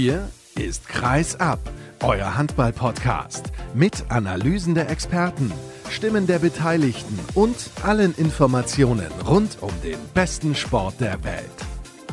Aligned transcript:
Hier 0.00 0.28
ist 0.54 0.88
Kreis 0.88 1.34
ab, 1.40 1.58
euer 2.04 2.36
Handball-Podcast 2.36 3.46
mit 3.74 4.08
Analysen 4.10 4.76
der 4.76 4.90
Experten, 4.90 5.50
Stimmen 5.90 6.28
der 6.28 6.38
Beteiligten 6.38 7.18
und 7.34 7.56
allen 7.82 8.14
Informationen 8.14 9.08
rund 9.26 9.60
um 9.60 9.72
den 9.82 9.98
besten 10.14 10.54
Sport 10.54 11.00
der 11.00 11.24
Welt. 11.24 11.50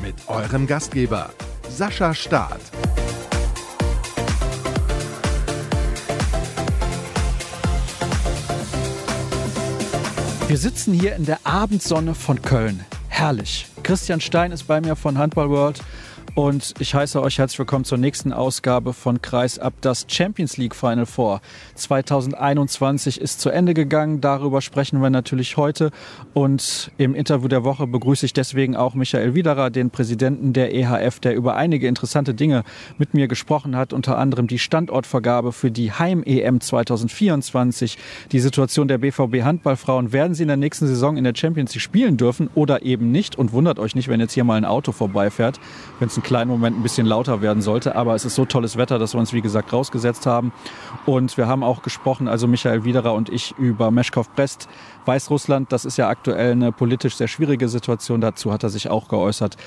Mit 0.02 0.16
eurem 0.26 0.66
Gastgeber 0.66 1.30
Sascha 1.70 2.16
Staat. 2.16 2.60
Wir 10.48 10.58
sitzen 10.58 10.92
hier 10.92 11.16
in 11.16 11.28
der 11.28 11.38
Abendsonne 11.44 12.16
von 12.16 12.42
Köln. 12.42 12.84
Herrlich. 13.10 13.68
Christian 13.84 14.22
Stein 14.22 14.52
ist 14.52 14.64
bei 14.64 14.82
mir 14.82 14.96
von 14.96 15.20
Handball 15.20 15.52
World 15.52 15.84
und 16.36 16.74
ich 16.80 16.94
heiße 16.94 17.22
euch 17.22 17.40
herzlich 17.40 17.60
willkommen 17.60 17.86
zur 17.86 17.98
nächsten 17.98 18.34
Ausgabe 18.34 18.92
von 18.92 19.22
Kreis 19.22 19.58
ab. 19.58 19.74
Das 19.80 20.06
Champions 20.10 20.58
League 20.58 20.76
Final 20.76 21.06
Four 21.06 21.40
2021 21.76 23.22
ist 23.22 23.40
zu 23.40 23.50
Ende 23.50 23.74
gegangen. 23.74 24.20
Darüber 24.20 24.62
sprechen 24.62 25.02
wir 25.02 25.10
natürlich 25.10 25.56
heute. 25.56 25.92
Und 26.34 26.92
im 26.98 27.16
Interview 27.16 27.48
der 27.48 27.64
Woche 27.64 27.88
begrüße 27.88 28.26
ich 28.26 28.34
deswegen 28.34 28.76
auch 28.76 28.96
Michael 28.96 29.34
Widerer, 29.34 29.70
den 29.70 29.92
Präsidenten 29.92 30.52
der 30.52 30.76
EHF, 30.76 31.22
der 31.22 31.36
über 31.36 31.56
einige 31.56 31.88
interessante 31.88 32.34
Dinge 32.34 32.66
mit 32.98 33.14
mir 33.14 33.30
gesprochen 33.30 33.78
hat. 33.78 33.94
Unter 33.94 34.18
anderem 34.18 34.48
die 34.48 34.60
Standortvergabe 34.60 35.54
für 35.54 35.72
die 35.72 35.94
Heim-EM 35.94 36.60
2024, 36.60 37.98
die 38.34 38.42
Situation 38.42 38.90
der 38.90 38.98
BVB 38.98 39.44
Handballfrauen. 39.44 40.12
Werden 40.12 40.34
sie 40.34 40.44
in 40.44 40.50
der 40.50 40.58
nächsten 40.58 40.88
Saison 40.88 41.16
in 41.16 41.24
der 41.24 41.34
Champions 41.34 41.74
League 41.74 41.82
spielen 41.82 42.18
dürfen 42.18 42.50
oder 42.56 42.82
eben 42.82 43.14
nicht? 43.14 43.38
Und 43.38 43.54
wundert 43.54 43.80
euch 43.80 43.96
nicht, 43.96 44.10
wenn 44.10 44.20
jetzt 44.20 44.34
hier 44.34 44.44
mal 44.44 44.58
ein 44.58 44.66
Auto 44.66 44.92
vorbeifährt, 44.92 45.62
wenn 46.00 46.10
es 46.10 46.18
ein 46.18 46.25
kleinen 46.26 46.50
Moment 46.50 46.78
ein 46.78 46.84
bisschen 46.84 47.06
lauter 47.06 47.42
werden 47.42 47.62
sollte. 47.62 47.96
Aber 47.96 48.16
es 48.16 48.26
ist 48.26 48.36
so 48.36 48.44
tolles 48.44 48.76
Wetter, 48.76 49.00
dass 49.00 49.14
wir 49.14 49.20
uns, 49.20 49.32
wie 49.32 49.42
gesagt, 49.42 49.72
rausgesetzt 49.72 50.26
haben. 50.26 50.52
Und 51.06 51.38
wir 51.38 51.48
haben 51.48 51.64
auch 51.64 51.84
gesprochen, 51.84 52.28
also 52.28 52.48
Michael 52.48 52.84
Widerer 52.84 53.14
und 53.14 53.30
ich, 53.30 53.56
über 53.58 53.92
Meschkow-Brest, 53.92 54.68
Weißrussland. 55.08 55.72
Das 55.72 55.86
ist 55.86 55.98
ja 55.98 56.10
aktuell 56.10 56.52
eine 56.52 56.72
politisch 56.72 57.16
sehr 57.16 57.28
schwierige 57.28 57.70
Situation. 57.70 58.22
Dazu 58.22 58.52
hat 58.52 58.64
er 58.64 58.70
sich 58.70 58.90
auch 58.90 59.08
geäußert. 59.08 59.58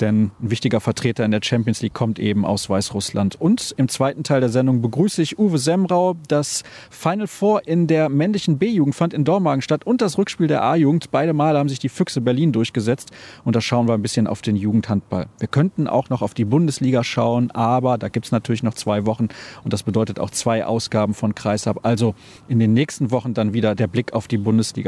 Denn 0.00 0.30
ein 0.40 0.50
wichtiger 0.50 0.80
Vertreter 0.80 1.24
in 1.24 1.30
der 1.30 1.40
Champions 1.42 1.82
League 1.82 1.94
kommt 1.94 2.18
eben 2.18 2.44
aus 2.44 2.68
Weißrussland. 2.68 3.40
Und 3.40 3.74
im 3.76 3.88
zweiten 3.88 4.24
Teil 4.24 4.40
der 4.40 4.50
Sendung 4.50 4.82
begrüße 4.82 5.22
ich 5.22 5.38
Uwe 5.38 5.58
Semrau. 5.58 6.16
Das 6.28 6.62
Final 6.90 7.26
Four 7.26 7.66
in 7.66 7.86
der 7.86 8.08
männlichen 8.08 8.58
B-Jugend 8.58 8.94
fand 8.94 9.14
in 9.14 9.24
Dormagen 9.24 9.62
statt 9.62 9.86
und 9.86 10.00
das 10.00 10.18
Rückspiel 10.18 10.46
der 10.46 10.62
A-Jugend. 10.62 11.10
Beide 11.10 11.32
Male 11.32 11.58
haben 11.58 11.68
sich 11.68 11.78
die 11.78 11.88
Füchse 11.88 12.20
Berlin 12.20 12.52
durchgesetzt. 12.52 13.10
Und 13.44 13.56
da 13.56 13.60
schauen 13.60 13.88
wir 13.88 13.94
ein 13.94 14.02
bisschen 14.02 14.26
auf 14.26 14.42
den 14.42 14.56
Jugendhandball. 14.56 15.26
Wir 15.38 15.48
könnten 15.48 15.88
auch 15.88 16.10
noch 16.10 16.22
auf 16.22 16.34
die 16.34 16.44
Bundesliga 16.44 17.04
schauen, 17.04 17.50
aber 17.50 17.98
da 17.98 18.08
gibt 18.08 18.26
es 18.26 18.32
natürlich 18.32 18.62
noch 18.62 18.74
zwei 18.74 19.06
Wochen 19.06 19.28
und 19.64 19.72
das 19.72 19.82
bedeutet 19.82 20.18
auch 20.18 20.30
zwei 20.30 20.64
Ausgaben 20.64 21.14
von 21.14 21.34
Kreisab. 21.34 21.84
Also 21.84 22.14
in 22.48 22.58
den 22.58 22.72
nächsten 22.72 23.10
Wochen 23.10 23.34
dann 23.34 23.52
wieder 23.52 23.74
der 23.74 23.86
Blick 23.86 24.12
auf 24.12 24.28
die 24.28 24.38
Bundesliga. 24.38 24.87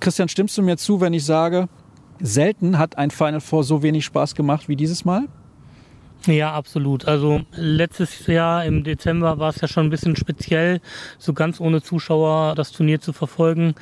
Christian, 0.00 0.28
stimmst 0.28 0.58
du 0.58 0.62
mir 0.62 0.76
zu, 0.76 1.00
wenn 1.00 1.12
ich 1.12 1.24
sage, 1.24 1.68
selten 2.20 2.78
hat 2.78 2.98
ein 2.98 3.10
Final 3.10 3.40
Four 3.40 3.64
so 3.64 3.82
wenig 3.82 4.04
Spaß 4.04 4.34
gemacht 4.34 4.68
wie 4.68 4.76
dieses 4.76 5.04
Mal? 5.04 5.28
Ja, 6.26 6.52
absolut. 6.52 7.06
Also 7.06 7.40
letztes 7.52 8.26
Jahr 8.26 8.64
im 8.66 8.84
Dezember 8.84 9.38
war 9.38 9.50
es 9.50 9.60
ja 9.60 9.68
schon 9.68 9.86
ein 9.86 9.90
bisschen 9.90 10.16
speziell, 10.16 10.80
so 11.18 11.32
ganz 11.32 11.60
ohne 11.60 11.82
Zuschauer 11.82 12.54
das 12.56 12.72
Turnier 12.72 13.00
zu 13.00 13.14
verfolgen. 13.14 13.74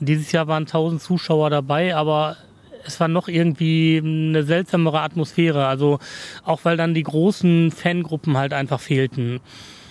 Dieses 0.00 0.30
Jahr 0.32 0.46
waren 0.46 0.64
1000 0.64 1.00
Zuschauer 1.00 1.48
dabei, 1.48 1.96
aber 1.96 2.36
es 2.84 3.00
war 3.00 3.08
noch 3.08 3.28
irgendwie 3.28 4.00
eine 4.04 4.42
seltsamere 4.44 5.00
Atmosphäre. 5.00 5.66
Also 5.66 5.98
auch 6.44 6.64
weil 6.64 6.76
dann 6.76 6.92
die 6.92 7.02
großen 7.02 7.70
Fangruppen 7.70 8.36
halt 8.36 8.52
einfach 8.52 8.80
fehlten. 8.80 9.40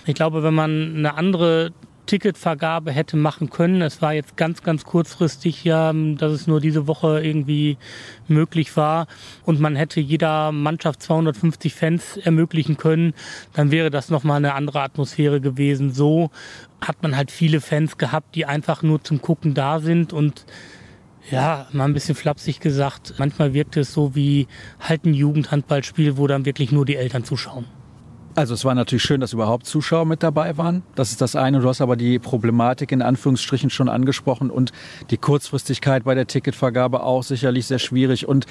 Ich 0.06 0.14
glaube, 0.14 0.44
wenn 0.44 0.54
man 0.54 0.94
eine 0.96 1.14
andere 1.14 1.72
Ticketvergabe 2.06 2.92
hätte 2.92 3.16
machen 3.16 3.50
können. 3.50 3.82
Es 3.82 4.00
war 4.00 4.14
jetzt 4.14 4.36
ganz, 4.36 4.62
ganz 4.62 4.84
kurzfristig 4.84 5.64
ja, 5.64 5.92
dass 5.92 6.32
es 6.32 6.46
nur 6.46 6.60
diese 6.60 6.86
Woche 6.86 7.20
irgendwie 7.24 7.76
möglich 8.28 8.76
war 8.76 9.06
und 9.44 9.60
man 9.60 9.76
hätte 9.76 10.00
jeder 10.00 10.52
Mannschaft 10.52 11.02
250 11.02 11.74
Fans 11.74 12.16
ermöglichen 12.16 12.76
können, 12.76 13.14
dann 13.52 13.70
wäre 13.70 13.90
das 13.90 14.10
nochmal 14.10 14.38
eine 14.38 14.54
andere 14.54 14.80
Atmosphäre 14.80 15.40
gewesen. 15.40 15.92
So 15.92 16.30
hat 16.80 17.02
man 17.02 17.16
halt 17.16 17.30
viele 17.30 17.60
Fans 17.60 17.98
gehabt, 17.98 18.34
die 18.34 18.46
einfach 18.46 18.82
nur 18.82 19.02
zum 19.02 19.20
Gucken 19.20 19.54
da 19.54 19.80
sind 19.80 20.12
und 20.12 20.46
ja, 21.30 21.66
mal 21.72 21.84
ein 21.84 21.94
bisschen 21.94 22.14
flapsig 22.14 22.60
gesagt, 22.60 23.14
manchmal 23.18 23.52
wirkt 23.52 23.76
es 23.76 23.92
so 23.92 24.14
wie 24.14 24.46
halt 24.80 25.04
ein 25.04 25.14
Jugendhandballspiel, 25.14 26.16
wo 26.16 26.26
dann 26.26 26.44
wirklich 26.44 26.70
nur 26.70 26.86
die 26.86 26.96
Eltern 26.96 27.24
zuschauen. 27.24 27.64
Also 28.36 28.52
es 28.52 28.66
war 28.66 28.74
natürlich 28.74 29.02
schön, 29.02 29.22
dass 29.22 29.32
überhaupt 29.32 29.64
Zuschauer 29.64 30.04
mit 30.04 30.22
dabei 30.22 30.58
waren. 30.58 30.82
Das 30.94 31.10
ist 31.10 31.22
das 31.22 31.36
eine. 31.36 31.60
Du 31.60 31.68
hast 31.68 31.80
aber 31.80 31.96
die 31.96 32.18
Problematik 32.18 32.92
in 32.92 33.00
Anführungsstrichen 33.00 33.70
schon 33.70 33.88
angesprochen 33.88 34.50
und 34.50 34.72
die 35.10 35.16
Kurzfristigkeit 35.16 36.04
bei 36.04 36.14
der 36.14 36.26
Ticketvergabe 36.26 37.02
auch 37.02 37.22
sicherlich 37.22 37.64
sehr 37.64 37.78
schwierig. 37.78 38.28
Und 38.28 38.44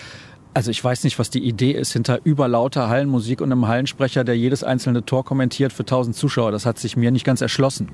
also 0.55 0.71
ich 0.71 0.83
weiß 0.83 1.03
nicht, 1.03 1.19
was 1.19 1.29
die 1.29 1.47
Idee 1.47 1.71
ist 1.71 1.93
hinter 1.93 2.19
überlauter 2.23 2.89
Hallenmusik 2.89 3.41
und 3.41 3.51
einem 3.51 3.67
Hallensprecher, 3.67 4.23
der 4.23 4.35
jedes 4.35 4.63
einzelne 4.63 5.05
Tor 5.05 5.23
kommentiert 5.23 5.71
für 5.71 5.83
1000 5.83 6.15
Zuschauer. 6.15 6.51
Das 6.51 6.65
hat 6.65 6.79
sich 6.79 6.97
mir 6.97 7.11
nicht 7.11 7.23
ganz 7.23 7.41
erschlossen. 7.41 7.91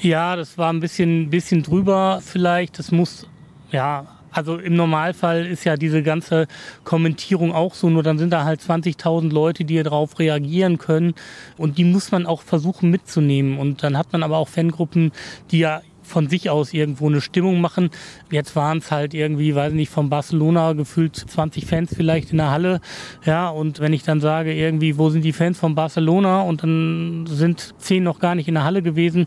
Ja, 0.00 0.34
das 0.34 0.56
war 0.56 0.72
ein 0.72 0.80
bisschen, 0.80 1.28
bisschen 1.28 1.62
drüber 1.62 2.22
vielleicht. 2.24 2.78
Das 2.78 2.90
muss 2.90 3.26
ja, 3.70 4.06
also 4.38 4.56
im 4.56 4.76
Normalfall 4.76 5.46
ist 5.46 5.64
ja 5.64 5.76
diese 5.76 6.04
ganze 6.04 6.46
Kommentierung 6.84 7.52
auch 7.52 7.74
so, 7.74 7.90
nur 7.90 8.04
dann 8.04 8.18
sind 8.18 8.32
da 8.32 8.44
halt 8.44 8.60
20.000 8.60 9.32
Leute, 9.32 9.64
die 9.64 9.82
darauf 9.82 10.20
reagieren 10.20 10.78
können 10.78 11.14
und 11.56 11.76
die 11.76 11.84
muss 11.84 12.12
man 12.12 12.24
auch 12.24 12.42
versuchen 12.42 12.88
mitzunehmen 12.88 13.58
und 13.58 13.82
dann 13.82 13.98
hat 13.98 14.12
man 14.12 14.22
aber 14.22 14.38
auch 14.38 14.48
Fangruppen, 14.48 15.10
die 15.50 15.58
ja 15.58 15.82
von 16.04 16.28
sich 16.28 16.48
aus 16.50 16.72
irgendwo 16.72 17.08
eine 17.08 17.20
Stimmung 17.20 17.60
machen. 17.60 17.90
Jetzt 18.30 18.56
waren 18.56 18.78
es 18.78 18.90
halt 18.90 19.12
irgendwie, 19.12 19.54
weiß 19.54 19.72
nicht, 19.72 19.90
von 19.90 20.08
Barcelona 20.08 20.72
gefühlt 20.72 21.16
20 21.16 21.66
Fans 21.66 21.92
vielleicht 21.94 22.30
in 22.30 22.38
der 22.38 22.50
Halle. 22.50 22.80
Ja, 23.26 23.48
und 23.48 23.80
wenn 23.80 23.92
ich 23.92 24.04
dann 24.04 24.20
sage, 24.20 24.54
irgendwie, 24.54 24.96
wo 24.96 25.10
sind 25.10 25.22
die 25.22 25.34
Fans 25.34 25.58
von 25.58 25.74
Barcelona 25.74 26.42
und 26.42 26.62
dann 26.62 27.26
sind 27.28 27.74
zehn 27.78 28.04
noch 28.04 28.20
gar 28.20 28.34
nicht 28.34 28.48
in 28.48 28.54
der 28.54 28.64
Halle 28.64 28.82
gewesen, 28.82 29.26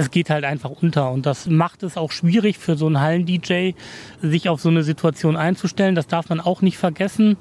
es 0.00 0.10
geht 0.10 0.30
halt 0.30 0.44
einfach 0.44 0.70
unter. 0.70 1.10
Und 1.10 1.26
das 1.26 1.46
macht 1.46 1.82
es 1.82 1.96
auch 1.96 2.10
schwierig 2.10 2.58
für 2.58 2.76
so 2.76 2.86
einen 2.86 3.00
Hallen-DJ, 3.00 3.72
sich 4.22 4.48
auf 4.48 4.60
so 4.60 4.68
eine 4.68 4.82
Situation 4.82 5.36
einzustellen. 5.36 5.94
Das 5.94 6.06
darf 6.06 6.28
man 6.28 6.40
auch 6.40 6.62
nicht 6.62 6.78
vergessen. 6.78 7.36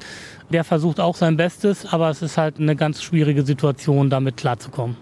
Der 0.50 0.64
versucht 0.64 1.00
auch 1.00 1.16
sein 1.16 1.38
Bestes, 1.38 1.86
aber 1.86 2.10
es 2.10 2.22
ist 2.22 2.38
halt 2.38 2.60
eine 2.60 2.76
ganz 2.76 3.02
schwierige 3.02 3.44
Situation, 3.44 4.10
damit 4.10 4.38
klarzukommen. 4.38 4.98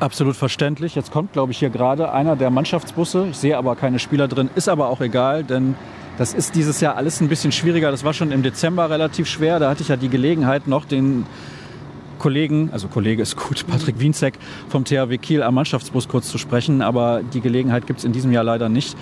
Absolut 0.00 0.34
verständlich. 0.34 0.94
Jetzt 0.94 1.12
kommt, 1.12 1.32
glaube 1.32 1.52
ich, 1.52 1.58
hier 1.58 1.70
gerade 1.70 2.10
einer 2.10 2.36
der 2.36 2.50
Mannschaftsbusse. 2.50 3.28
Ich 3.30 3.36
sehe 3.36 3.56
aber 3.56 3.76
keine 3.76 3.98
Spieler 3.98 4.26
drin. 4.26 4.50
Ist 4.54 4.68
aber 4.68 4.88
auch 4.88 5.00
egal, 5.00 5.44
denn 5.44 5.76
das 6.18 6.32
ist 6.32 6.54
dieses 6.54 6.80
Jahr 6.80 6.96
alles 6.96 7.20
ein 7.20 7.28
bisschen 7.28 7.52
schwieriger. 7.52 7.90
Das 7.90 8.02
war 8.02 8.12
schon 8.12 8.32
im 8.32 8.42
Dezember 8.42 8.90
relativ 8.90 9.28
schwer. 9.28 9.58
Da 9.58 9.70
hatte 9.70 9.82
ich 9.82 9.88
ja 9.88 9.96
die 9.96 10.08
Gelegenheit, 10.08 10.66
noch 10.66 10.84
den 10.84 11.26
Kollegen, 12.18 12.70
also 12.72 12.88
Kollege 12.88 13.22
ist 13.22 13.36
gut, 13.36 13.66
Patrick 13.70 13.98
Wienzek 13.98 14.34
vom 14.68 14.84
THW 14.84 15.18
Kiel 15.18 15.42
am 15.42 15.54
Mannschaftsbus 15.54 16.08
kurz 16.08 16.28
zu 16.30 16.38
sprechen, 16.38 16.82
aber 16.82 17.22
die 17.22 17.40
Gelegenheit 17.40 17.86
gibt 17.86 18.00
es 18.00 18.04
in 18.04 18.12
diesem 18.12 18.32
Jahr 18.32 18.44
leider 18.44 18.68
nicht. 18.68 18.96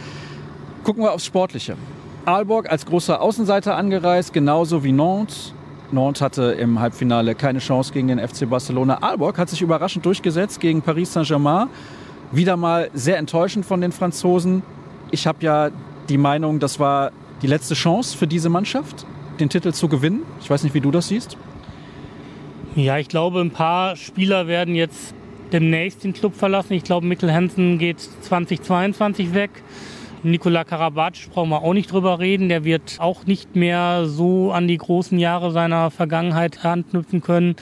Gucken 0.84 1.02
wir 1.02 1.12
aufs 1.12 1.26
Sportliche. 1.26 1.76
Aalborg 2.24 2.70
als 2.70 2.86
großer 2.86 3.20
Außenseiter 3.20 3.76
angereist, 3.76 4.32
genauso 4.32 4.84
wie 4.84 4.92
Nantes. 4.92 5.52
Nantes 5.90 6.22
hatte 6.22 6.42
im 6.52 6.80
Halbfinale 6.80 7.34
keine 7.34 7.58
Chance 7.58 7.92
gegen 7.92 8.08
den 8.08 8.18
FC 8.18 8.48
Barcelona. 8.48 9.02
Aalborg 9.02 9.38
hat 9.38 9.48
sich 9.48 9.60
überraschend 9.60 10.06
durchgesetzt 10.06 10.60
gegen 10.60 10.82
Paris 10.82 11.12
Saint-Germain. 11.12 11.68
Wieder 12.30 12.56
mal 12.56 12.90
sehr 12.94 13.18
enttäuschend 13.18 13.66
von 13.66 13.80
den 13.80 13.92
Franzosen. 13.92 14.62
Ich 15.10 15.26
habe 15.26 15.38
ja 15.40 15.70
die 16.08 16.16
Meinung, 16.18 16.60
das 16.60 16.80
war 16.80 17.10
die 17.42 17.46
letzte 17.46 17.74
Chance 17.74 18.16
für 18.16 18.26
diese 18.26 18.48
Mannschaft, 18.48 19.04
den 19.40 19.48
Titel 19.48 19.72
zu 19.72 19.88
gewinnen. 19.88 20.22
Ich 20.40 20.48
weiß 20.48 20.62
nicht, 20.62 20.74
wie 20.74 20.80
du 20.80 20.90
das 20.90 21.08
siehst. 21.08 21.36
Ja, 22.74 22.96
ich 22.96 23.08
glaube, 23.08 23.40
ein 23.42 23.50
paar 23.50 23.96
Spieler 23.96 24.46
werden 24.46 24.74
jetzt 24.74 25.14
demnächst 25.52 26.04
den 26.04 26.14
Club 26.14 26.34
verlassen. 26.34 26.72
Ich 26.72 26.84
glaube, 26.84 27.06
Mikkel 27.06 27.30
Hansen 27.30 27.76
geht 27.76 28.00
2022 28.00 29.34
weg. 29.34 29.50
Nikola 30.22 30.64
Karabatic 30.64 31.30
brauchen 31.30 31.50
wir 31.50 31.62
auch 31.62 31.74
nicht 31.74 31.92
drüber 31.92 32.18
reden. 32.18 32.48
Der 32.48 32.64
wird 32.64 32.96
auch 32.98 33.26
nicht 33.26 33.56
mehr 33.56 34.06
so 34.06 34.52
an 34.52 34.68
die 34.68 34.78
großen 34.78 35.18
Jahre 35.18 35.50
seiner 35.50 35.90
Vergangenheit 35.90 36.64
anknüpfen 36.64 37.20
können. 37.20 37.56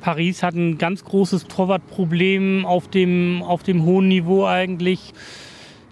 Paris 0.00 0.44
hat 0.44 0.54
ein 0.54 0.78
ganz 0.78 1.02
großes 1.02 1.48
Torwartproblem 1.48 2.64
auf 2.64 2.86
dem, 2.86 3.42
auf 3.42 3.64
dem 3.64 3.84
hohen 3.84 4.06
Niveau 4.06 4.44
eigentlich. 4.44 5.14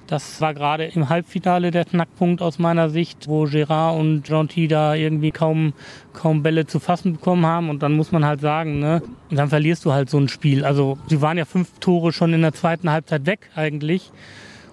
Das 0.07 0.41
war 0.41 0.53
gerade 0.53 0.85
im 0.85 1.09
Halbfinale 1.09 1.71
der 1.71 1.85
Knackpunkt 1.85 2.43
aus 2.43 2.59
meiner 2.59 2.91
Sicht, 2.91 3.29
wo 3.29 3.45
Gerard 3.45 3.99
und 3.99 4.25
Gentil 4.25 4.69
da 4.69 4.95
irgendwie 4.95 5.31
kaum, 5.31 5.73
kaum 6.13 6.43
Bälle 6.43 6.67
zu 6.67 6.81
fassen 6.81 7.15
bekommen 7.15 7.47
haben. 7.47 7.71
Und 7.71 7.83
dann 7.83 7.93
muss 7.93 8.13
man 8.13 8.25
halt 8.25 8.41
sagen, 8.41 8.79
ne, 8.79 9.03
dann 9.31 9.49
verlierst 9.49 9.85
du 9.85 9.93
halt 9.93 10.11
so 10.11 10.19
ein 10.19 10.29
Spiel. 10.29 10.65
Also 10.65 10.99
sie 11.07 11.23
waren 11.23 11.39
ja 11.39 11.45
fünf 11.45 11.79
Tore 11.79 12.13
schon 12.13 12.33
in 12.35 12.43
der 12.43 12.53
zweiten 12.53 12.91
Halbzeit 12.91 13.27
weg 13.27 13.51
eigentlich. 13.55 14.11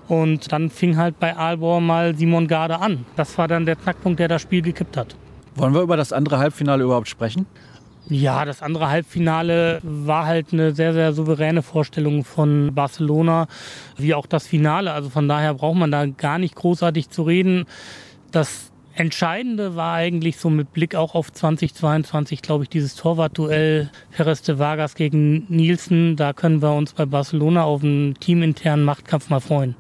Und 0.08 0.52
dann 0.52 0.72
fing 0.72 0.98
halt 0.98 1.20
bei 1.20 1.38
Aalborg 1.38 1.84
mal 1.84 2.16
Simon 2.16 2.48
Garde 2.48 2.80
an. 2.80 3.06
Das 3.16 3.38
war 3.38 3.48
dann 3.48 3.66
der 3.66 3.76
Knackpunkt, 3.76 4.20
der 4.20 4.28
das 4.28 4.42
Spiel 4.42 4.64
gekippt 4.64 4.98
hat. 4.98 5.16
Wollen 5.56 5.74
wir 5.74 5.82
über 5.82 5.98
das 5.98 6.12
andere 6.12 6.40
Halbfinale 6.40 6.84
überhaupt 6.84 7.08
sprechen? 7.08 7.46
Ja, 8.10 8.44
das 8.44 8.64
andere 8.64 8.90
Halbfinale 8.90 9.82
war 9.84 10.26
halt 10.26 10.52
eine 10.52 10.74
sehr, 10.74 10.94
sehr 10.94 11.14
souveräne 11.14 11.62
Vorstellung 11.62 12.26
von 12.26 12.74
Barcelona, 12.74 13.48
wie 13.98 14.16
auch 14.16 14.26
das 14.26 14.48
Finale. 14.48 14.92
Also 14.92 15.10
von 15.10 15.28
daher 15.28 15.54
braucht 15.54 15.78
man 15.78 15.92
da 15.92 16.08
gar 16.08 16.40
nicht 16.40 16.56
großartig 16.56 17.10
zu 17.10 17.22
reden. 17.22 17.66
Das 18.32 18.72
Entscheidende 18.96 19.76
war 19.76 19.94
eigentlich 19.94 20.38
so 20.38 20.50
mit 20.50 20.74
Blick 20.74 20.96
auch 20.96 21.14
auf 21.14 21.32
2022, 21.32 22.42
glaube 22.42 22.64
ich, 22.64 22.70
dieses 22.70 22.96
Torwartduell 22.96 23.92
Perez 24.12 24.42
de 24.42 24.58
Vargas 24.58 24.96
gegen 24.96 25.46
Nielsen. 25.48 26.16
Da 26.16 26.34
können 26.34 26.64
wir 26.64 26.74
uns 26.74 26.94
bei 26.94 27.06
Barcelona 27.06 27.64
auf 27.64 27.84
einen 27.84 28.16
teaminternen 28.16 28.84
Machtkampf 28.84 29.30
mal 29.30 29.40
freuen. 29.40 29.76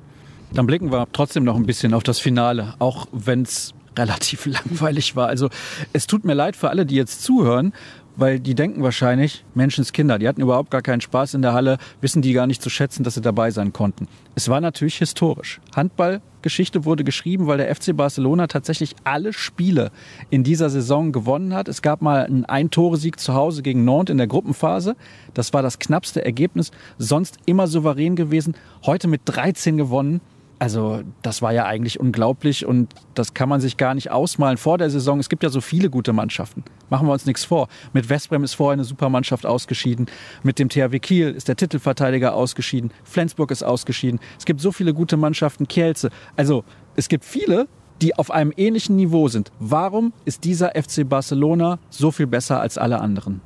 Dann 0.53 0.67
blicken 0.67 0.91
wir 0.91 1.07
trotzdem 1.11 1.43
noch 1.43 1.55
ein 1.55 1.65
bisschen 1.65 1.93
auf 1.93 2.03
das 2.03 2.19
Finale, 2.19 2.75
auch 2.79 3.07
wenn 3.11 3.41
es 3.41 3.73
relativ 3.97 4.45
langweilig 4.45 5.15
war. 5.15 5.27
Also 5.27 5.49
es 5.93 6.07
tut 6.07 6.23
mir 6.23 6.33
leid 6.33 6.55
für 6.55 6.69
alle, 6.69 6.85
die 6.85 6.95
jetzt 6.95 7.23
zuhören, 7.23 7.73
weil 8.19 8.39
die 8.39 8.55
denken 8.55 8.83
wahrscheinlich, 8.83 9.45
Menschenskinder, 9.53 10.19
die 10.19 10.27
hatten 10.27 10.41
überhaupt 10.41 10.71
gar 10.71 10.81
keinen 10.81 11.01
Spaß 11.01 11.33
in 11.33 11.41
der 11.41 11.53
Halle, 11.53 11.77
wissen 12.01 12.21
die 12.21 12.33
gar 12.33 12.47
nicht 12.47 12.61
zu 12.61 12.69
schätzen, 12.69 13.03
dass 13.03 13.13
sie 13.15 13.21
dabei 13.21 13.51
sein 13.51 13.71
konnten. 13.73 14.07
Es 14.35 14.49
war 14.49 14.61
natürlich 14.61 14.97
historisch. 14.97 15.61
Handballgeschichte 15.75 16.85
wurde 16.85 17.03
geschrieben, 17.03 17.47
weil 17.47 17.57
der 17.57 17.73
FC 17.73 17.95
Barcelona 17.95 18.47
tatsächlich 18.47 18.95
alle 19.03 19.33
Spiele 19.33 19.91
in 20.29 20.43
dieser 20.43 20.69
Saison 20.69 21.11
gewonnen 21.11 21.53
hat. 21.53 21.67
Es 21.67 21.81
gab 21.81 22.01
mal 22.01 22.25
einen 22.25 22.45
Ein-Tore-Sieg 22.45 23.19
zu 23.19 23.33
Hause 23.33 23.61
gegen 23.61 23.85
Nantes 23.85 24.11
in 24.11 24.17
der 24.17 24.27
Gruppenphase. 24.27 24.95
Das 25.33 25.53
war 25.53 25.61
das 25.61 25.79
knappste 25.79 26.23
Ergebnis. 26.23 26.71
Sonst 26.97 27.37
immer 27.45 27.67
souverän 27.67 28.15
gewesen. 28.15 28.55
Heute 28.85 29.07
mit 29.07 29.21
13 29.25 29.77
gewonnen. 29.77 30.21
Also 30.59 31.03
das 31.21 31.41
war 31.41 31.53
ja 31.53 31.65
eigentlich 31.65 32.01
unglaublich 32.01 32.65
und 32.65 32.93
das 33.15 33.33
kann 33.33 33.47
man 33.47 33.61
sich 33.61 33.77
gar 33.77 33.95
nicht 33.95 34.11
ausmalen 34.11 34.57
vor 34.57 34.77
der 34.77 34.89
Saison. 34.89 35.17
Es 35.19 35.29
gibt 35.29 35.41
ja 35.41 35.49
so 35.49 35.61
viele 35.61 35.89
gute 35.89 36.11
Mannschaften. 36.11 36.65
Machen 36.89 37.07
wir 37.07 37.13
uns 37.13 37.25
nichts 37.25 37.45
vor. 37.45 37.69
Mit 37.93 38.09
Westbrem 38.09 38.43
ist 38.43 38.55
vorher 38.55 38.73
eine 38.73 38.83
Supermannschaft 38.83 39.45
ausgeschieden. 39.45 40.07
Mit 40.43 40.59
dem 40.59 40.67
THW 40.67 40.99
Kiel 40.99 41.29
ist 41.29 41.47
der 41.47 41.55
Titelverteidiger 41.55 42.35
ausgeschieden. 42.35 42.91
Flensburg 43.05 43.51
ist 43.51 43.63
ausgeschieden. 43.63 44.19
Es 44.37 44.43
gibt 44.43 44.59
so 44.59 44.73
viele 44.73 44.93
gute 44.93 45.15
Mannschaften. 45.15 45.65
Kielce. 45.65 46.09
Also 46.35 46.65
es 46.97 47.07
gibt 47.07 47.23
viele, 47.23 47.69
die 48.01 48.15
auf 48.15 48.29
einem 48.29 48.51
ähnlichen 48.57 48.97
Niveau 48.97 49.29
sind. 49.29 49.53
Warum 49.59 50.11
ist 50.25 50.43
dieser 50.43 50.71
FC 50.71 51.07
Barcelona 51.07 51.79
so 51.89 52.11
viel 52.11 52.27
besser 52.27 52.59
als 52.59 52.77
alle 52.77 52.99
anderen? 52.99 53.39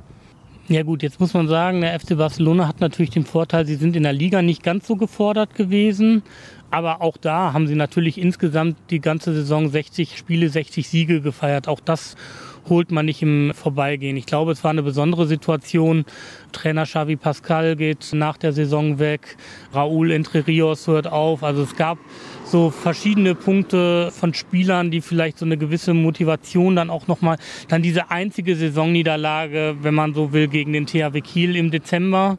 Ja 0.66 0.82
gut, 0.82 1.02
jetzt 1.02 1.20
muss 1.20 1.34
man 1.34 1.46
sagen, 1.46 1.82
der 1.82 1.98
FC 2.00 2.16
Barcelona 2.16 2.66
hat 2.66 2.80
natürlich 2.80 3.10
den 3.10 3.26
Vorteil, 3.26 3.66
sie 3.66 3.74
sind 3.74 3.96
in 3.96 4.02
der 4.02 4.14
Liga 4.14 4.40
nicht 4.40 4.62
ganz 4.62 4.86
so 4.86 4.96
gefordert 4.96 5.54
gewesen. 5.54 6.22
Aber 6.74 7.02
auch 7.02 7.16
da 7.16 7.52
haben 7.52 7.68
sie 7.68 7.76
natürlich 7.76 8.18
insgesamt 8.18 8.76
die 8.90 9.00
ganze 9.00 9.32
Saison 9.32 9.68
60 9.68 10.18
Spiele, 10.18 10.48
60 10.48 10.88
Siege 10.88 11.20
gefeiert. 11.20 11.68
Auch 11.68 11.78
das 11.78 12.16
holt 12.68 12.90
man 12.90 13.06
nicht 13.06 13.22
im 13.22 13.52
Vorbeigehen. 13.54 14.16
Ich 14.16 14.26
glaube, 14.26 14.50
es 14.50 14.64
war 14.64 14.72
eine 14.72 14.82
besondere 14.82 15.28
Situation. 15.28 16.04
Trainer 16.50 16.82
Xavi 16.82 17.14
Pascal 17.14 17.76
geht 17.76 18.08
nach 18.12 18.38
der 18.38 18.52
Saison 18.52 18.98
weg. 18.98 19.36
Raúl 19.72 20.10
Entre 20.10 20.48
Rios 20.48 20.88
hört 20.88 21.06
auf. 21.06 21.44
Also 21.44 21.62
es 21.62 21.76
gab 21.76 21.98
so 22.44 22.70
verschiedene 22.70 23.36
Punkte 23.36 24.10
von 24.10 24.34
Spielern, 24.34 24.90
die 24.90 25.00
vielleicht 25.00 25.38
so 25.38 25.44
eine 25.44 25.56
gewisse 25.56 25.94
Motivation 25.94 26.74
dann 26.74 26.90
auch 26.90 27.06
nochmal, 27.06 27.38
dann 27.68 27.82
diese 27.82 28.10
einzige 28.10 28.56
Saisonniederlage, 28.56 29.76
wenn 29.80 29.94
man 29.94 30.12
so 30.12 30.32
will, 30.32 30.48
gegen 30.48 30.72
den 30.72 30.86
THW 30.86 31.20
Kiel 31.20 31.54
im 31.54 31.70
Dezember 31.70 32.36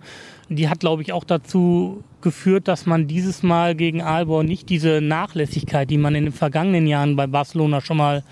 die 0.50 0.70
hat, 0.70 0.80
glaube 0.80 1.02
ich, 1.02 1.14
auch 1.14 1.24
dazu 1.24 2.04
geführt, 2.22 2.68
dass 2.68 2.86
man 2.86 3.08
dieses 3.08 3.44
Mal 3.44 3.76
gegen 3.76 4.02
Aalborg 4.02 4.46
nicht 4.46 4.70
diese 4.70 5.02
Nachlässigkeit, 5.02 5.90
die 5.90 5.98
man 5.98 6.16
in 6.16 6.26
den 6.26 6.34
vergangenen 6.34 6.88
Jahren 6.88 7.16
bei 7.16 7.28
Barcelona 7.28 7.82
schon 7.82 7.98
mal 7.98 8.24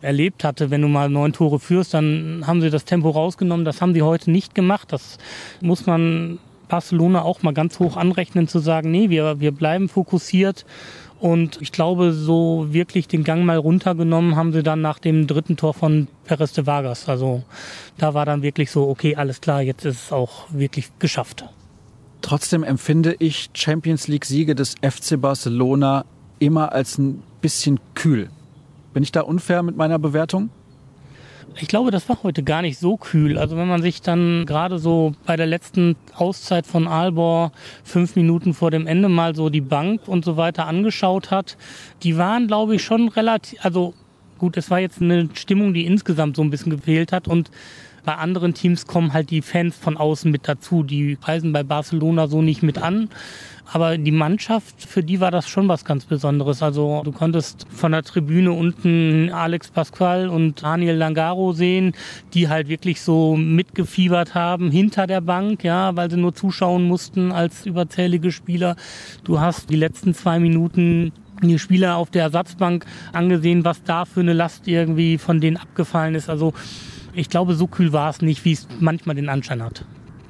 erlebt 0.00 0.44
hatte, 0.44 0.70
wenn 0.70 0.82
du 0.82 0.88
mal 0.88 1.08
neun 1.08 1.32
Tore 1.32 1.58
führst, 1.58 1.94
dann 1.94 2.44
haben 2.46 2.60
sie 2.60 2.70
das 2.70 2.84
Tempo 2.84 3.10
rausgenommen. 3.10 3.64
Das 3.64 3.80
haben 3.80 3.94
sie 3.94 4.02
heute 4.02 4.30
nicht 4.30 4.54
gemacht. 4.54 4.92
Das 4.92 5.18
muss 5.60 5.86
man 5.86 6.38
Barcelona 6.68 7.22
auch 7.22 7.42
mal 7.42 7.54
ganz 7.54 7.78
hoch 7.78 7.96
anrechnen, 7.96 8.46
zu 8.48 8.58
sagen, 8.58 8.90
nee, 8.90 9.10
wir, 9.10 9.40
wir 9.40 9.52
bleiben 9.52 9.88
fokussiert. 9.88 10.64
Und 11.24 11.62
ich 11.62 11.72
glaube, 11.72 12.12
so 12.12 12.66
wirklich 12.68 13.08
den 13.08 13.24
Gang 13.24 13.46
mal 13.46 13.56
runtergenommen 13.56 14.36
haben 14.36 14.52
sie 14.52 14.62
dann 14.62 14.82
nach 14.82 14.98
dem 14.98 15.26
dritten 15.26 15.56
Tor 15.56 15.72
von 15.72 16.06
Perez 16.24 16.52
de 16.52 16.66
Vargas. 16.66 17.08
Also 17.08 17.44
da 17.96 18.12
war 18.12 18.26
dann 18.26 18.42
wirklich 18.42 18.70
so, 18.70 18.86
okay, 18.90 19.16
alles 19.16 19.40
klar, 19.40 19.62
jetzt 19.62 19.86
ist 19.86 20.04
es 20.04 20.12
auch 20.12 20.44
wirklich 20.50 20.90
geschafft. 20.98 21.46
Trotzdem 22.20 22.62
empfinde 22.62 23.16
ich 23.20 23.48
Champions 23.54 24.06
League-Siege 24.06 24.54
des 24.54 24.74
FC 24.82 25.18
Barcelona 25.18 26.04
immer 26.40 26.72
als 26.72 26.98
ein 26.98 27.22
bisschen 27.40 27.80
kühl. 27.94 28.28
Bin 28.92 29.02
ich 29.02 29.10
da 29.10 29.22
unfair 29.22 29.62
mit 29.62 29.78
meiner 29.78 29.98
Bewertung? 29.98 30.50
Ich 31.60 31.68
glaube, 31.68 31.92
das 31.92 32.08
war 32.08 32.22
heute 32.24 32.42
gar 32.42 32.62
nicht 32.62 32.78
so 32.78 32.96
kühl. 32.96 33.38
Also 33.38 33.56
wenn 33.56 33.68
man 33.68 33.80
sich 33.80 34.02
dann 34.02 34.44
gerade 34.44 34.78
so 34.78 35.14
bei 35.24 35.36
der 35.36 35.46
letzten 35.46 35.94
Auszeit 36.14 36.66
von 36.66 36.88
Aalborg 36.88 37.52
fünf 37.84 38.16
Minuten 38.16 38.54
vor 38.54 38.72
dem 38.72 38.88
Ende 38.88 39.08
mal 39.08 39.36
so 39.36 39.50
die 39.50 39.60
Bank 39.60 40.08
und 40.08 40.24
so 40.24 40.36
weiter 40.36 40.66
angeschaut 40.66 41.30
hat, 41.30 41.56
die 42.02 42.16
waren, 42.16 42.48
glaube 42.48 42.74
ich, 42.74 42.82
schon 42.82 43.08
relativ, 43.08 43.64
also 43.64 43.94
gut, 44.38 44.56
es 44.56 44.68
war 44.70 44.80
jetzt 44.80 45.00
eine 45.00 45.28
Stimmung, 45.34 45.74
die 45.74 45.86
insgesamt 45.86 46.36
so 46.36 46.42
ein 46.42 46.50
bisschen 46.50 46.70
gefehlt 46.70 47.12
hat 47.12 47.28
und 47.28 47.50
bei 48.04 48.14
anderen 48.16 48.54
Teams 48.54 48.86
kommen 48.86 49.12
halt 49.12 49.30
die 49.30 49.42
Fans 49.42 49.76
von 49.76 49.96
außen 49.96 50.30
mit 50.30 50.46
dazu. 50.46 50.82
Die 50.82 51.18
reisen 51.22 51.52
bei 51.52 51.62
Barcelona 51.62 52.26
so 52.26 52.42
nicht 52.42 52.62
mit 52.62 52.78
an. 52.78 53.08
Aber 53.72 53.96
die 53.96 54.10
Mannschaft, 54.12 54.82
für 54.82 55.02
die 55.02 55.20
war 55.20 55.30
das 55.30 55.48
schon 55.48 55.68
was 55.68 55.84
ganz 55.84 56.04
Besonderes. 56.04 56.62
Also 56.62 57.00
du 57.02 57.12
konntest 57.12 57.66
von 57.70 57.92
der 57.92 58.02
Tribüne 58.02 58.52
unten 58.52 59.30
Alex 59.32 59.70
Pasqual 59.70 60.28
und 60.28 60.62
Daniel 60.62 60.96
Langaro 60.96 61.52
sehen, 61.52 61.94
die 62.34 62.48
halt 62.48 62.68
wirklich 62.68 63.00
so 63.00 63.36
mitgefiebert 63.36 64.34
haben 64.34 64.70
hinter 64.70 65.06
der 65.06 65.22
Bank, 65.22 65.64
ja, 65.64 65.96
weil 65.96 66.10
sie 66.10 66.18
nur 66.18 66.34
zuschauen 66.34 66.84
mussten 66.84 67.32
als 67.32 67.64
überzählige 67.64 68.32
Spieler. 68.32 68.76
Du 69.24 69.40
hast 69.40 69.70
die 69.70 69.76
letzten 69.76 70.14
zwei 70.14 70.38
Minuten 70.38 71.12
die 71.42 71.58
Spieler 71.58 71.96
auf 71.96 72.10
der 72.10 72.22
Ersatzbank 72.24 72.86
angesehen, 73.12 73.64
was 73.64 73.82
da 73.82 74.04
für 74.04 74.20
eine 74.20 74.32
Last 74.32 74.68
irgendwie 74.68 75.18
von 75.18 75.40
denen 75.40 75.56
abgefallen 75.56 76.14
ist. 76.14 76.28
Also 76.28 76.54
ich 77.14 77.28
glaube, 77.28 77.54
so 77.54 77.66
kühl 77.66 77.92
war 77.92 78.10
es 78.10 78.22
nicht, 78.22 78.44
wie 78.44 78.52
es 78.52 78.66
manchmal 78.80 79.16
den 79.16 79.28
Anschein 79.28 79.62
hat. 79.62 79.84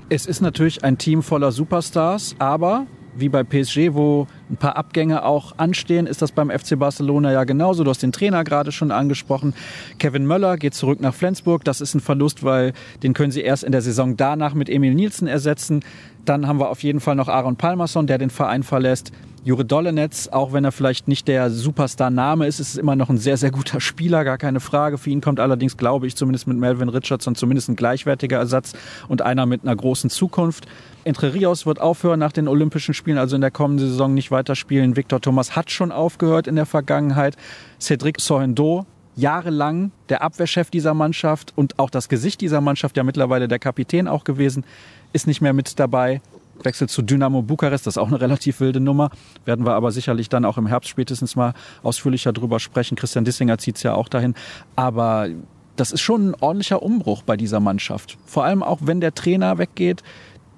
Es 0.08 0.26
ist 0.26 0.40
natürlich 0.40 0.84
ein 0.84 0.98
Team 0.98 1.22
voller 1.22 1.50
Superstars, 1.50 2.36
aber 2.38 2.86
wie 3.16 3.28
bei 3.28 3.44
PSG, 3.44 3.94
wo 3.94 4.26
ein 4.50 4.56
paar 4.56 4.76
Abgänge 4.76 5.24
auch 5.24 5.56
anstehen, 5.56 6.06
ist 6.06 6.20
das 6.20 6.32
beim 6.32 6.50
FC 6.50 6.78
Barcelona 6.78 7.32
ja 7.32 7.44
genauso. 7.44 7.84
Du 7.84 7.90
hast 7.90 8.02
den 8.02 8.12
Trainer 8.12 8.44
gerade 8.44 8.72
schon 8.72 8.90
angesprochen. 8.90 9.54
Kevin 9.98 10.26
Möller 10.26 10.56
geht 10.56 10.74
zurück 10.74 11.00
nach 11.00 11.14
Flensburg. 11.14 11.64
Das 11.64 11.80
ist 11.80 11.94
ein 11.94 12.00
Verlust, 12.00 12.42
weil 12.42 12.72
den 13.02 13.14
können 13.14 13.30
sie 13.30 13.42
erst 13.42 13.64
in 13.64 13.72
der 13.72 13.82
Saison 13.82 14.16
danach 14.16 14.54
mit 14.54 14.68
Emil 14.68 14.94
Nielsen 14.94 15.28
ersetzen. 15.28 15.84
Dann 16.24 16.46
haben 16.46 16.58
wir 16.58 16.70
auf 16.70 16.82
jeden 16.82 17.00
Fall 17.00 17.16
noch 17.16 17.28
Aaron 17.28 17.56
Palmerson, 17.56 18.06
der 18.06 18.18
den 18.18 18.30
Verein 18.30 18.62
verlässt. 18.62 19.12
Jure 19.44 19.66
Dollenetz, 19.66 20.28
auch 20.28 20.54
wenn 20.54 20.64
er 20.64 20.72
vielleicht 20.72 21.06
nicht 21.06 21.28
der 21.28 21.50
Superstar-Name 21.50 22.46
ist, 22.46 22.60
ist 22.60 22.70
es 22.70 22.76
immer 22.78 22.96
noch 22.96 23.10
ein 23.10 23.18
sehr, 23.18 23.36
sehr 23.36 23.50
guter 23.50 23.78
Spieler, 23.78 24.24
gar 24.24 24.38
keine 24.38 24.58
Frage. 24.58 24.96
Für 24.96 25.10
ihn 25.10 25.20
kommt 25.20 25.38
allerdings, 25.38 25.76
glaube 25.76 26.06
ich, 26.06 26.16
zumindest 26.16 26.46
mit 26.46 26.56
Melvin 26.56 26.88
Richardson 26.88 27.34
zumindest 27.34 27.68
ein 27.68 27.76
gleichwertiger 27.76 28.38
Ersatz 28.38 28.72
und 29.06 29.20
einer 29.20 29.44
mit 29.44 29.62
einer 29.62 29.76
großen 29.76 30.08
Zukunft. 30.08 30.66
Entre 31.04 31.34
Rios 31.34 31.66
wird 31.66 31.78
aufhören 31.78 32.20
nach 32.20 32.32
den 32.32 32.48
Olympischen 32.48 32.94
Spielen, 32.94 33.18
also 33.18 33.34
in 33.34 33.42
der 33.42 33.50
kommenden 33.50 33.86
Saison 33.86 34.14
nicht 34.14 34.30
weiterspielen. 34.30 34.96
Victor 34.96 35.20
Thomas 35.20 35.54
hat 35.54 35.70
schon 35.70 35.92
aufgehört 35.92 36.46
in 36.46 36.56
der 36.56 36.64
Vergangenheit. 36.64 37.36
Cedric 37.78 38.22
Sohendo, 38.22 38.86
jahrelang 39.16 39.92
der 40.08 40.22
Abwehrchef 40.22 40.70
dieser 40.70 40.94
Mannschaft 40.94 41.52
und 41.56 41.78
auch 41.78 41.90
das 41.90 42.08
Gesicht 42.08 42.40
dieser 42.40 42.60
Mannschaft, 42.60 42.96
ja 42.96 43.04
mittlerweile 43.04 43.48
der 43.48 43.58
Kapitän 43.58 44.08
auch 44.08 44.24
gewesen, 44.24 44.64
ist 45.12 45.26
nicht 45.26 45.40
mehr 45.40 45.52
mit 45.52 45.78
dabei. 45.78 46.20
Wechsel 46.62 46.88
zu 46.88 47.02
Dynamo 47.02 47.42
Bukarest, 47.42 47.86
das 47.86 47.94
ist 47.94 47.98
auch 47.98 48.08
eine 48.08 48.20
relativ 48.20 48.60
wilde 48.60 48.80
Nummer. 48.80 49.10
Werden 49.44 49.66
wir 49.66 49.74
aber 49.74 49.92
sicherlich 49.92 50.28
dann 50.28 50.44
auch 50.44 50.58
im 50.58 50.66
Herbst 50.66 50.90
spätestens 50.90 51.36
mal 51.36 51.54
ausführlicher 51.82 52.32
drüber 52.32 52.60
sprechen. 52.60 52.96
Christian 52.96 53.24
Dissinger 53.24 53.58
zieht 53.58 53.76
es 53.76 53.82
ja 53.82 53.94
auch 53.94 54.08
dahin. 54.08 54.34
Aber 54.76 55.28
das 55.76 55.92
ist 55.92 56.00
schon 56.00 56.30
ein 56.30 56.34
ordentlicher 56.40 56.82
Umbruch 56.82 57.22
bei 57.22 57.36
dieser 57.36 57.60
Mannschaft. 57.60 58.16
Vor 58.26 58.44
allem 58.44 58.62
auch, 58.62 58.78
wenn 58.82 59.00
der 59.00 59.14
Trainer 59.14 59.58
weggeht, 59.58 60.02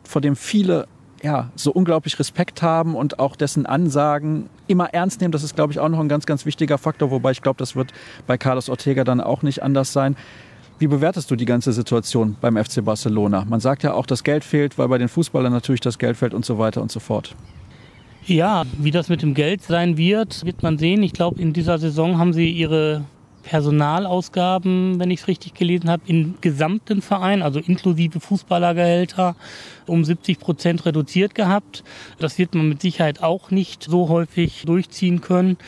vor 0.05 0.21
dem 0.21 0.37
viele 0.37 0.87
ja, 1.23 1.50
so 1.56 1.73
unglaublich 1.73 2.18
Respekt 2.18 2.62
haben 2.62 2.94
und 2.94 3.18
auch 3.18 3.37
dessen 3.37 3.66
Ansagen 3.66 4.49
immer 4.66 4.92
ernst 4.92 5.20
nehmen. 5.20 5.32
Das 5.32 5.42
ist, 5.42 5.54
glaube 5.54 5.73
ich, 5.73 5.80
auch 5.80 5.88
noch 5.88 6.00
ein 6.00 6.08
ganz, 6.08 6.26
ganz 6.26 6.46
wichtiger 6.46 6.78
Faktor, 6.78 7.11
wobei 7.11 7.30
ich 7.30 7.42
glaube, 7.42 7.58
das 7.58 7.76
wird 7.76 7.92
bei 8.26 8.37
Carlos 8.37 8.68
Ortega 8.68 9.04
dann 9.04 9.20
auch 9.20 9.42
nicht 9.42 9.62
anders 9.62 9.92
sein. 9.92 10.16
Wie 10.78 10.88
bewertest 10.88 11.30
du 11.30 11.37
die 11.37 11.46
ganze 11.46 11.73
Situation 11.73 12.37
beim 12.40 12.62
FC 12.62 12.85
Barcelona? 12.85 13.46
Man 13.49 13.61
sagt 13.61 13.82
ja 13.82 13.94
auch, 13.94 14.04
das 14.04 14.25
Geld 14.25 14.44
fehlt, 14.44 14.76
weil 14.76 14.88
bei 14.88 14.99
den 14.99 15.08
Fußballern 15.08 15.52
natürlich 15.52 15.80
das 15.80 15.99
Geld 15.99 16.18
fehlt 16.18 16.35
und 16.35 16.44
so 16.44 16.58
weiter 16.58 16.82
und 16.82 16.92
so 16.92 17.00
fort. 17.00 17.35
Ja, 18.26 18.64
wie 18.78 18.90
das 18.90 19.08
mit 19.08 19.23
dem 19.23 19.35
Geld 19.35 19.62
sein 19.62 19.96
wird, 19.96 20.44
wird 20.44 20.62
man 20.62 20.76
sehen. 20.78 21.02
Ich 21.02 21.12
glaube, 21.12 21.40
in 21.40 21.52
dieser 21.52 21.78
Saison 21.78 22.18
haben 22.18 22.32
sie 22.32 22.50
ihre 22.50 23.04
Personalausgaben, 23.47 24.99
wenn 24.99 25.12
ich 25.12 25.21
es 25.21 25.29
richtig 25.29 25.55
gelesen 25.55 25.88
habe, 25.88 26.03
im 26.07 26.35
gesamten 26.41 27.00
Verein, 27.00 27.43
also 27.43 27.61
inklusive 27.61 28.19
Fußballergehälter, 28.19 29.37
um 29.87 30.05
70 30.05 30.41
Prozent 30.41 30.85
reduziert 30.85 31.37
gehabt. 31.37 31.85
Das 32.19 32.38
wird 32.38 32.57
man 32.57 32.69
mit 32.69 32.83
Sicherheit 32.83 33.23
auch 33.23 33.53
nicht 33.53 33.85
so 33.85 34.09
häufig 34.09 34.65
durchziehen 34.67 35.21
können. 35.21 35.59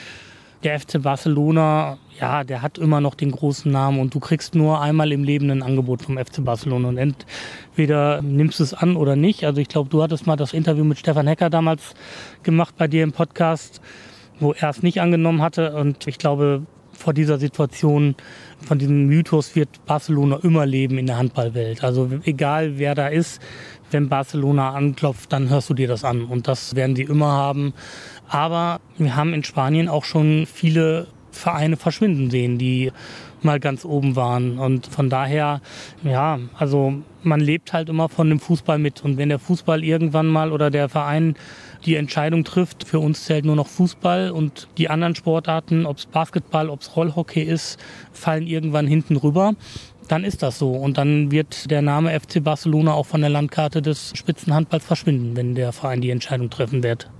der 0.65 0.81
FC 0.81 1.01
Barcelona, 1.01 1.99
ja, 2.19 2.43
der 2.43 2.63
hat 2.63 2.79
immer 2.79 3.01
noch 3.01 3.15
den 3.15 3.31
großen 3.31 3.71
Namen 3.71 4.01
und 4.01 4.13
du 4.13 4.19
kriegst 4.19 4.57
nur 4.57 4.81
einmal 4.81 5.13
im 5.13 5.23
Leben 5.23 5.49
ein 5.53 5.63
Angebot 5.63 6.03
vom 6.03 6.19
FC 6.19 6.45
Barcelona 6.45 6.89
und 6.89 6.99
entweder 6.99 8.23
nimmst 8.23 8.59
du 8.59 8.65
es 8.65 8.75
an 8.75 8.97
oder 8.97 9.15
nicht. 9.15 9.45
Also 9.45 9.61
ich 9.61 9.69
glaube, 9.69 9.89
du 9.89 10.03
hattest 10.03 10.27
mal 10.27 10.35
das 10.35 10.53
Interview 10.53 10.83
mit 10.83 10.99
Stefan 10.99 11.29
Hecker 11.29 11.49
damals 11.49 11.95
gemacht 12.43 12.75
bei 12.77 12.89
dir 12.89 13.05
im 13.05 13.13
Podcast, 13.13 13.81
wo 14.41 14.53
er 14.53 14.71
es 14.71 14.83
nicht 14.83 15.01
angenommen 15.01 15.43
hatte 15.43 15.77
und 15.77 16.09
ich 16.09 16.19
glaube, 16.19 16.67
vor 16.99 17.15
dieser 17.15 17.39
Situation, 17.39 18.17
von 18.67 18.79
diesem 18.79 19.07
Mythos 19.07 19.55
wird 19.55 19.69
Barcelona 19.87 20.41
immer 20.43 20.67
leben 20.67 20.99
in 20.99 21.07
der 21.07 21.17
Handballwelt. 21.17 21.85
Also 21.85 22.11
egal 22.25 22.79
wer 22.79 22.95
da 22.95 23.07
ist, 23.07 23.41
wenn 23.91 24.09
Barcelona 24.09 24.71
anklopft, 24.73 25.33
dann 25.33 25.49
hörst 25.49 25.71
du 25.71 25.75
dir 25.75 25.89
das 25.89 26.05
an. 26.05 26.25
Und 26.25 26.49
das 26.49 26.75
werden 26.75 26.97
sie 26.97 27.03
immer 27.03 27.33
haben. 27.33 27.73
Aber 28.29 28.81
wir 28.99 29.17
haben 29.17 29.33
in 29.33 29.45
Spanien 29.45 29.89
auch 29.89 30.05
schon 30.05 30.47
viele 30.53 31.07
Vereine 31.31 31.77
verschwinden 31.77 32.31
sehen, 32.31 32.59
die 32.59 32.91
mal 33.43 33.61
ganz 33.61 33.85
oben 33.85 34.17
waren. 34.17 34.59
Und 34.59 34.87
von 34.89 35.09
daher, 35.09 35.61
ja, 36.03 36.41
also 36.59 36.95
man 37.23 37.41
lebt 37.41 37.73
halt 37.73 37.89
immer 37.89 38.09
von 38.09 38.29
dem 38.29 38.41
Fußball 38.41 38.79
mit. 38.79 39.05
Und 39.05 39.17
wenn 39.17 39.29
der 39.29 39.39
Fußball 39.39 39.85
irgendwann 39.85 40.27
mal 40.27 40.53
oder 40.53 40.71
der 40.71 40.89
Verein 40.89 41.37
die 41.85 41.97
Entscheidung 41.97 42.45
trifft, 42.45 42.85
für 42.85 42.99
uns 42.99 43.25
zählt 43.25 43.45
nur 43.45 43.57
noch 43.57 43.69
Fußball 43.69 44.31
und 44.31 44.69
die 44.79 44.91
anderen 44.91 45.15
Sportarten, 45.15 45.87
ob 45.87 45.99
es 45.99 46.07
Basketball, 46.07 46.69
ob 46.71 46.81
es 46.81 46.97
Rollhockey 46.97 47.43
ist, 47.43 47.79
fallen 48.13 48.47
irgendwann 48.47 48.87
hinten 48.87 49.17
rüber 49.17 49.55
dann 50.09 50.25
ist 50.25 50.43
das 50.43 50.59
so. 50.59 50.73
Und 50.73 50.99
dann 50.99 51.31
wird 51.31 51.71
der 51.71 51.83
Name 51.83 52.19
FC 52.19 52.43
Barcelona 52.43 52.95
auch 52.95 53.07
von 53.07 53.21
der 53.21 53.31
Landkarte 53.31 53.83
des 53.83 54.13
Spitzenhandballs 54.15 54.85
verschwinden, 54.85 55.37
wenn 55.37 55.55
der 55.55 55.73
Verein 55.73 56.01
die 56.01 56.11
Entscheidung 56.11 56.51
treffen 56.51 56.83
wird. 56.83 57.11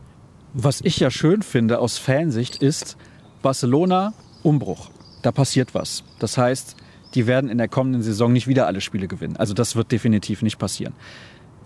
Was 0.55 0.81
ich 0.81 0.99
ja 0.99 1.11
schön 1.11 1.43
finde 1.43 1.79
aus 1.79 1.99
Fansicht 1.99 2.63
ist 2.63 2.97
Barcelona 3.43 4.15
Umbruch. 4.43 4.91
Da 5.23 5.33
passiert 5.33 5.75
was. 5.75 6.05
Das 6.19 6.39
heißt, 6.39 6.77
die 7.15 7.27
werden 7.27 7.51
in 7.51 7.59
der 7.59 7.69
kommenden 7.69 8.03
Saison 8.03 8.33
nicht 8.33 8.49
wieder 8.49 8.67
alle 8.67 8.81
Spiele 8.81 9.09
gewinnen. 9.09 9.37
Also 9.37 9.55
das 9.55 9.77
wird 9.77 9.93
definitiv 9.93 10.43
nicht 10.43 10.59
passieren. 10.59 10.95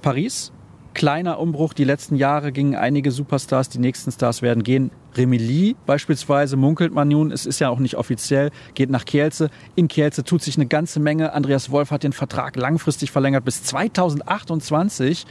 Paris 0.00 0.52
kleiner 0.94 1.38
Umbruch. 1.38 1.74
Die 1.74 1.84
letzten 1.84 2.16
Jahre 2.16 2.52
gingen 2.52 2.74
einige 2.74 3.10
Superstars, 3.10 3.68
die 3.68 3.78
nächsten 3.78 4.12
Stars 4.12 4.42
werden 4.42 4.62
gehen. 4.62 4.90
Remili 5.14 5.76
beispielsweise 5.86 6.56
munkelt 6.56 6.92
man 6.92 7.08
nun, 7.08 7.30
es 7.30 7.46
ist 7.46 7.58
ja 7.58 7.68
auch 7.68 7.78
nicht 7.78 7.96
offiziell, 7.96 8.50
geht 8.74 8.90
nach 8.90 9.04
Kielce. 9.04 9.50
In 9.74 9.88
Kielce 9.88 10.24
tut 10.24 10.42
sich 10.42 10.56
eine 10.56 10.66
ganze 10.66 11.00
Menge. 11.00 11.32
Andreas 11.32 11.70
Wolf 11.70 11.90
hat 11.90 12.02
den 12.02 12.12
Vertrag 12.12 12.56
langfristig 12.56 13.10
verlängert 13.10 13.44
bis 13.44 13.62
2028. 13.64 15.26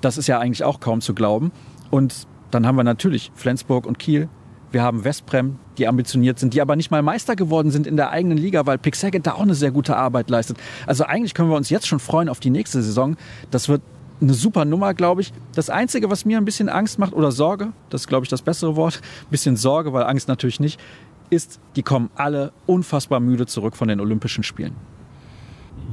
Das 0.00 0.18
ist 0.18 0.26
ja 0.26 0.38
eigentlich 0.38 0.64
auch 0.64 0.80
kaum 0.80 1.00
zu 1.00 1.14
glauben. 1.14 1.52
Und 1.90 2.26
dann 2.50 2.66
haben 2.66 2.76
wir 2.76 2.84
natürlich 2.84 3.32
Flensburg 3.34 3.86
und 3.86 3.98
Kiel. 3.98 4.28
Wir 4.72 4.82
haben 4.82 5.04
Westbrem, 5.04 5.58
die 5.76 5.86
ambitioniert 5.86 6.38
sind, 6.38 6.54
die 6.54 6.62
aber 6.62 6.76
nicht 6.76 6.90
mal 6.90 7.02
Meister 7.02 7.36
geworden 7.36 7.70
sind 7.70 7.86
in 7.86 7.96
der 7.96 8.10
eigenen 8.10 8.38
Liga, 8.38 8.64
weil 8.64 8.78
Pixaget 8.78 9.26
da 9.26 9.32
auch 9.34 9.42
eine 9.42 9.54
sehr 9.54 9.70
gute 9.70 9.96
Arbeit 9.96 10.30
leistet. 10.30 10.56
Also 10.86 11.04
eigentlich 11.04 11.34
können 11.34 11.50
wir 11.50 11.56
uns 11.56 11.68
jetzt 11.68 11.86
schon 11.86 11.98
freuen 11.98 12.30
auf 12.30 12.40
die 12.40 12.50
nächste 12.50 12.82
Saison. 12.82 13.16
Das 13.50 13.68
wird 13.68 13.82
eine 14.22 14.34
super 14.34 14.64
Nummer, 14.64 14.94
glaube 14.94 15.20
ich. 15.20 15.32
Das 15.54 15.68
Einzige, 15.68 16.10
was 16.10 16.24
mir 16.24 16.38
ein 16.38 16.44
bisschen 16.44 16.68
Angst 16.68 16.98
macht 16.98 17.12
oder 17.12 17.32
Sorge, 17.32 17.72
das 17.90 18.02
ist, 18.02 18.06
glaube 18.08 18.24
ich, 18.24 18.30
das 18.30 18.42
bessere 18.42 18.76
Wort, 18.76 19.00
ein 19.02 19.26
bisschen 19.30 19.56
Sorge, 19.56 19.92
weil 19.92 20.04
Angst 20.04 20.28
natürlich 20.28 20.60
nicht, 20.60 20.80
ist, 21.30 21.60
die 21.76 21.82
kommen 21.82 22.10
alle 22.14 22.52
unfassbar 22.66 23.20
müde 23.20 23.46
zurück 23.46 23.76
von 23.76 23.88
den 23.88 24.00
Olympischen 24.00 24.44
Spielen. 24.44 24.76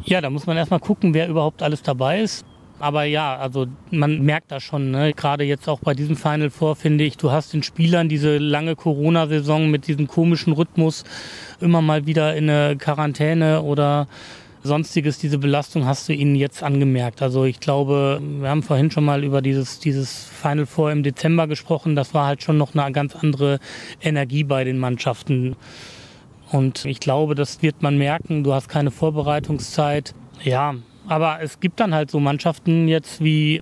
Ja, 0.05 0.21
da 0.21 0.29
muss 0.29 0.45
man 0.45 0.57
erstmal 0.57 0.79
gucken, 0.79 1.13
wer 1.13 1.27
überhaupt 1.27 1.63
alles 1.63 1.81
dabei 1.81 2.21
ist. 2.21 2.45
Aber 2.79 3.03
ja, 3.03 3.36
also 3.36 3.67
man 3.91 4.21
merkt 4.21 4.51
das 4.51 4.63
schon, 4.63 4.91
ne? 4.91 5.13
gerade 5.13 5.43
jetzt 5.43 5.67
auch 5.67 5.81
bei 5.81 5.93
diesem 5.93 6.15
Final 6.15 6.50
Four 6.50 6.77
finde 6.77 7.03
ich, 7.03 7.17
du 7.17 7.29
hast 7.29 7.51
den 7.51 7.62
Spielern 7.62 8.07
diese 8.07 8.38
lange 8.38 8.77
Corona-Saison 8.77 9.69
mit 9.69 9.88
diesem 9.88 10.07
komischen 10.07 10.53
Rhythmus 10.53 11.03
immer 11.59 11.81
mal 11.81 12.05
wieder 12.05 12.36
in 12.38 12.50
eine 12.50 12.77
Quarantäne 12.77 13.63
oder 13.63 14.07
sonstiges, 14.63 15.17
diese 15.17 15.37
Belastung 15.37 15.85
hast 15.85 16.09
du 16.09 16.13
ihnen 16.13 16.35
jetzt 16.35 16.63
angemerkt. 16.63 17.21
Also 17.21 17.45
ich 17.45 17.59
glaube, 17.59 18.21
wir 18.21 18.49
haben 18.49 18.63
vorhin 18.63 18.91
schon 18.91 19.05
mal 19.05 19.23
über 19.23 19.41
dieses, 19.41 19.79
dieses 19.79 20.25
Final 20.25 20.65
Four 20.65 20.91
im 20.91 21.03
Dezember 21.03 21.47
gesprochen. 21.47 21.95
Das 21.95 22.13
war 22.13 22.27
halt 22.27 22.43
schon 22.43 22.57
noch 22.57 22.75
eine 22.75 22.91
ganz 22.91 23.15
andere 23.15 23.59
Energie 24.01 24.43
bei 24.43 24.63
den 24.63 24.77
Mannschaften. 24.77 25.55
Und 26.51 26.85
ich 26.85 26.99
glaube, 26.99 27.35
das 27.35 27.61
wird 27.61 27.81
man 27.81 27.97
merken. 27.97 28.43
Du 28.43 28.53
hast 28.53 28.69
keine 28.69 28.91
Vorbereitungszeit. 28.91 30.13
Ja, 30.43 30.75
aber 31.07 31.39
es 31.41 31.59
gibt 31.59 31.79
dann 31.79 31.93
halt 31.93 32.11
so 32.11 32.19
Mannschaften 32.19 32.87
jetzt 32.87 33.23
wie 33.23 33.61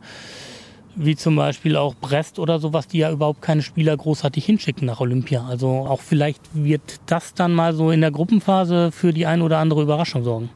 wie 1.00 1.16
zum 1.16 1.36
Beispiel 1.36 1.78
auch 1.78 1.94
Brest 1.94 2.40
oder 2.40 2.60
sowas, 2.60 2.88
die 2.88 2.98
ja 2.98 3.12
überhaupt 3.12 3.42
keine 3.42 3.62
Spieler 3.62 3.96
großartig 3.96 4.44
hinschicken 4.44 4.88
nach 4.88 5.00
Olympia. 5.00 5.46
Also 5.48 5.70
auch 5.70 6.02
vielleicht 6.02 6.42
wird 6.54 7.00
das 7.06 7.36
dann 7.36 7.54
mal 7.54 7.76
so 7.76 7.92
in 7.92 8.02
der 8.02 8.10
Gruppenphase 8.10 8.92
für 8.92 9.14
die 9.14 9.28
ein 9.28 9.44
oder 9.44 9.60
andere 9.60 9.84
Überraschung 9.84 10.24
sorgen. 10.24 10.50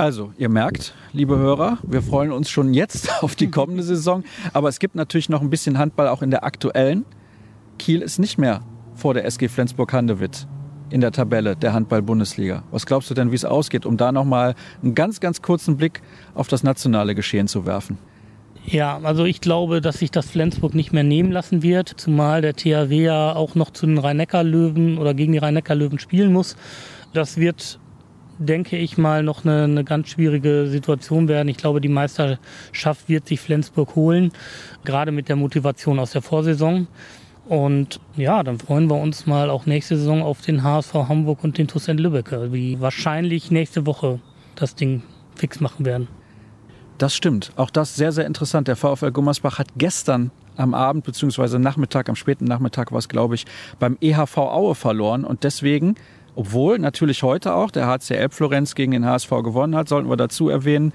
Also, 0.00 0.32
ihr 0.38 0.48
merkt, 0.48 0.94
liebe 1.12 1.36
Hörer, 1.36 1.76
wir 1.82 2.00
freuen 2.00 2.32
uns 2.32 2.48
schon 2.48 2.72
jetzt 2.72 3.10
auf 3.22 3.34
die 3.34 3.50
kommende 3.50 3.82
Saison. 3.82 4.24
Aber 4.54 4.70
es 4.70 4.78
gibt 4.78 4.94
natürlich 4.94 5.28
noch 5.28 5.42
ein 5.42 5.50
bisschen 5.50 5.76
Handball 5.76 6.08
auch 6.08 6.22
in 6.22 6.30
der 6.30 6.42
aktuellen. 6.42 7.04
Kiel 7.78 8.00
ist 8.00 8.18
nicht 8.18 8.38
mehr 8.38 8.62
vor 8.94 9.12
der 9.12 9.26
SG 9.26 9.48
Flensburg-Handewitt 9.48 10.46
in 10.88 11.02
der 11.02 11.12
Tabelle 11.12 11.54
der 11.54 11.74
Handball-Bundesliga. 11.74 12.62
Was 12.70 12.86
glaubst 12.86 13.10
du 13.10 13.14
denn, 13.14 13.30
wie 13.30 13.34
es 13.34 13.44
ausgeht, 13.44 13.84
um 13.84 13.98
da 13.98 14.10
nochmal 14.10 14.54
einen 14.82 14.94
ganz, 14.94 15.20
ganz 15.20 15.42
kurzen 15.42 15.76
Blick 15.76 16.00
auf 16.34 16.48
das 16.48 16.62
nationale 16.62 17.14
Geschehen 17.14 17.46
zu 17.46 17.66
werfen? 17.66 17.98
Ja, 18.64 18.98
also 19.02 19.26
ich 19.26 19.42
glaube, 19.42 19.82
dass 19.82 19.98
sich 19.98 20.10
das 20.10 20.30
Flensburg 20.30 20.74
nicht 20.74 20.94
mehr 20.94 21.04
nehmen 21.04 21.30
lassen 21.30 21.62
wird, 21.62 21.90
zumal 21.90 22.40
der 22.40 22.54
THW 22.54 23.02
ja 23.02 23.36
auch 23.36 23.54
noch 23.54 23.70
zu 23.70 23.84
den 23.84 23.98
Rhein-Neckar-Löwen 23.98 24.96
oder 24.96 25.12
gegen 25.12 25.32
die 25.32 25.38
Rhein-Neckar-Löwen 25.38 25.98
spielen 25.98 26.32
muss. 26.32 26.56
Das 27.12 27.36
wird 27.36 27.79
denke 28.40 28.76
ich 28.76 28.98
mal, 28.98 29.22
noch 29.22 29.44
eine, 29.44 29.64
eine 29.64 29.84
ganz 29.84 30.08
schwierige 30.08 30.66
Situation 30.66 31.28
werden. 31.28 31.48
Ich 31.48 31.58
glaube, 31.58 31.80
die 31.80 31.88
Meisterschaft 31.88 33.08
wird 33.08 33.28
sich 33.28 33.40
Flensburg 33.40 33.94
holen, 33.94 34.32
gerade 34.84 35.12
mit 35.12 35.28
der 35.28 35.36
Motivation 35.36 35.98
aus 35.98 36.12
der 36.12 36.22
Vorsaison. 36.22 36.88
Und 37.46 38.00
ja, 38.16 38.42
dann 38.42 38.58
freuen 38.58 38.88
wir 38.88 38.96
uns 38.96 39.26
mal 39.26 39.50
auch 39.50 39.66
nächste 39.66 39.96
Saison 39.96 40.22
auf 40.22 40.40
den 40.40 40.62
HSV 40.62 40.94
Hamburg 40.94 41.44
und 41.44 41.58
den 41.58 41.68
TuS 41.68 41.88
Lübeck, 41.88 42.30
die 42.52 42.80
wahrscheinlich 42.80 43.50
nächste 43.50 43.86
Woche 43.86 44.20
das 44.54 44.74
Ding 44.74 45.02
fix 45.34 45.60
machen 45.60 45.84
werden. 45.84 46.08
Das 46.98 47.14
stimmt. 47.14 47.52
Auch 47.56 47.70
das 47.70 47.96
sehr, 47.96 48.12
sehr 48.12 48.26
interessant. 48.26 48.68
Der 48.68 48.76
VfL 48.76 49.10
Gummersbach 49.10 49.58
hat 49.58 49.68
gestern 49.76 50.30
am 50.56 50.74
Abend 50.74 51.04
bzw. 51.04 51.58
Nachmittag, 51.58 52.08
am 52.08 52.16
späten 52.16 52.44
Nachmittag 52.44 52.92
war 52.92 52.98
es, 52.98 53.08
glaube 53.08 53.34
ich, 53.34 53.46
beim 53.78 53.96
EHV 54.00 54.36
Aue 54.36 54.74
verloren. 54.74 55.24
Und 55.24 55.42
deswegen 55.44 55.94
obwohl 56.34 56.78
natürlich 56.78 57.22
heute 57.22 57.54
auch 57.54 57.70
der 57.70 57.86
HCL 57.86 58.30
Florenz 58.30 58.74
gegen 58.74 58.92
den 58.92 59.04
HSV 59.04 59.30
gewonnen 59.42 59.74
hat, 59.76 59.88
sollten 59.88 60.08
wir 60.08 60.16
dazu 60.16 60.48
erwähnen. 60.48 60.92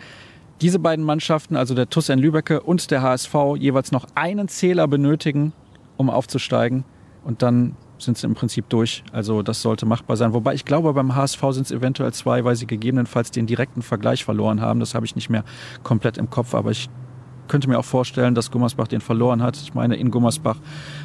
Diese 0.61 0.79
beiden 0.79 1.03
Mannschaften, 1.03 1.55
also 1.55 1.75
der 1.75 1.89
TuS 1.89 2.09
in 2.09 2.19
Lübecke 2.19 2.61
und 2.61 2.89
der 2.91 3.01
HSV, 3.01 3.33
jeweils 3.57 3.91
noch 3.91 4.07
einen 4.15 4.47
Zähler 4.47 4.87
benötigen, 4.87 5.51
um 5.97 6.09
aufzusteigen. 6.09 6.85
Und 7.25 7.41
dann 7.41 7.75
sind 7.97 8.17
sie 8.17 8.27
im 8.27 8.35
Prinzip 8.35 8.69
durch. 8.69 9.03
Also 9.11 9.41
das 9.41 9.61
sollte 9.61 9.85
machbar 9.85 10.17
sein. 10.17 10.33
Wobei 10.33 10.53
ich 10.53 10.65
glaube, 10.65 10.93
beim 10.93 11.15
HSV 11.15 11.41
sind 11.51 11.65
es 11.65 11.71
eventuell 11.71 12.13
zwei, 12.13 12.43
weil 12.43 12.55
sie 12.55 12.67
gegebenenfalls 12.67 13.31
den 13.31 13.47
direkten 13.47 13.81
Vergleich 13.81 14.23
verloren 14.23 14.61
haben. 14.61 14.79
Das 14.79 14.95
habe 14.95 15.05
ich 15.05 15.15
nicht 15.15 15.29
mehr 15.29 15.43
komplett 15.83 16.17
im 16.17 16.29
Kopf, 16.29 16.53
aber 16.53 16.71
ich 16.71 16.89
könnte 17.47 17.69
mir 17.69 17.79
auch 17.79 17.85
vorstellen, 17.85 18.35
dass 18.35 18.51
Gummersbach 18.51 18.87
den 18.87 19.01
verloren 19.01 19.41
hat. 19.41 19.57
Ich 19.57 19.73
meine, 19.73 19.95
in 19.95 20.11
Gummersbach 20.11 20.57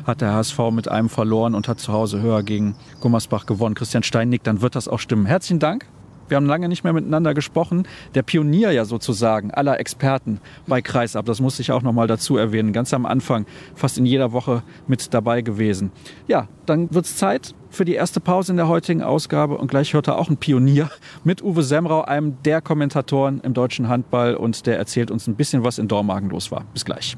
hat 0.06 0.20
der 0.20 0.32
HSV 0.32 0.58
mit 0.72 0.88
einem 0.88 1.08
verloren 1.08 1.54
und 1.54 1.68
hat 1.68 1.80
zu 1.80 1.92
Hause 1.92 2.20
höher 2.20 2.42
gegen 2.42 2.74
Gummersbach 3.00 3.46
gewonnen. 3.46 3.74
Christian 3.74 4.02
Stein 4.02 4.28
nickt, 4.28 4.46
dann 4.46 4.62
wird 4.62 4.76
das 4.76 4.88
auch 4.88 4.98
stimmen. 4.98 5.26
Herzlichen 5.26 5.58
Dank 5.58 5.86
wir 6.30 6.36
haben 6.36 6.46
lange 6.46 6.68
nicht 6.68 6.84
mehr 6.84 6.92
miteinander 6.92 7.34
gesprochen. 7.34 7.86
Der 8.14 8.22
Pionier 8.22 8.70
ja 8.70 8.84
sozusagen 8.84 9.50
aller 9.50 9.80
Experten 9.80 10.40
bei 10.66 10.80
Kreisab, 10.80 11.26
das 11.26 11.40
muss 11.40 11.58
ich 11.58 11.72
auch 11.72 11.82
noch 11.82 11.92
mal 11.92 12.06
dazu 12.06 12.36
erwähnen. 12.36 12.72
Ganz 12.72 12.94
am 12.94 13.04
Anfang, 13.04 13.46
fast 13.74 13.98
in 13.98 14.06
jeder 14.06 14.32
Woche 14.32 14.62
mit 14.86 15.12
dabei 15.12 15.42
gewesen. 15.42 15.90
Ja, 16.28 16.46
dann 16.66 16.94
wird 16.94 17.06
es 17.06 17.16
Zeit 17.16 17.54
für 17.70 17.84
die 17.84 17.94
erste 17.94 18.20
Pause 18.20 18.52
in 18.52 18.56
der 18.56 18.68
heutigen 18.68 19.02
Ausgabe 19.02 19.56
und 19.56 19.70
gleich 19.70 19.94
hört 19.94 20.08
er 20.08 20.18
auch 20.18 20.28
ein 20.28 20.36
Pionier 20.36 20.90
mit 21.24 21.42
Uwe 21.42 21.62
Semrau, 21.62 22.02
einem 22.02 22.42
der 22.42 22.60
Kommentatoren 22.60 23.40
im 23.40 23.54
deutschen 23.54 23.88
Handball 23.88 24.34
und 24.34 24.66
der 24.66 24.76
erzählt 24.76 25.10
uns 25.10 25.26
ein 25.26 25.36
bisschen, 25.36 25.64
was 25.64 25.78
in 25.78 25.88
Dormagen 25.88 26.30
los 26.30 26.50
war. 26.50 26.64
Bis 26.72 26.84
gleich. 26.84 27.16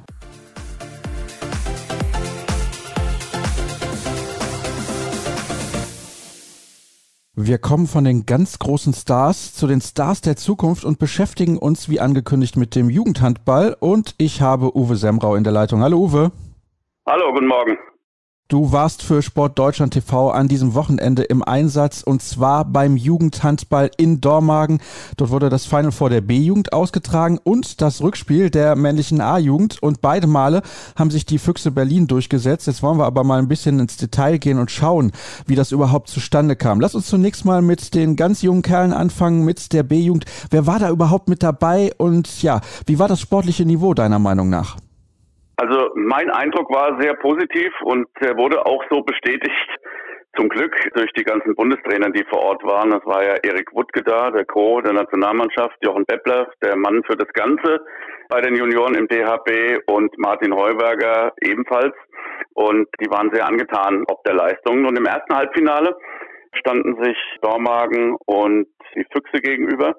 Wir 7.35 7.57
kommen 7.59 7.87
von 7.87 8.05
den 8.05 8.27
ganz 8.27 8.59
großen 8.59 8.93
Stars 8.93 9.55
zu 9.55 9.67
den 9.67 9.81
Stars 9.81 10.21
der 10.21 10.37
Zukunft 10.37 10.85
und 10.85 10.99
beschäftigen 10.99 11.57
uns 11.57 11.89
wie 11.89 11.99
angekündigt 11.99 12.57
mit 12.57 12.75
dem 12.75 12.91
Jugendhandball. 12.91 13.75
Und 13.81 14.15
ich 14.19 14.43
habe 14.43 14.77
Uwe 14.77 14.97
Semrau 14.97 15.35
in 15.35 15.43
der 15.43 15.53
Leitung. 15.53 15.83
Hallo 15.83 15.99
Uwe. 15.99 16.31
Hallo, 17.07 17.33
guten 17.33 17.49
Morgen. 17.49 17.79
Du 18.53 18.71
warst 18.71 19.03
für 19.03 19.23
Sport 19.23 19.59
Deutschland 19.59 19.95
TV 19.95 20.31
an 20.31 20.47
diesem 20.47 20.75
Wochenende 20.75 21.23
im 21.23 21.43
Einsatz 21.43 22.03
und 22.03 22.21
zwar 22.21 22.67
beim 22.67 22.99
Jugendhandball 22.99 23.91
in 23.97 24.21
Dormagen. 24.21 24.83
Dort 25.17 25.31
wurde 25.31 25.49
das 25.49 25.65
Final 25.65 25.91
vor 25.91 26.11
der 26.11 26.21
B-Jugend 26.21 26.75
ausgetragen 26.75 27.39
und 27.43 27.81
das 27.81 28.03
Rückspiel 28.03 28.51
der 28.51 28.77
männlichen 28.77 29.23
A-Jugend 29.23 29.83
und 29.83 30.03
beide 30.03 30.27
Male 30.27 30.61
haben 30.97 31.11
sich 31.11 31.25
die 31.25 31.39
Füchse 31.39 31.71
Berlin 31.71 32.07
durchgesetzt. 32.09 32.67
Jetzt 32.67 32.83
wollen 32.83 32.99
wir 32.99 33.07
aber 33.07 33.25
mal 33.25 33.39
ein 33.39 33.49
bisschen 33.49 33.81
ins 33.81 33.97
Detail 33.97 34.37
gehen 34.37 34.59
und 34.59 34.71
schauen, 34.71 35.13
wie 35.47 35.55
das 35.55 35.73
überhaupt 35.73 36.11
zustande 36.11 36.55
kam. 36.55 36.79
Lass 36.79 36.95
uns 36.95 37.07
zunächst 37.07 37.47
mal 37.47 37.63
mit 37.63 37.95
den 37.95 38.17
ganz 38.17 38.43
jungen 38.43 38.61
Kerlen 38.61 38.93
anfangen, 38.93 39.47
mit 39.47 39.73
der 39.73 39.83
B-Jugend. 39.83 40.27
Wer 40.51 40.67
war 40.67 40.79
da 40.79 40.91
überhaupt 40.91 41.31
mit 41.31 41.43
dabei 41.43 41.95
und 41.97 42.43
ja, 42.43 42.61
wie 42.85 42.99
war 42.99 43.09
das 43.09 43.19
sportliche 43.19 43.65
Niveau 43.65 43.95
deiner 43.95 44.19
Meinung 44.19 44.51
nach? 44.51 44.77
Also 45.62 45.90
mein 45.95 46.28
Eindruck 46.28 46.75
war 46.75 47.00
sehr 47.00 47.14
positiv 47.14 47.73
und 47.83 48.09
er 48.19 48.37
wurde 48.37 48.66
auch 48.66 48.83
so 48.90 49.02
bestätigt. 49.02 49.69
Zum 50.37 50.49
Glück 50.49 50.75
durch 50.95 51.12
die 51.12 51.23
ganzen 51.23 51.54
Bundestrainer, 51.54 52.11
die 52.11 52.25
vor 52.25 52.40
Ort 52.40 52.64
waren. 52.64 52.90
Das 52.90 53.04
war 53.04 53.23
ja 53.23 53.35
Erik 53.45 53.73
Wuttke 53.73 54.02
da, 54.02 54.33
der 54.33 54.45
Co. 54.45 54.81
der 54.81 54.95
Nationalmannschaft, 54.95 55.76
Jochen 55.85 56.04
Beppler, 56.04 56.50
der 56.64 56.75
Mann 56.76 57.04
für 57.04 57.16
das 57.16 57.28
Ganze 57.35 57.81
bei 58.28 58.40
den 58.40 58.57
Junioren 58.57 58.97
im 58.97 59.07
DHB 59.07 59.83
und 59.87 60.19
Martin 60.19 60.52
Heuberger 60.52 61.33
ebenfalls. 61.42 61.95
Und 62.54 62.88
die 63.00 63.11
waren 63.11 63.31
sehr 63.33 63.47
angetan 63.47 64.02
ob 64.09 64.25
der 64.25 64.35
Leistungen. 64.35 64.85
Und 64.85 64.99
im 64.99 65.07
ersten 65.07 65.33
Halbfinale 65.33 65.97
standen 66.54 67.00
sich 67.04 67.16
Dormagen 67.40 68.16
und 68.26 68.66
die 68.97 69.07
Füchse 69.12 69.40
gegenüber. 69.40 69.95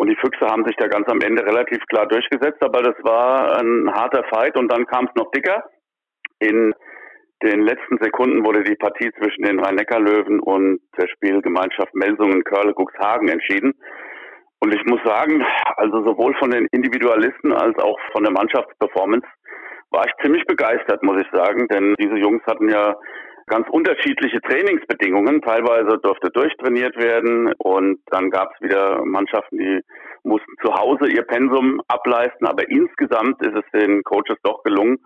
Und 0.00 0.08
die 0.08 0.16
Füchse 0.16 0.46
haben 0.46 0.64
sich 0.64 0.76
da 0.76 0.86
ganz 0.86 1.06
am 1.10 1.20
Ende 1.20 1.44
relativ 1.44 1.84
klar 1.90 2.06
durchgesetzt, 2.06 2.64
aber 2.64 2.80
das 2.80 2.94
war 3.02 3.60
ein 3.60 3.92
harter 3.92 4.24
Fight 4.32 4.56
und 4.56 4.72
dann 4.72 4.86
kam 4.86 5.04
es 5.04 5.14
noch 5.14 5.30
dicker. 5.30 5.62
In 6.38 6.72
den 7.42 7.60
letzten 7.60 7.98
Sekunden 8.00 8.46
wurde 8.46 8.64
die 8.64 8.76
Partie 8.76 9.12
zwischen 9.20 9.42
den 9.42 9.60
Rhein-Neckar-Löwen 9.60 10.40
und 10.40 10.80
der 10.96 11.06
Spielgemeinschaft 11.06 11.94
Melsungen-Körle-Guxhagen 11.94 13.28
entschieden. 13.28 13.74
Und 14.60 14.74
ich 14.74 14.82
muss 14.86 15.00
sagen, 15.04 15.44
also 15.76 16.02
sowohl 16.02 16.34
von 16.38 16.50
den 16.50 16.66
Individualisten 16.72 17.52
als 17.52 17.78
auch 17.78 17.98
von 18.12 18.24
der 18.24 18.32
Mannschaftsperformance 18.32 19.26
war 19.90 20.06
ich 20.06 20.24
ziemlich 20.24 20.46
begeistert, 20.46 21.02
muss 21.02 21.20
ich 21.20 21.28
sagen, 21.30 21.68
denn 21.68 21.94
diese 22.00 22.16
Jungs 22.16 22.42
hatten 22.46 22.70
ja 22.70 22.96
ganz 23.50 23.68
unterschiedliche 23.68 24.40
Trainingsbedingungen. 24.40 25.42
Teilweise 25.42 25.98
durfte 25.98 26.30
durchtrainiert 26.30 26.96
werden 26.96 27.52
und 27.58 28.00
dann 28.06 28.30
gab 28.30 28.54
es 28.54 28.62
wieder 28.62 29.04
Mannschaften, 29.04 29.58
die 29.58 29.80
mussten 30.22 30.52
zu 30.62 30.72
Hause 30.72 31.08
ihr 31.10 31.22
Pensum 31.22 31.82
ableisten. 31.88 32.46
Aber 32.46 32.68
insgesamt 32.70 33.42
ist 33.42 33.54
es 33.54 33.80
den 33.80 34.02
Coaches 34.04 34.38
doch 34.42 34.62
gelungen, 34.62 34.98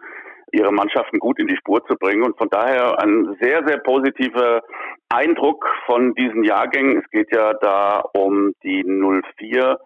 ihre 0.52 0.72
Mannschaften 0.72 1.18
gut 1.18 1.40
in 1.40 1.48
die 1.48 1.56
Spur 1.56 1.84
zu 1.86 1.96
bringen. 1.96 2.22
Und 2.22 2.36
von 2.36 2.48
daher 2.50 3.00
ein 3.02 3.36
sehr, 3.40 3.66
sehr 3.66 3.78
positiver 3.78 4.62
Eindruck 5.08 5.66
von 5.86 6.14
diesen 6.14 6.44
Jahrgängen. 6.44 6.98
Es 6.98 7.10
geht 7.10 7.34
ja 7.34 7.54
da 7.54 8.04
um 8.12 8.52
die 8.62 8.84
04 8.84 9.78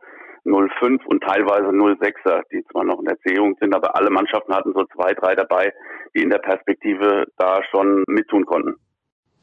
05 0.51 1.07
und 1.07 1.23
teilweise 1.23 1.69
06er, 1.69 2.43
die 2.53 2.65
zwar 2.71 2.85
noch 2.85 2.99
in 2.99 3.07
der 3.07 3.19
C-Jugend 3.21 3.59
sind, 3.61 3.75
aber 3.75 3.97
alle 3.97 4.11
Mannschaften 4.11 4.55
hatten 4.55 4.73
so 4.75 4.85
zwei, 4.95 5.15
drei 5.15 5.35
dabei, 5.35 5.73
die 6.15 6.23
in 6.23 6.31
der 6.31 6.39
Perspektive 6.39 7.27
da 7.37 7.61
schon 7.71 8.05
mittun 8.09 8.47
konnten. 8.47 8.75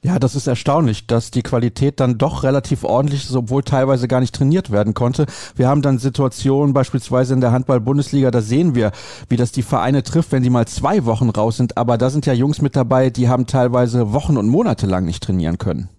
Ja, 0.06 0.20
das 0.20 0.36
ist 0.36 0.46
erstaunlich, 0.46 1.08
dass 1.08 1.32
die 1.32 1.42
Qualität 1.42 2.00
dann 2.00 2.20
doch 2.20 2.44
relativ 2.44 2.84
ordentlich 2.84 3.24
ist, 3.24 3.36
obwohl 3.36 3.64
teilweise 3.64 4.08
gar 4.08 4.20
nicht 4.20 4.36
trainiert 4.36 4.72
werden 4.72 4.94
konnte. 4.94 5.26
Wir 5.56 5.68
haben 5.68 5.82
dann 5.82 5.98
Situationen 5.98 6.76
beispielsweise 6.76 7.34
in 7.34 7.42
der 7.42 7.52
Handball-Bundesliga, 7.52 8.30
da 8.30 8.42
sehen 8.42 8.76
wir, 8.76 8.92
wie 9.30 9.36
das 9.36 9.52
die 9.52 9.64
Vereine 9.64 10.04
trifft, 10.04 10.32
wenn 10.32 10.44
die 10.44 10.52
mal 10.52 10.68
zwei 10.68 11.06
Wochen 11.06 11.32
raus 11.32 11.58
sind. 11.58 11.76
Aber 11.76 11.98
da 11.98 12.12
sind 12.12 12.28
ja 12.28 12.34
Jungs 12.34 12.62
mit 12.62 12.76
dabei, 12.76 13.10
die 13.10 13.30
haben 13.30 13.48
teilweise 13.48 14.14
Wochen 14.14 14.38
und 14.38 14.48
Monate 14.48 14.86
lang 14.86 15.06
nicht 15.06 15.24
trainieren 15.24 15.58
können. 15.58 15.90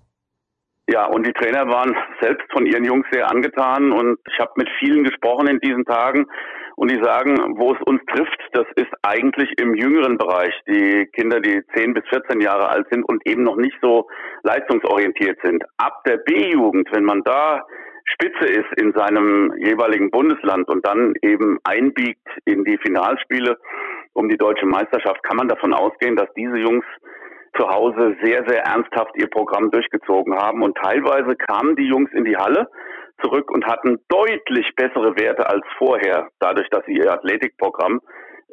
Ja, 0.88 1.07
und 1.07 1.26
die 1.26 1.33
Trainer 1.33 1.66
waren 1.69 1.97
selbst 2.21 2.47
von 2.52 2.64
ihren 2.64 2.85
Jungs 2.85 3.07
sehr 3.11 3.28
angetan 3.28 3.90
und 3.90 4.21
ich 4.31 4.38
habe 4.38 4.52
mit 4.57 4.69
vielen 4.78 5.02
gesprochen 5.02 5.49
in 5.49 5.59
diesen 5.59 5.85
Tagen 5.85 6.26
und 6.76 6.90
die 6.93 7.02
sagen, 7.02 7.59
wo 7.59 7.73
es 7.73 7.83
uns 7.87 8.00
trifft, 8.07 8.38
das 8.52 8.66
ist 8.76 8.93
eigentlich 9.02 9.50
im 9.59 9.75
jüngeren 9.75 10.16
Bereich. 10.16 10.55
Die 10.69 11.07
Kinder, 11.07 11.40
die 11.40 11.61
10 11.75 11.95
bis 11.95 12.05
14 12.11 12.40
Jahre 12.40 12.69
alt 12.69 12.87
sind 12.90 13.02
und 13.02 13.26
eben 13.26 13.43
noch 13.43 13.57
nicht 13.57 13.76
so 13.83 14.07
leistungsorientiert 14.45 15.38
sind. 15.43 15.64
Ab 15.78 16.05
der 16.05 16.19
B-Jugend, 16.19 16.88
wenn 16.93 17.05
man 17.05 17.23
da 17.25 17.66
Spitze 18.05 18.45
ist 18.45 18.80
in 18.80 18.93
seinem 18.93 19.52
jeweiligen 19.58 20.13
Bundesland 20.13 20.69
und 20.69 20.87
dann 20.87 21.15
eben 21.23 21.58
einbiegt 21.65 22.28
in 22.45 22.65
die 22.65 22.78
Finalspiele 22.78 23.58
um 24.13 24.28
die 24.28 24.37
deutsche 24.37 24.67
Meisterschaft, 24.67 25.23
kann 25.25 25.37
man 25.37 25.49
davon 25.49 25.75
ausgehen, 25.75 26.15
dass 26.15 26.32
diese 26.34 26.58
Jungs 26.58 26.84
zu 27.58 27.69
Hause 27.69 28.16
sehr, 28.23 28.45
sehr 28.47 28.64
ernsthaft 28.64 29.12
ihr 29.16 29.28
Programm 29.28 29.71
durchgezogen 29.71 30.34
haben. 30.36 30.62
Und 30.62 30.76
teilweise 30.76 31.36
kamen 31.36 31.76
die 31.76 31.88
Jungs 31.88 32.10
in 32.12 32.25
die 32.25 32.36
Halle 32.36 32.69
zurück 33.23 33.50
und 33.50 33.66
hatten 33.66 33.99
deutlich 34.08 34.75
bessere 34.76 35.16
Werte 35.16 35.49
als 35.49 35.64
vorher, 35.78 36.28
dadurch, 36.38 36.69
dass 36.71 36.84
sie 36.86 36.95
ihr 36.95 37.12
Athletikprogramm 37.12 38.00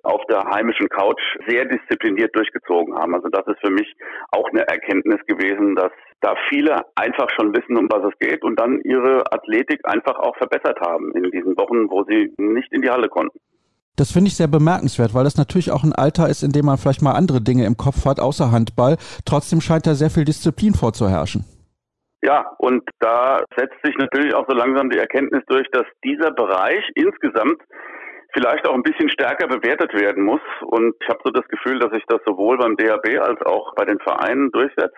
auf 0.04 0.22
der 0.30 0.44
heimischen 0.44 0.90
Couch 0.90 1.22
sehr 1.48 1.66
diszipliniert 1.66 2.36
durchgezogen 2.36 2.96
haben. 2.96 3.16
Also 3.16 3.30
das 3.30 3.48
ist 3.48 3.60
für 3.62 3.72
mich 3.72 3.96
auch 4.32 4.50
eine 4.50 4.68
Erkenntnis 4.68 5.26
gewesen, 5.28 5.76
dass 5.76 5.92
da 6.20 6.36
viele 6.50 6.82
einfach 6.96 7.30
schon 7.38 7.56
wissen, 7.56 7.78
um 7.78 7.88
was 7.90 8.12
es 8.12 8.20
geht 8.20 8.44
und 8.44 8.60
dann 8.60 8.82
ihre 8.82 9.24
Athletik 9.32 9.80
einfach 9.84 10.20
auch 10.20 10.36
verbessert 10.38 10.80
haben 10.82 11.12
in 11.16 11.32
diesen 11.32 11.58
Wochen, 11.58 11.90
wo 11.90 12.04
sie 12.04 12.34
nicht 12.38 12.72
in 12.74 12.82
die 12.82 12.90
Halle 12.90 13.08
konnten. 13.08 13.40
Das 13.96 14.12
finde 14.12 14.30
ich 14.30 14.36
sehr 14.36 14.48
bemerkenswert, 14.48 15.14
weil 15.14 15.24
das 15.24 15.38
natürlich 15.38 15.72
auch 15.72 15.84
ein 15.84 15.94
Alter 15.94 16.28
ist, 16.28 16.42
in 16.42 16.52
dem 16.52 16.66
man 16.66 16.78
vielleicht 16.78 17.04
mal 17.04 17.14
andere 17.14 17.42
Dinge 17.42 17.66
im 17.66 17.78
Kopf 17.78 18.06
hat, 18.06 18.20
außer 18.20 18.52
Handball. 18.52 18.98
Trotzdem 19.24 19.62
scheint 19.62 19.86
da 19.86 19.94
sehr 19.94 20.10
viel 20.10 20.26
Disziplin 20.26 20.74
vorzuherrschen. 20.74 21.46
Ja, 22.24 22.56
und 22.58 22.82
da 23.00 23.44
setzt 23.56 23.78
sich 23.84 23.96
natürlich 23.98 24.34
auch 24.34 24.46
so 24.48 24.56
langsam 24.56 24.90
die 24.90 24.98
Erkenntnis 24.98 25.44
durch, 25.48 25.68
dass 25.72 25.86
dieser 26.04 26.32
Bereich 26.32 26.84
insgesamt 26.96 27.62
vielleicht 28.34 28.68
auch 28.68 28.74
ein 28.74 28.82
bisschen 28.82 29.10
stärker 29.10 29.48
bewertet 29.48 29.94
werden 29.94 30.24
muss. 30.24 30.42
Und 30.62 30.96
ich 31.00 31.08
habe 31.10 31.20
so 31.24 31.32
das 31.32 31.48
Gefühl, 31.48 31.78
dass 31.80 31.92
sich 31.92 32.04
das 32.08 32.22
sowohl 32.26 32.58
beim 32.58 32.76
DHB 32.76 33.20
als 33.20 33.42
auch 33.46 33.76
bei 33.76 33.86
den 33.86 34.00
Vereinen 34.00 34.52
durchsetzt, 34.52 34.98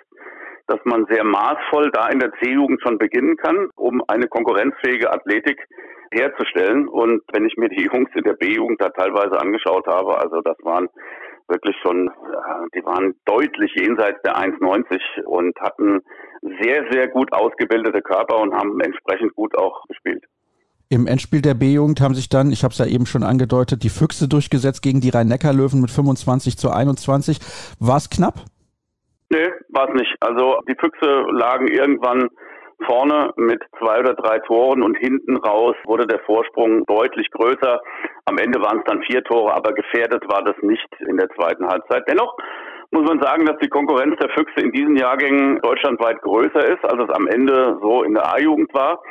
dass 0.68 0.80
man 0.86 1.06
sehr 1.10 1.24
maßvoll 1.26 1.92
da 1.92 2.08
in 2.08 2.20
der 2.20 2.32
C-Jugend 2.42 2.82
schon 2.82 2.98
beginnen 2.98 3.36
kann, 3.38 3.70
um 3.76 4.02
eine 4.08 4.28
konkurrenzfähige 4.28 5.12
Athletik 5.12 5.60
herzustellen. 6.16 6.88
Und 6.88 7.22
wenn 7.32 7.46
ich 7.46 7.56
mir 7.58 7.70
die 7.70 7.84
Jungs 7.94 8.10
in 8.16 8.24
der 8.24 8.34
B-Jugend 8.34 8.82
da 8.82 8.90
teilweise 8.90 9.40
angeschaut 9.40 9.86
habe, 9.88 10.18
also 10.18 10.42
das 10.42 10.58
waren 10.64 10.90
wirklich 11.48 11.76
schon, 11.84 12.10
die 12.74 12.84
waren 12.86 13.14
deutlich 13.26 13.72
jenseits 13.76 14.20
der 14.24 14.36
1,90 14.36 15.24
und 15.26 15.56
hatten 15.60 16.02
sehr, 16.62 16.86
sehr 16.92 17.08
gut 17.08 17.32
ausgebildete 17.34 18.02
Körper 18.02 18.40
und 18.40 18.54
haben 18.56 18.80
entsprechend 18.82 19.36
gut 19.36 19.56
auch 19.58 19.84
gespielt. 19.88 20.24
Im 20.90 21.08
Endspiel 21.08 21.42
der 21.42 21.56
B-Jugend 21.56 22.00
haben 22.00 22.14
sich 22.14 22.30
dann, 22.30 22.52
ich 22.52 22.64
habe 22.64 22.72
es 22.72 22.78
ja 22.78 22.86
eben 22.86 23.06
schon 23.06 23.24
angedeutet, 23.24 23.84
die 23.84 23.90
Füchse 23.90 24.28
durchgesetzt 24.28 24.82
gegen 24.82 25.02
die 25.02 25.10
Rhein-Neckar-Löwen 25.10 25.82
mit 25.82 25.90
25 25.90 26.58
zu 26.58 26.70
21. 26.70 27.40
War 27.80 27.98
es 27.98 28.10
knapp? 28.10 28.46
Nee, 29.30 29.50
war 29.70 29.90
es 29.90 29.96
nicht. 29.96 30.16
Also 30.20 30.60
die 30.70 30.76
Füchse 30.80 31.26
lagen 31.32 31.68
irgendwann 31.68 32.30
vorne 32.86 33.32
mit 33.38 33.62
zwei 33.80 34.00
oder 34.00 34.14
drei 34.14 34.40
Toren 34.40 34.84
und 34.84 34.98
hinten 34.98 35.38
raus 35.38 35.76
wurde 35.86 36.08
der 36.08 36.20
Vorsprung 36.20 36.86
deutlich 36.86 37.30
größer. 37.32 37.82
Am 38.26 38.38
Ende 38.38 38.62
waren 38.62 38.80
es 38.80 38.86
dann 38.86 39.04
vier 39.04 39.24
Tore, 39.24 39.54
aber 39.54 39.74
gefährdet 39.74 40.24
war 40.28 40.44
das 40.44 40.56
nicht 40.62 40.88
in 41.08 41.18
der 41.18 41.30
zweiten 41.30 41.68
Halbzeit. 41.68 42.04
Dennoch 42.08 42.36
muss 42.92 43.08
man 43.08 43.22
sagen, 43.22 43.46
dass 43.46 43.58
die 43.60 43.70
Konkurrenz 43.70 44.18
der 44.20 44.30
Füchse 44.30 44.64
in 44.64 44.72
diesen 44.72 44.96
Jahrgängen 44.96 45.60
deutschlandweit 45.62 46.22
größer 46.22 46.66
ist, 46.68 46.84
als 46.84 47.04
es 47.04 47.16
am 47.16 47.28
Ende 47.28 47.78
so 47.82 48.04
in 48.04 48.14
der 48.14 48.34
A-Jugend 48.34 48.74
war. 48.74 49.02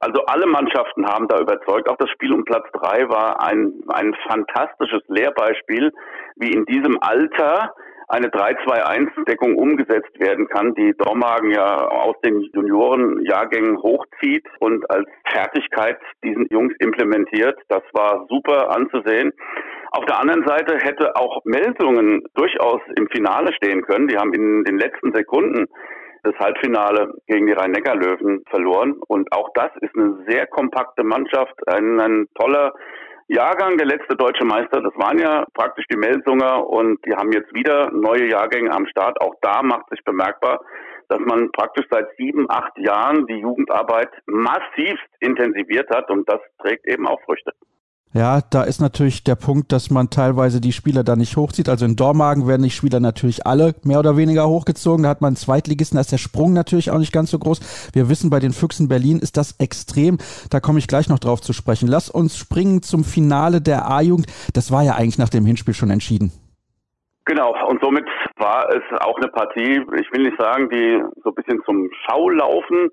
Also 0.00 0.22
alle 0.26 0.46
Mannschaften 0.46 1.06
haben 1.06 1.28
da 1.28 1.40
überzeugt. 1.40 1.88
Auch 1.88 1.96
das 1.96 2.10
Spiel 2.10 2.32
um 2.32 2.44
Platz 2.44 2.66
drei 2.72 3.08
war 3.08 3.42
ein, 3.42 3.72
ein 3.88 4.14
fantastisches 4.28 5.02
Lehrbeispiel, 5.08 5.92
wie 6.36 6.50
in 6.50 6.64
diesem 6.66 6.98
Alter 7.00 7.72
eine 8.08 8.28
3-2-1-Deckung 8.28 9.56
umgesetzt 9.56 10.18
werden 10.18 10.46
kann, 10.48 10.74
die 10.74 10.94
Dormagen 10.98 11.50
ja 11.50 11.88
aus 11.88 12.16
den 12.24 12.40
Juniorenjahrgängen 12.52 13.78
hochzieht 13.82 14.46
und 14.60 14.88
als 14.90 15.08
Fertigkeit 15.30 15.98
diesen 16.22 16.46
Jungs 16.50 16.74
implementiert. 16.78 17.58
Das 17.68 17.82
war 17.92 18.26
super 18.28 18.70
anzusehen. 18.70 19.32
Auf 19.92 20.04
der 20.06 20.20
anderen 20.20 20.44
Seite 20.46 20.76
hätte 20.78 21.14
auch 21.16 21.44
Melsungen 21.44 22.24
durchaus 22.34 22.80
im 22.96 23.08
Finale 23.08 23.52
stehen 23.54 23.82
können. 23.82 24.08
Die 24.08 24.16
haben 24.16 24.34
in 24.34 24.64
den 24.64 24.78
letzten 24.78 25.14
Sekunden 25.14 25.66
das 26.24 26.34
Halbfinale 26.38 27.12
gegen 27.26 27.46
die 27.46 27.52
Rhein-Neckar-Löwen 27.52 28.42
verloren. 28.50 28.94
Und 29.06 29.30
auch 29.32 29.50
das 29.54 29.70
ist 29.80 29.94
eine 29.94 30.24
sehr 30.28 30.46
kompakte 30.46 31.04
Mannschaft, 31.04 31.54
ein, 31.68 32.00
ein 32.00 32.26
toller 32.34 32.72
Jahrgang, 33.28 33.78
der 33.78 33.86
letzte 33.86 34.16
deutsche 34.16 34.44
Meister, 34.44 34.82
das 34.82 34.92
waren 34.96 35.18
ja 35.18 35.46
praktisch 35.54 35.86
die 35.90 35.96
Melsunger 35.96 36.68
und 36.68 36.98
die 37.06 37.14
haben 37.14 37.32
jetzt 37.32 37.54
wieder 37.54 37.90
neue 37.90 38.28
Jahrgänge 38.28 38.70
am 38.70 38.86
Start. 38.86 39.18
Auch 39.22 39.34
da 39.40 39.62
macht 39.62 39.88
sich 39.88 40.04
bemerkbar, 40.04 40.60
dass 41.08 41.20
man 41.20 41.50
praktisch 41.52 41.86
seit 41.90 42.06
sieben, 42.18 42.50
acht 42.50 42.76
Jahren 42.76 43.26
die 43.26 43.38
Jugendarbeit 43.38 44.10
massivst 44.26 45.08
intensiviert 45.20 45.88
hat 45.88 46.10
und 46.10 46.28
das 46.28 46.40
trägt 46.58 46.86
eben 46.86 47.06
auch 47.06 47.20
Früchte. 47.22 47.52
Ja, 48.16 48.42
da 48.48 48.62
ist 48.62 48.80
natürlich 48.80 49.24
der 49.24 49.34
Punkt, 49.34 49.72
dass 49.72 49.90
man 49.90 50.08
teilweise 50.08 50.60
die 50.60 50.70
Spieler 50.70 51.02
da 51.02 51.16
nicht 51.16 51.36
hochzieht. 51.36 51.68
Also 51.68 51.84
in 51.84 51.96
Dormagen 51.96 52.46
werden 52.46 52.62
die 52.62 52.70
Spieler 52.70 53.00
natürlich 53.00 53.44
alle 53.44 53.74
mehr 53.82 53.98
oder 53.98 54.16
weniger 54.16 54.48
hochgezogen. 54.48 55.02
Da 55.02 55.08
hat 55.08 55.20
man 55.20 55.34
Zweitligisten, 55.34 55.96
da 55.96 56.00
ist 56.00 56.12
der 56.12 56.18
Sprung 56.18 56.52
natürlich 56.52 56.92
auch 56.92 56.98
nicht 56.98 57.12
ganz 57.12 57.32
so 57.32 57.40
groß. 57.40 57.90
Wir 57.92 58.08
wissen, 58.08 58.30
bei 58.30 58.38
den 58.38 58.52
Füchsen 58.52 58.88
Berlin 58.88 59.18
ist 59.18 59.36
das 59.36 59.58
extrem. 59.58 60.18
Da 60.48 60.60
komme 60.60 60.78
ich 60.78 60.86
gleich 60.86 61.08
noch 61.08 61.18
drauf 61.18 61.40
zu 61.40 61.52
sprechen. 61.52 61.88
Lass 61.88 62.08
uns 62.08 62.36
springen 62.36 62.82
zum 62.82 63.02
Finale 63.02 63.60
der 63.60 63.90
A-Jugend. 63.90 64.26
Das 64.52 64.70
war 64.70 64.84
ja 64.84 64.94
eigentlich 64.94 65.18
nach 65.18 65.28
dem 65.28 65.44
Hinspiel 65.44 65.74
schon 65.74 65.90
entschieden. 65.90 66.30
Genau, 67.24 67.52
und 67.68 67.82
somit 67.82 68.04
war 68.36 68.68
es 68.68 68.82
auch 69.00 69.16
eine 69.16 69.28
Partie, 69.28 69.80
ich 69.98 70.12
will 70.12 70.22
nicht 70.22 70.38
sagen, 70.38 70.68
die 70.70 71.02
so 71.24 71.30
ein 71.30 71.34
bisschen 71.34 71.60
zum 71.64 71.90
Schaulaufen 72.06 72.90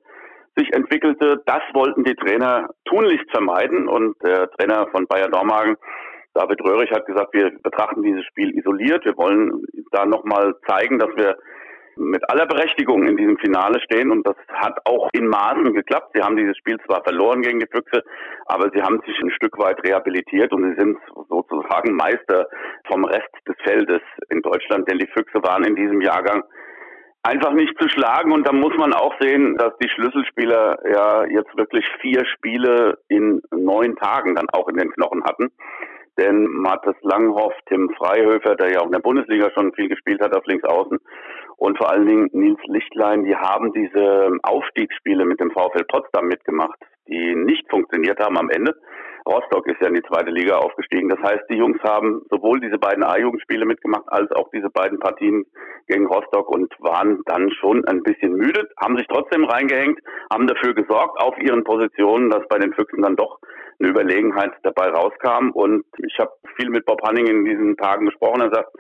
sich 0.58 0.72
entwickelte. 0.74 1.42
Das 1.46 1.62
wollten 1.74 2.04
die 2.04 2.16
Trainer 2.16 2.70
tunlichst 2.86 3.30
vermeiden 3.32 3.88
und 3.88 4.16
der 4.24 4.50
Trainer 4.52 4.88
von 4.92 5.08
Bayern 5.08 5.32
Dormagen, 5.32 5.78
David 6.34 6.62
Röhrig, 6.64 6.92
hat 6.92 7.06
gesagt, 7.06 7.34
wir 7.34 7.52
betrachten 7.62 8.04
dieses 8.04 8.26
Spiel 8.26 8.58
isoliert. 8.58 9.04
Wir 9.06 9.18
wollen 9.18 9.64
da 9.92 10.06
nochmal 10.06 10.56
zeigen, 10.68 11.00
dass 11.00 11.10
wir 11.16 11.38
mit 11.98 12.28
aller 12.30 12.46
Berechtigung 12.46 13.06
in 13.06 13.18
diesem 13.18 13.38
Finale 13.38 13.80
stehen 13.82 14.12
und 14.12 14.26
das 14.26 14.36
hat 14.54 14.80
auch 14.86 15.10
in 15.14 15.28
Maßen 15.28 15.74
geklappt. 15.74 16.12
Sie 16.14 16.22
haben 16.22 16.38
dieses 16.38 16.58
Spiel 16.58 16.78
zwar 16.88 17.04
verloren 17.04 17.42
gegen 17.42 17.60
die 17.60 17.68
Füchse, 17.68 18.04
aber 18.46 18.70
sie 18.74 18.82
haben 18.82 19.02
sich 19.06 19.20
ein 19.20 19.32
Stück 19.32 19.58
weit 19.60 19.84
rehabilitiert 19.84 20.54
und 20.54 20.64
sie 20.64 20.80
sind 20.80 20.98
sozusagen 21.30 21.96
Meister 21.96 22.48
vom 22.88 23.06
Rest 23.06 23.30
des 23.48 23.56
Feldes 23.64 24.02
in 24.30 24.42
Deutschland, 24.42 24.90
denn 24.90 25.00
die 25.00 25.08
Füchse 25.08 25.44
waren 25.44 25.64
in 25.64 25.76
diesem 25.76 26.02
Jahrgang 26.02 26.44
einfach 27.24 27.54
nicht 27.54 27.74
zu 27.80 27.88
schlagen. 27.90 28.32
Und 28.32 28.48
da 28.48 28.54
muss 28.54 28.76
man 28.78 28.94
auch 28.94 29.14
sehen, 29.20 29.58
dass 29.58 29.74
die 29.82 29.90
Schlüsselspieler 29.90 30.80
ja 30.92 31.26
jetzt 31.26 31.56
wirklich 31.58 31.86
vier 32.02 32.26
Spiele 32.26 33.00
in 33.08 33.42
neun 33.52 33.96
Tagen 33.96 34.36
dann 34.36 34.50
auch 34.52 34.68
in 34.68 34.78
den 34.78 34.92
Knochen 34.92 35.24
hatten. 35.24 35.52
Denn 36.18 36.44
Mathis 36.46 36.96
Langhoff, 37.02 37.54
Tim 37.68 37.90
Freihöfer, 37.98 38.56
der 38.56 38.72
ja 38.72 38.80
auch 38.82 38.88
in 38.88 38.92
der 38.92 39.00
Bundesliga 39.00 39.50
schon 39.52 39.74
viel 39.74 39.88
gespielt 39.88 40.22
hat 40.22 40.36
auf 40.36 40.46
links 40.46 40.64
außen, 40.66 41.00
und 41.62 41.78
vor 41.78 41.92
allen 41.92 42.08
Dingen 42.08 42.28
Nils 42.34 42.60
Lichtlein, 42.66 43.24
die 43.24 43.36
haben 43.36 43.72
diese 43.72 44.32
Aufstiegsspiele 44.42 45.26
mit 45.26 45.40
dem 45.40 45.52
VfL 45.52 45.84
Potsdam 45.88 46.28
mitgemacht, 46.28 46.80
die 47.08 47.36
nicht 47.36 47.70
funktioniert 47.70 48.20
haben 48.20 48.36
am 48.40 48.50
Ende. 48.50 48.76
Rostock 49.28 49.68
ist 49.68 49.80
ja 49.82 49.88
in 49.88 49.96
die 49.96 50.04
zweite 50.04 50.32
Liga 50.32 50.58
aufgestiegen. 50.58 51.10
Das 51.10 51.20
heißt, 51.20 51.44
die 51.50 51.58
Jungs 51.58 51.82
haben 51.84 52.22
sowohl 52.30 52.60
diese 52.60 52.78
beiden 52.78 53.04
A-Jugendspiele 53.04 53.66
mitgemacht, 53.66 54.06
als 54.08 54.32
auch 54.32 54.50
diese 54.52 54.70
beiden 54.70 55.00
Partien 55.00 55.46
gegen 55.88 56.08
Rostock 56.08 56.50
und 56.50 56.74
waren 56.80 57.22
dann 57.26 57.52
schon 57.52 57.86
ein 57.86 58.02
bisschen 58.04 58.34
müde, 58.34 58.70
haben 58.82 58.98
sich 58.98 59.08
trotzdem 59.08 59.46
reingehängt, 59.46 60.00
haben 60.32 60.48
dafür 60.48 60.74
gesorgt 60.74 61.22
auf 61.22 61.38
ihren 61.38 61.64
Positionen, 61.64 62.30
dass 62.30 62.48
bei 62.48 62.58
den 62.58 62.74
Füchsen 62.74 63.02
dann 63.02 63.16
doch 63.16 63.40
eine 63.80 63.90
Überlegenheit 63.90 64.52
dabei 64.64 64.90
rauskam. 64.90 65.52
Und 65.52 65.86
ich 65.98 66.18
habe 66.20 66.32
viel 66.56 66.70
mit 66.70 66.86
Bob 66.86 67.02
Hanning 67.04 67.28
in 67.28 67.46
diesen 67.46 67.78
Tagen 67.78 68.06
gesprochen. 68.06 68.42
Er 68.42 68.54
sagt, 68.54 68.72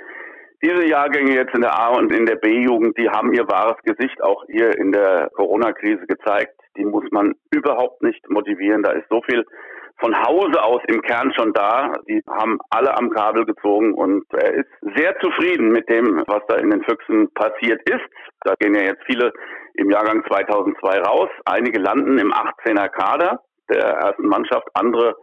diese 0.63 0.87
Jahrgänge 0.87 1.33
jetzt 1.33 1.55
in 1.55 1.61
der 1.61 1.77
A- 1.77 1.97
und 1.97 2.13
in 2.13 2.25
der 2.25 2.35
B-Jugend, 2.35 2.97
die 2.97 3.09
haben 3.09 3.33
ihr 3.33 3.47
wahres 3.47 3.81
Gesicht 3.83 4.21
auch 4.21 4.45
hier 4.45 4.77
in 4.77 4.91
der 4.91 5.29
Corona-Krise 5.33 6.05
gezeigt. 6.05 6.53
Die 6.77 6.85
muss 6.85 7.05
man 7.11 7.33
überhaupt 7.51 8.03
nicht 8.03 8.29
motivieren. 8.29 8.83
Da 8.83 8.91
ist 8.91 9.09
so 9.09 9.21
viel 9.23 9.43
von 10.01 10.15
Hause 10.17 10.61
aus 10.61 10.81
im 10.87 11.01
Kern 11.01 11.31
schon 11.33 11.53
da. 11.53 11.93
Die 12.07 12.21
haben 12.27 12.59
alle 12.69 12.97
am 12.97 13.09
Kabel 13.11 13.45
gezogen 13.45 13.93
und 13.93 14.25
er 14.33 14.53
ist 14.55 14.69
sehr 14.95 15.17
zufrieden 15.19 15.69
mit 15.69 15.87
dem, 15.89 16.23
was 16.27 16.41
da 16.47 16.55
in 16.55 16.71
den 16.71 16.83
Füchsen 16.83 17.31
passiert 17.33 17.81
ist. 17.87 18.03
Da 18.43 18.55
gehen 18.59 18.75
ja 18.75 18.81
jetzt 18.81 19.03
viele 19.05 19.31
im 19.75 19.89
Jahrgang 19.89 20.23
2002 20.27 20.99
raus. 21.01 21.29
Einige 21.45 21.79
landen 21.79 22.17
im 22.17 22.33
18er 22.33 22.89
Kader 22.89 23.41
der 23.69 23.83
ersten 23.83 24.27
Mannschaft. 24.27 24.67
Andere 24.73 25.15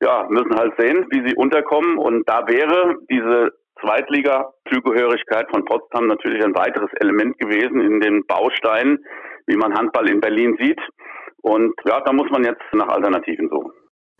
ja, 0.00 0.26
müssen 0.28 0.56
halt 0.56 0.74
sehen, 0.78 1.06
wie 1.10 1.26
sie 1.26 1.36
unterkommen. 1.36 1.98
Und 1.98 2.28
da 2.28 2.46
wäre 2.46 2.96
diese 3.10 3.52
Zweitliga-Zugehörigkeit 3.80 5.48
von 5.50 5.64
Potsdam 5.64 6.06
natürlich 6.06 6.44
ein 6.44 6.54
weiteres 6.54 6.90
Element 7.00 7.38
gewesen 7.38 7.80
in 7.80 8.00
den 8.00 8.26
Bausteinen, 8.26 9.04
wie 9.46 9.56
man 9.56 9.74
Handball 9.74 10.10
in 10.10 10.20
Berlin 10.20 10.56
sieht. 10.60 10.80
Und 11.42 11.74
ja, 11.84 12.00
da 12.00 12.12
muss 12.12 12.28
man 12.30 12.44
jetzt 12.44 12.62
nach 12.72 12.88
Alternativen 12.88 13.48
suchen. 13.48 13.72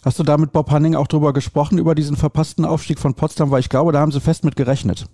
Hast 0.05 0.19
du 0.19 0.23
da 0.23 0.37
mit 0.37 0.53
Bob 0.53 0.71
Hanning 0.71 0.95
auch 0.95 1.09
drüber 1.09 1.33
gesprochen, 1.33 1.79
über 1.79 1.95
diesen 1.95 2.17
verpassten 2.17 2.65
Aufstieg 2.65 3.01
von 3.01 3.15
Potsdam? 3.15 3.51
Weil 3.51 3.61
ich 3.61 3.69
glaube, 3.69 3.91
da 3.91 3.99
haben 3.99 4.13
sie 4.13 4.21
fest 4.21 4.45
mit 4.45 4.55
gerechnet. 4.55 5.07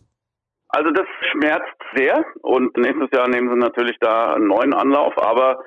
Also 0.68 0.90
das 0.90 1.06
schmerzt 1.32 1.78
sehr 1.94 2.24
und 2.42 2.76
nächstes 2.76 3.08
Jahr 3.14 3.28
nehmen 3.28 3.48
sie 3.48 3.56
natürlich 3.56 3.96
da 4.00 4.34
einen 4.34 4.48
neuen 4.48 4.74
Anlauf, 4.74 5.14
aber 5.16 5.60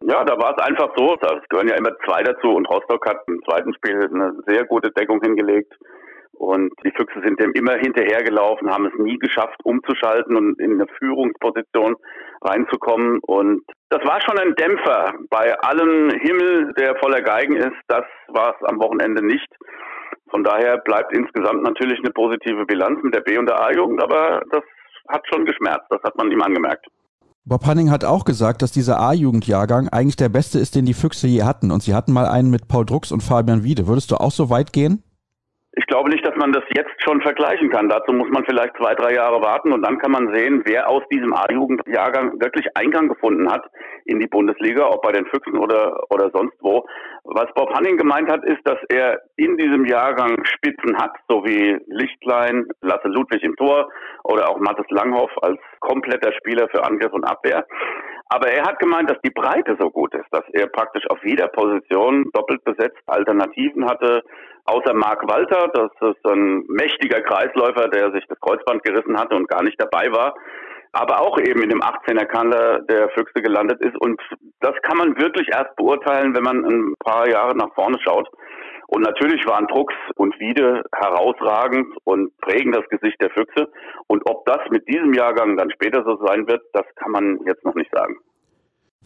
ja, 0.00 0.24
da 0.24 0.38
war 0.38 0.56
es 0.56 0.64
einfach 0.64 0.90
so, 0.96 1.14
es 1.14 1.48
gehören 1.48 1.68
ja 1.68 1.76
immer 1.76 1.90
zwei 2.06 2.22
dazu 2.22 2.54
und 2.54 2.68
Rostock 2.70 3.06
hat 3.08 3.18
im 3.26 3.42
zweiten 3.44 3.74
Spiel 3.74 4.08
eine 4.12 4.32
sehr 4.46 4.64
gute 4.64 4.90
Deckung 4.92 5.20
hingelegt. 5.22 5.72
Und 6.38 6.72
die 6.84 6.92
Füchse 6.92 7.20
sind 7.24 7.40
dem 7.40 7.52
immer 7.52 7.74
hinterhergelaufen, 7.76 8.70
haben 8.70 8.86
es 8.86 8.92
nie 8.98 9.18
geschafft, 9.18 9.60
umzuschalten 9.64 10.36
und 10.36 10.60
in 10.60 10.72
eine 10.72 10.86
Führungsposition 10.98 11.96
reinzukommen. 12.42 13.20
Und 13.20 13.62
das 13.90 14.04
war 14.04 14.20
schon 14.22 14.38
ein 14.38 14.54
Dämpfer 14.54 15.14
bei 15.30 15.54
allem 15.60 16.10
Himmel, 16.10 16.72
der 16.74 16.96
voller 16.96 17.22
Geigen 17.22 17.56
ist. 17.56 17.76
Das 17.88 18.04
war 18.28 18.54
es 18.54 18.68
am 18.68 18.78
Wochenende 18.80 19.24
nicht. 19.24 19.48
Von 20.30 20.42
daher 20.42 20.78
bleibt 20.78 21.16
insgesamt 21.16 21.62
natürlich 21.62 21.98
eine 22.00 22.10
positive 22.10 22.66
Bilanz 22.66 23.02
mit 23.02 23.14
der 23.14 23.20
B- 23.20 23.38
und 23.38 23.46
der 23.46 23.60
A-Jugend, 23.60 24.02
aber 24.02 24.42
das 24.50 24.62
hat 25.08 25.22
schon 25.32 25.44
geschmerzt. 25.44 25.86
Das 25.90 26.02
hat 26.02 26.16
man 26.16 26.30
ihm 26.30 26.42
angemerkt. 26.42 26.86
Bob 27.46 27.66
Hanning 27.66 27.90
hat 27.90 28.06
auch 28.06 28.24
gesagt, 28.24 28.62
dass 28.62 28.72
dieser 28.72 28.98
A-Jugendjahrgang 28.98 29.90
eigentlich 29.90 30.16
der 30.16 30.30
beste 30.30 30.58
ist, 30.58 30.74
den 30.74 30.86
die 30.86 30.94
Füchse 30.94 31.26
je 31.26 31.42
hatten. 31.42 31.70
Und 31.70 31.82
sie 31.82 31.94
hatten 31.94 32.12
mal 32.12 32.26
einen 32.26 32.50
mit 32.50 32.68
Paul 32.68 32.86
Drucks 32.86 33.12
und 33.12 33.22
Fabian 33.22 33.64
Wiede. 33.64 33.86
Würdest 33.86 34.10
du 34.10 34.16
auch 34.16 34.30
so 34.30 34.48
weit 34.48 34.72
gehen? 34.72 35.02
Ich 35.76 35.86
glaube 35.86 36.10
nicht, 36.10 36.24
dass 36.24 36.36
man 36.36 36.52
das 36.52 36.62
jetzt 36.76 37.02
schon 37.02 37.20
vergleichen 37.20 37.68
kann. 37.68 37.88
Dazu 37.88 38.12
muss 38.12 38.28
man 38.30 38.44
vielleicht 38.44 38.76
zwei, 38.76 38.94
drei 38.94 39.14
Jahre 39.14 39.42
warten 39.42 39.72
und 39.72 39.82
dann 39.82 39.98
kann 39.98 40.12
man 40.12 40.32
sehen, 40.32 40.62
wer 40.64 40.88
aus 40.88 41.02
diesem 41.12 41.34
A-Jugendjahrgang 41.34 42.40
wirklich 42.40 42.66
Eingang 42.76 43.08
gefunden 43.08 43.50
hat 43.50 43.64
in 44.04 44.20
die 44.20 44.28
Bundesliga, 44.28 44.86
ob 44.88 45.02
bei 45.02 45.10
den 45.10 45.26
Füchsen 45.26 45.58
oder, 45.58 46.04
oder 46.10 46.30
sonst 46.32 46.56
wo. 46.60 46.86
Was 47.24 47.52
Bob 47.54 47.74
Hanning 47.74 47.96
gemeint 47.96 48.30
hat, 48.30 48.44
ist, 48.44 48.60
dass 48.64 48.78
er 48.88 49.20
in 49.36 49.56
diesem 49.56 49.84
Jahrgang 49.86 50.44
Spitzen 50.44 50.96
hat, 50.96 51.12
so 51.28 51.44
wie 51.44 51.76
Lichtlein, 51.86 52.66
Lasse 52.80 53.08
Ludwig 53.08 53.42
im 53.42 53.56
Tor 53.56 53.88
oder 54.22 54.50
auch 54.50 54.58
Mathis 54.60 54.86
Langhoff 54.90 55.30
als 55.42 55.58
kompletter 55.80 56.32
Spieler 56.34 56.68
für 56.68 56.84
Angriff 56.84 57.12
und 57.12 57.24
Abwehr. 57.24 57.66
Aber 58.28 58.48
er 58.48 58.64
hat 58.64 58.78
gemeint, 58.78 59.10
dass 59.10 59.20
die 59.24 59.30
Breite 59.30 59.76
so 59.78 59.90
gut 59.90 60.14
ist, 60.14 60.26
dass 60.30 60.44
er 60.52 60.66
praktisch 60.66 61.04
auf 61.10 61.18
jeder 61.24 61.48
Position 61.48 62.30
doppelt 62.32 62.64
besetzt 62.64 62.98
Alternativen 63.06 63.88
hatte, 63.88 64.22
außer 64.64 64.94
Marc 64.94 65.28
Walter, 65.28 65.68
das 65.72 65.90
ist 66.10 66.26
ein 66.26 66.64
mächtiger 66.68 67.20
Kreisläufer, 67.22 67.88
der 67.88 68.12
sich 68.12 68.24
das 68.28 68.38
Kreuzband 68.40 68.82
gerissen 68.82 69.18
hatte 69.18 69.36
und 69.36 69.48
gar 69.48 69.62
nicht 69.62 69.80
dabei 69.80 70.10
war, 70.10 70.34
aber 70.92 71.20
auch 71.20 71.38
eben 71.38 71.62
in 71.62 71.70
dem 71.70 71.80
18er 71.80 72.26
Kander 72.26 72.80
der 72.80 73.08
Füchse 73.10 73.42
gelandet 73.42 73.80
ist. 73.80 73.96
Und 74.00 74.20
das 74.60 74.74
kann 74.82 74.96
man 74.96 75.16
wirklich 75.18 75.48
erst 75.52 75.74
beurteilen, 75.76 76.34
wenn 76.34 76.44
man 76.44 76.64
ein 76.64 76.94
paar 77.00 77.28
Jahre 77.28 77.56
nach 77.56 77.74
vorne 77.74 77.98
schaut. 78.00 78.28
Und 78.86 79.02
natürlich 79.02 79.44
waren 79.46 79.66
Drucks 79.66 79.94
und 80.16 80.38
Wiede 80.38 80.84
herausragend 80.94 81.86
und 82.04 82.36
prägen 82.38 82.72
das 82.72 82.84
Gesicht 82.90 83.20
der 83.20 83.30
Füchse. 83.30 83.68
Und 84.06 84.22
ob 84.28 84.44
das 84.46 84.58
mit 84.70 84.86
diesem 84.88 85.14
Jahrgang 85.14 85.56
dann 85.56 85.70
später 85.70 86.04
so 86.04 86.16
sein 86.24 86.46
wird, 86.46 86.62
das 86.72 86.84
kann 86.96 87.10
man 87.10 87.40
jetzt 87.46 87.64
noch 87.64 87.74
nicht 87.74 87.90
sagen. 87.92 88.16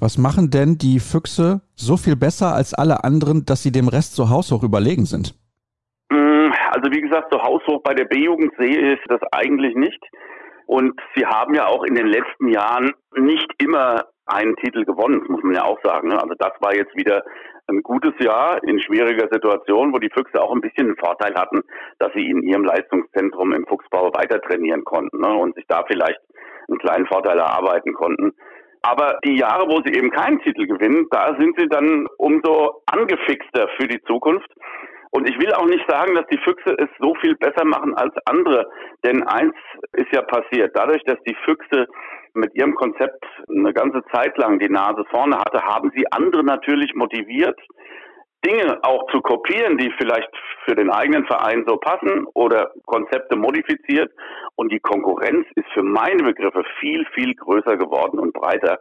Was 0.00 0.18
machen 0.18 0.50
denn 0.50 0.78
die 0.78 1.00
Füchse 1.00 1.62
so 1.74 1.96
viel 1.96 2.16
besser 2.16 2.54
als 2.54 2.74
alle 2.74 3.02
anderen, 3.02 3.44
dass 3.46 3.62
sie 3.62 3.72
dem 3.72 3.88
Rest 3.88 4.14
so 4.14 4.30
haushoch 4.30 4.62
überlegen 4.62 5.06
sind? 5.06 5.34
Also 6.70 6.90
wie 6.92 7.00
gesagt, 7.00 7.28
so 7.30 7.42
haushoch 7.42 7.82
bei 7.82 7.94
der 7.94 8.04
B-Jugend 8.04 8.52
sehe 8.58 8.94
ich 8.94 9.00
das 9.08 9.20
eigentlich 9.32 9.74
nicht. 9.74 10.02
Und 10.66 11.00
sie 11.14 11.24
haben 11.24 11.54
ja 11.54 11.66
auch 11.66 11.82
in 11.84 11.94
den 11.94 12.06
letzten 12.06 12.48
Jahren 12.48 12.92
nicht 13.16 13.50
immer 13.62 14.04
einen 14.26 14.54
Titel 14.56 14.84
gewonnen, 14.84 15.20
das 15.20 15.28
muss 15.28 15.42
man 15.42 15.54
ja 15.54 15.64
auch 15.64 15.78
sagen. 15.82 16.08
Ne? 16.08 16.20
Also 16.20 16.34
das 16.38 16.52
war 16.60 16.74
jetzt 16.74 16.94
wieder 16.94 17.24
ein 17.68 17.82
gutes 17.82 18.12
Jahr 18.18 18.62
in 18.64 18.80
schwieriger 18.80 19.28
Situation, 19.32 19.92
wo 19.92 19.98
die 19.98 20.10
Füchse 20.10 20.40
auch 20.42 20.52
ein 20.52 20.60
bisschen 20.60 20.88
einen 20.88 20.96
Vorteil 20.96 21.34
hatten, 21.34 21.62
dass 21.98 22.12
sie 22.14 22.28
in 22.28 22.42
ihrem 22.42 22.64
Leistungszentrum 22.64 23.52
im 23.52 23.66
Fuchsbau 23.66 24.12
weiter 24.14 24.40
trainieren 24.40 24.84
konnten 24.84 25.20
ne? 25.20 25.34
und 25.34 25.54
sich 25.54 25.64
da 25.68 25.84
vielleicht 25.86 26.20
einen 26.68 26.78
kleinen 26.78 27.06
Vorteil 27.06 27.38
erarbeiten 27.38 27.94
konnten. 27.94 28.34
Aber 28.82 29.18
die 29.24 29.36
Jahre, 29.36 29.66
wo 29.68 29.82
sie 29.84 29.92
eben 29.92 30.10
keinen 30.10 30.40
Titel 30.40 30.66
gewinnen, 30.66 31.06
da 31.10 31.34
sind 31.38 31.58
sie 31.58 31.68
dann 31.68 32.06
umso 32.16 32.82
angefixter 32.86 33.68
für 33.76 33.88
die 33.88 34.00
Zukunft. 34.02 34.50
Und 35.10 35.28
ich 35.28 35.38
will 35.38 35.52
auch 35.54 35.66
nicht 35.66 35.84
sagen, 35.88 36.14
dass 36.14 36.26
die 36.26 36.38
Füchse 36.38 36.76
es 36.78 36.88
so 36.98 37.14
viel 37.20 37.34
besser 37.36 37.64
machen 37.64 37.94
als 37.94 38.14
andere. 38.26 38.68
Denn 39.04 39.22
eins 39.24 39.54
ist 39.92 40.12
ja 40.12 40.22
passiert. 40.22 40.72
Dadurch, 40.74 41.02
dass 41.04 41.18
die 41.26 41.36
Füchse 41.44 41.86
mit 42.34 42.54
ihrem 42.54 42.74
Konzept 42.74 43.24
eine 43.48 43.72
ganze 43.72 44.02
Zeit 44.12 44.36
lang 44.38 44.58
die 44.58 44.68
Nase 44.68 45.04
vorne 45.10 45.38
hatte, 45.38 45.62
haben 45.62 45.90
sie 45.94 46.04
andere 46.12 46.44
natürlich 46.44 46.94
motiviert, 46.94 47.58
Dinge 48.44 48.78
auch 48.82 49.10
zu 49.10 49.20
kopieren, 49.20 49.78
die 49.78 49.92
vielleicht 49.98 50.30
für 50.64 50.74
den 50.74 50.90
eigenen 50.90 51.26
Verein 51.26 51.64
so 51.66 51.76
passen 51.76 52.26
oder 52.34 52.70
Konzepte 52.86 53.36
modifiziert. 53.36 54.12
Und 54.54 54.70
die 54.72 54.78
Konkurrenz 54.78 55.46
ist 55.56 55.68
für 55.74 55.82
meine 55.82 56.22
Begriffe 56.22 56.62
viel, 56.78 57.04
viel 57.14 57.34
größer 57.34 57.76
geworden 57.76 58.18
und 58.18 58.32
breiter 58.32 58.78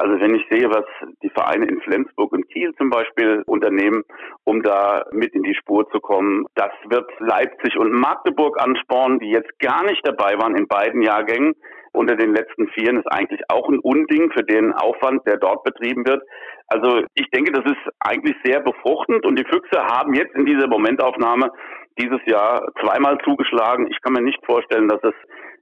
Also 0.00 0.20
wenn 0.20 0.36
ich 0.36 0.46
sehe, 0.48 0.70
was 0.70 0.84
die 1.24 1.30
Vereine 1.30 1.66
in 1.66 1.80
Flensburg 1.80 2.32
und 2.32 2.48
Kiel 2.50 2.72
zum 2.76 2.88
Beispiel 2.88 3.42
unternehmen, 3.46 4.04
um 4.44 4.62
da 4.62 5.04
mit 5.10 5.34
in 5.34 5.42
die 5.42 5.56
Spur 5.56 5.90
zu 5.90 5.98
kommen, 5.98 6.46
das 6.54 6.70
wird 6.88 7.10
Leipzig 7.18 7.76
und 7.76 7.90
Magdeburg 7.92 8.62
anspornen, 8.62 9.18
die 9.18 9.30
jetzt 9.30 9.58
gar 9.58 9.82
nicht 9.84 10.06
dabei 10.06 10.38
waren 10.38 10.56
in 10.56 10.68
beiden 10.68 11.02
Jahrgängen 11.02 11.54
unter 11.92 12.14
den 12.14 12.32
letzten 12.32 12.68
Vieren, 12.68 12.98
ist 12.98 13.10
eigentlich 13.10 13.40
auch 13.48 13.68
ein 13.68 13.80
Unding 13.80 14.30
für 14.30 14.44
den 14.44 14.72
Aufwand, 14.72 15.26
der 15.26 15.36
dort 15.36 15.64
betrieben 15.64 16.06
wird. 16.06 16.22
Also 16.68 17.02
ich 17.14 17.28
denke, 17.30 17.50
das 17.50 17.64
ist 17.64 17.92
eigentlich 17.98 18.36
sehr 18.44 18.60
befruchtend 18.60 19.26
und 19.26 19.36
die 19.36 19.46
Füchse 19.46 19.82
haben 19.84 20.14
jetzt 20.14 20.34
in 20.36 20.46
dieser 20.46 20.68
Momentaufnahme 20.68 21.50
dieses 21.98 22.20
Jahr 22.26 22.68
zweimal 22.80 23.18
zugeschlagen. 23.24 23.88
Ich 23.90 24.00
kann 24.02 24.12
mir 24.12 24.22
nicht 24.22 24.44
vorstellen, 24.46 24.86
dass 24.86 25.02
es 25.02 25.14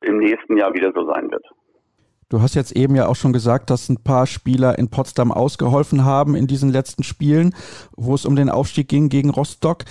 im 0.03 0.19
nächsten 0.19 0.59
Jahr 0.59 0.75
wieder 0.75 0.93
so 0.93 1.11
sein 1.11 1.31
wird. 1.31 1.45
Du 2.29 2.43
hast 2.43 2.57
jetzt 2.57 2.73
eben 2.73 2.97
ja 2.97 3.07
auch 3.07 3.15
schon 3.15 3.33
gesagt, 3.33 3.71
dass 3.71 3.89
ein 3.89 4.03
paar 4.03 4.27
Spieler 4.27 4.81
in 4.81 4.91
Potsdam 4.91 5.31
ausgeholfen 5.31 6.05
haben 6.05 6.35
in 6.35 6.49
diesen 6.49 6.73
letzten 6.73 7.05
Spielen, 7.05 7.55
wo 7.97 8.17
es 8.17 8.27
um 8.27 8.35
den 8.35 8.51
Aufstieg 8.51 8.89
ging 8.89 9.09
gegen 9.09 9.31
Rostock. 9.31 9.85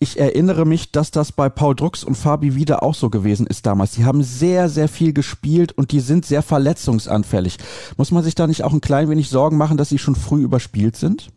Ich 0.00 0.18
erinnere 0.18 0.64
mich, 0.64 0.90
dass 0.90 1.10
das 1.10 1.32
bei 1.32 1.50
Paul 1.50 1.74
Drucks 1.74 2.02
und 2.02 2.14
Fabi 2.14 2.54
wieder 2.54 2.82
auch 2.82 2.94
so 2.94 3.10
gewesen 3.10 3.46
ist 3.46 3.66
damals. 3.66 3.92
Die 3.92 4.06
haben 4.06 4.22
sehr, 4.22 4.68
sehr 4.68 4.88
viel 4.88 5.12
gespielt 5.12 5.72
und 5.76 5.92
die 5.92 6.00
sind 6.00 6.24
sehr 6.24 6.40
verletzungsanfällig. 6.40 7.58
Muss 7.98 8.10
man 8.10 8.22
sich 8.22 8.34
da 8.34 8.46
nicht 8.46 8.64
auch 8.64 8.72
ein 8.72 8.80
klein 8.80 9.10
wenig 9.10 9.28
Sorgen 9.28 9.58
machen, 9.58 9.76
dass 9.76 9.90
sie 9.90 9.98
schon 9.98 10.14
früh 10.14 10.42
überspielt 10.42 10.96
sind? 10.96 11.28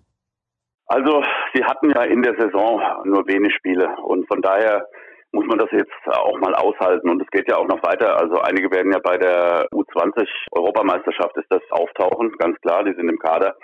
Also, 0.88 1.22
sie 1.54 1.66
hatten 1.66 1.90
ja 1.90 2.04
in 2.04 2.22
der 2.22 2.36
Saison 2.40 2.82
nur 3.04 3.28
wenig 3.28 3.54
Spiele 3.56 3.90
und 4.06 4.26
von 4.28 4.42
daher 4.42 4.86
muss 5.32 5.46
man 5.46 5.60
das 5.60 5.70
jetzt 5.72 5.92
auch 6.08 6.38
mal 6.40 6.56
aushalten. 6.56 7.10
Und 7.10 7.22
es 7.22 7.30
geht 7.30 7.50
ja 7.50 7.58
auch 7.58 7.68
noch 7.68 7.82
weiter. 7.84 8.20
Also 8.20 8.42
einige 8.42 8.72
werden 8.72 8.92
ja 8.92 9.00
bei 9.00 9.18
der 9.18 9.68
U20 9.72 10.28
Europameisterschaft 10.52 11.38
ist 11.38 11.50
das 11.50 11.62
auftauchen, 11.70 12.32
ganz 12.38 12.60
klar, 12.62 12.84
die 12.84 12.94
sind 12.94 13.10
im 13.10 13.20
Kader. 13.20 13.56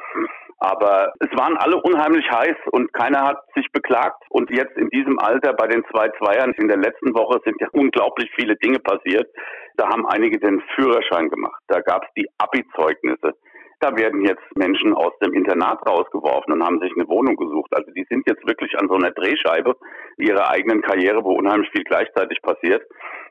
Aber 0.59 1.13
es 1.19 1.29
waren 1.37 1.57
alle 1.57 1.81
unheimlich 1.81 2.25
heiß 2.31 2.55
und 2.71 2.93
keiner 2.93 3.23
hat 3.23 3.43
sich 3.55 3.71
beklagt. 3.71 4.23
Und 4.29 4.49
jetzt 4.51 4.77
in 4.77 4.89
diesem 4.89 5.19
Alter 5.19 5.53
bei 5.53 5.67
den 5.67 5.83
zwei 5.91 6.09
Zweiern 6.19 6.53
in 6.53 6.67
der 6.67 6.77
letzten 6.77 7.13
Woche 7.13 7.41
sind 7.43 7.59
ja 7.59 7.67
unglaublich 7.73 8.31
viele 8.35 8.55
Dinge 8.55 8.79
passiert. 8.79 9.27
Da 9.75 9.89
haben 9.89 10.07
einige 10.07 10.39
den 10.39 10.61
Führerschein 10.75 11.29
gemacht. 11.29 11.61
Da 11.67 11.81
gab 11.81 12.03
es 12.03 12.09
die 12.15 12.27
Abi-Zeugnisse. 12.37 13.33
Da 13.79 13.95
werden 13.95 14.25
jetzt 14.25 14.43
Menschen 14.55 14.93
aus 14.93 15.13
dem 15.23 15.33
Internat 15.33 15.85
rausgeworfen 15.87 16.53
und 16.53 16.63
haben 16.63 16.79
sich 16.79 16.91
eine 16.95 17.07
Wohnung 17.07 17.35
gesucht. 17.35 17.71
Also 17.75 17.91
die 17.91 18.05
sind 18.09 18.27
jetzt 18.27 18.45
wirklich 18.47 18.77
an 18.79 18.87
so 18.87 18.95
einer 18.95 19.11
Drehscheibe 19.11 19.75
ihrer 20.17 20.49
eigenen 20.49 20.81
Karriere, 20.81 21.23
wo 21.23 21.33
unheimlich 21.33 21.69
viel 21.71 21.83
gleichzeitig 21.83 22.41
passiert. 22.41 22.83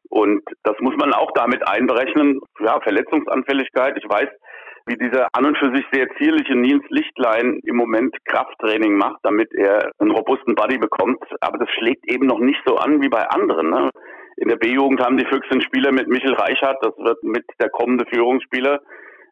Und 0.09 0.42
das 0.62 0.76
muss 0.80 0.94
man 0.96 1.12
auch 1.12 1.30
damit 1.35 1.66
einberechnen. 1.66 2.40
Ja, 2.61 2.80
Verletzungsanfälligkeit. 2.80 3.96
Ich 3.96 4.09
weiß, 4.09 4.28
wie 4.87 4.96
dieser 4.96 5.28
an 5.33 5.46
und 5.46 5.57
für 5.59 5.74
sich 5.74 5.85
sehr 5.92 6.09
zierliche 6.18 6.54
Nils 6.54 6.85
Lichtlein 6.90 7.61
im 7.64 7.76
Moment 7.76 8.14
Krafttraining 8.26 8.96
macht, 8.96 9.20
damit 9.22 9.52
er 9.54 9.90
einen 9.98 10.11
robusten 10.11 10.54
Body 10.54 10.78
bekommt. 10.78 11.24
Aber 11.40 11.59
das 11.59 11.70
schlägt 11.70 12.11
eben 12.11 12.26
noch 12.26 12.38
nicht 12.38 12.61
so 12.66 12.76
an 12.76 13.00
wie 13.00 13.09
bei 13.09 13.26
anderen. 13.28 13.70
Ne? 13.70 13.90
In 14.37 14.48
der 14.48 14.57
B-Jugend 14.57 15.00
haben 15.00 15.16
die 15.16 15.26
Füchse 15.26 15.62
Spieler 15.62 15.92
mit 15.92 16.09
Michel 16.09 16.35
Reichert, 16.35 16.78
das 16.83 16.96
wird 16.98 17.22
mit 17.22 17.44
der 17.61 17.70
kommende 17.70 18.04
Führungsspieler 18.07 18.80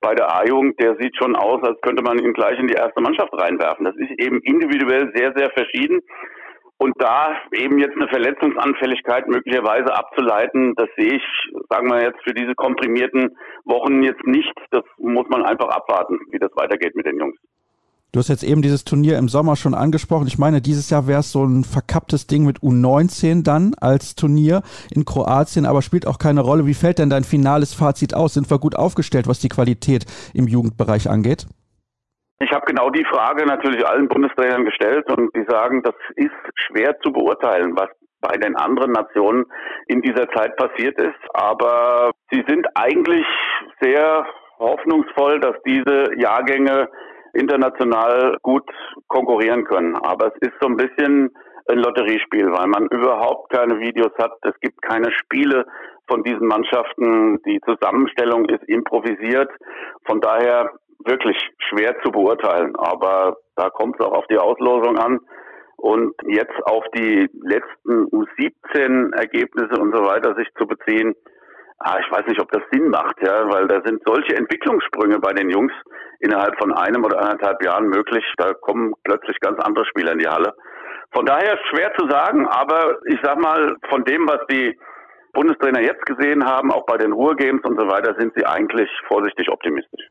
bei 0.03 0.15
der 0.15 0.35
A-Jugend, 0.35 0.79
der 0.81 0.97
sieht 0.97 1.17
schon 1.17 1.37
aus, 1.37 1.63
als 1.63 1.81
könnte 1.81 2.03
man 2.03 2.19
ihn 2.19 2.35
gleich 2.35 2.59
in 2.59 2.67
die 2.67 2.75
erste 2.75 3.01
Mannschaft 3.01 3.33
reinwerfen. 3.33 3.87
Das 3.87 3.97
ist 3.97 4.11
eben 4.19 4.41
individuell 4.43 5.11
sehr, 5.15 5.33
sehr 5.35 5.51
verschieden. 5.51 6.01
Und 6.79 6.95
da 6.99 7.37
eben 7.53 7.79
jetzt 7.79 7.95
eine 7.95 8.09
Verletzungsanfälligkeit 8.09 9.29
möglicherweise 9.29 9.95
abzuleiten, 9.95 10.75
das 10.75 10.89
sehe 10.97 11.15
ich, 11.15 11.23
sagen 11.71 11.89
wir 11.89 12.03
jetzt, 12.03 12.21
für 12.25 12.35
diese 12.35 12.57
komprimierten 12.57 13.37
Wochen 13.65 14.03
jetzt 14.03 14.27
nicht. 14.27 14.53
Das 14.73 14.83
muss 14.99 15.29
man 15.29 15.45
einfach 15.45 15.69
abwarten, 15.69 16.19
wie 16.33 16.41
das 16.41 16.51
weitergeht 16.57 16.97
mit 16.97 17.07
den 17.07 17.19
Jungs. 17.19 17.39
Du 18.15 18.19
hast 18.19 18.29
jetzt 18.29 18.45
eben 18.45 18.61
dieses 18.61 18.85
Turnier 18.85 19.17
im 19.17 19.29
Sommer 19.29 19.57
schon 19.57 19.73
angesprochen. 19.73 20.27
Ich 20.27 20.39
meine, 20.39 20.61
dieses 20.61 20.91
Jahr 20.91 21.07
wäre 21.07 21.21
es 21.21 21.33
so 21.33 21.45
ein 21.45 21.65
verkapptes 21.65 22.27
Ding 22.27 22.45
mit 22.45 22.59
U19 22.59 23.43
dann 23.43 23.73
als 23.81 24.15
Turnier 24.15 24.61
in 24.95 25.07
Kroatien, 25.07 25.65
aber 25.65 25.81
spielt 25.81 26.07
auch 26.07 26.19
keine 26.19 26.43
Rolle. 26.43 26.67
Wie 26.67 26.75
fällt 26.75 26.99
denn 26.99 27.09
dein 27.09 27.25
finales 27.25 27.73
Fazit 27.73 28.13
aus? 28.13 28.35
Sind 28.35 28.51
wir 28.51 28.59
gut 28.59 28.77
aufgestellt, 28.77 29.29
was 29.29 29.41
die 29.41 29.49
Qualität 29.49 30.05
im 30.35 30.47
Jugendbereich 30.47 31.09
angeht? 31.09 31.47
Ich 32.39 32.53
habe 32.53 32.67
genau 32.67 32.91
die 32.91 33.07
Frage 33.07 33.47
natürlich 33.47 33.87
allen 33.87 34.09
Bundestrainern 34.09 34.67
gestellt 34.67 35.11
und 35.11 35.35
die 35.35 35.47
sagen, 35.49 35.83
das 35.83 35.95
ist 36.17 36.37
schwer 36.67 36.99
zu 37.01 37.13
beurteilen, 37.13 37.73
was 37.77 37.89
bei 38.21 38.37
den 38.37 38.57
anderen 38.57 38.93
Nationen 38.93 39.47
in 39.87 40.03
dieser 40.03 40.29
Zeit 40.33 40.55
passiert 40.57 41.01
ist. 41.01 41.19
Aber 41.33 42.11
sie 42.31 42.45
sind 42.47 42.67
eigentlich 42.75 43.25
sehr 43.81 44.27
hoffnungsvoll, 44.59 45.41
dass 45.41 45.57
diese 45.65 46.11
Jahrgänge 46.19 46.89
international 47.35 48.37
gut 48.43 48.69
konkurrieren 49.09 49.65
können. 49.65 49.97
Aber 49.97 50.29
es 50.29 50.49
ist 50.49 50.55
so 50.61 50.69
ein 50.69 50.77
bisschen 50.77 51.31
ein 51.69 51.79
Lotteriespiel, 51.79 52.51
weil 52.53 52.67
man 52.67 52.89
überhaupt 52.89 53.53
keine 53.53 53.79
Videos 53.79 54.13
hat. 54.19 54.33
Es 54.43 54.59
gibt 54.61 54.83
keine 54.83 55.13
Spiele 55.13 55.65
von 56.09 56.23
diesen 56.23 56.47
Mannschaften. 56.47 57.41
Die 57.45 57.61
Zusammenstellung 57.61 58.47
ist 58.47 58.65
improvisiert. 58.69 59.51
Von 60.05 60.21
daher 60.21 60.71
wirklich 61.05 61.37
schwer 61.69 61.97
zu 62.05 62.11
beurteilen. 62.11 62.75
Aber 62.77 63.37
da 63.57 63.71
kommt 63.71 63.97
es 63.99 64.07
auch 64.07 64.13
auf 64.13 64.27
die 64.29 64.39
Auslosung 64.39 64.99
an. 64.99 65.21
Und 65.77 66.15
jetzt 66.27 66.55
auf 66.65 66.85
die 66.95 67.29
letzten 67.43 68.07
U17-Ergebnisse 68.11 69.81
und 69.81 69.95
so 69.95 70.05
weiter 70.05 70.35
sich 70.37 70.47
zu 70.57 70.67
beziehen, 70.67 71.15
Ah, 71.79 71.99
ich 71.99 72.11
weiß 72.11 72.27
nicht, 72.27 72.41
ob 72.41 72.51
das 72.53 72.63
Sinn 72.71 72.89
macht, 72.89 73.17
ja, 73.23 73.49
weil 73.51 73.67
da 73.67 73.81
sind 73.85 74.03
solche 74.05 74.37
Entwicklungssprünge 74.37 75.19
bei 75.19 75.33
den 75.33 75.51
Jungs 75.51 75.73
innerhalb 76.21 76.57
von 76.59 76.73
einem 76.73 77.05
oder 77.05 77.21
anderthalb 77.21 77.63
Jahren 77.65 77.89
möglich. 77.89 78.25
Da 78.37 78.53
kommen 78.55 78.95
plötzlich 79.05 79.39
ganz 79.41 79.59
andere 79.61 79.85
Spieler 79.87 80.13
in 80.13 80.19
die 80.19 80.29
Halle. 80.29 80.55
Von 81.13 81.27
daher 81.27 81.59
schwer 81.71 81.93
zu 81.99 82.09
sagen, 82.09 82.47
aber 82.47 82.99
ich 83.07 83.19
sag 83.23 83.39
mal, 83.39 83.77
von 83.89 84.05
dem, 84.05 84.29
was 84.29 84.47
die 84.51 84.79
Bundestrainer 85.33 85.81
jetzt 85.81 86.05
gesehen 86.07 86.45
haben, 86.45 86.71
auch 86.71 86.87
bei 86.87 86.97
den 86.97 87.13
Ruhrgames 87.13 87.63
und 87.65 87.79
so 87.79 87.87
weiter, 87.89 88.15
sind 88.19 88.33
sie 88.37 88.47
eigentlich 88.47 88.89
vorsichtig 89.09 89.49
optimistisch. 89.51 90.09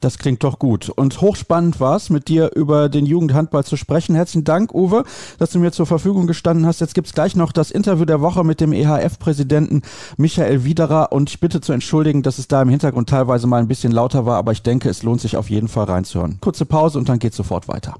Das 0.00 0.18
klingt 0.18 0.44
doch 0.44 0.58
gut. 0.58 0.90
Und 0.90 1.22
hochspannend 1.22 1.80
war 1.80 1.96
es, 1.96 2.10
mit 2.10 2.28
dir 2.28 2.50
über 2.54 2.90
den 2.90 3.06
Jugendhandball 3.06 3.64
zu 3.64 3.76
sprechen. 3.76 4.14
Herzlichen 4.14 4.44
Dank, 4.44 4.74
Uwe, 4.74 5.04
dass 5.38 5.50
du 5.50 5.58
mir 5.58 5.72
zur 5.72 5.86
Verfügung 5.86 6.26
gestanden 6.26 6.66
hast. 6.66 6.80
Jetzt 6.80 6.94
gibt's 6.94 7.14
gleich 7.14 7.34
noch 7.34 7.50
das 7.50 7.70
Interview 7.70 8.04
der 8.04 8.20
Woche 8.20 8.44
mit 8.44 8.60
dem 8.60 8.74
EHF-Präsidenten 8.74 9.80
Michael 10.18 10.64
Widerer. 10.64 11.12
Und 11.12 11.30
ich 11.30 11.40
bitte 11.40 11.62
zu 11.62 11.72
entschuldigen, 11.72 12.22
dass 12.22 12.38
es 12.38 12.46
da 12.46 12.60
im 12.60 12.68
Hintergrund 12.68 13.08
teilweise 13.08 13.46
mal 13.46 13.58
ein 13.58 13.68
bisschen 13.68 13.90
lauter 13.90 14.26
war, 14.26 14.36
aber 14.36 14.52
ich 14.52 14.62
denke, 14.62 14.90
es 14.90 15.02
lohnt 15.02 15.22
sich 15.22 15.36
auf 15.38 15.48
jeden 15.48 15.68
Fall 15.68 15.84
reinzuhören. 15.84 16.38
Kurze 16.42 16.66
Pause 16.66 16.98
und 16.98 17.08
dann 17.08 17.18
geht's 17.18 17.36
sofort 17.36 17.66
weiter. 17.66 17.94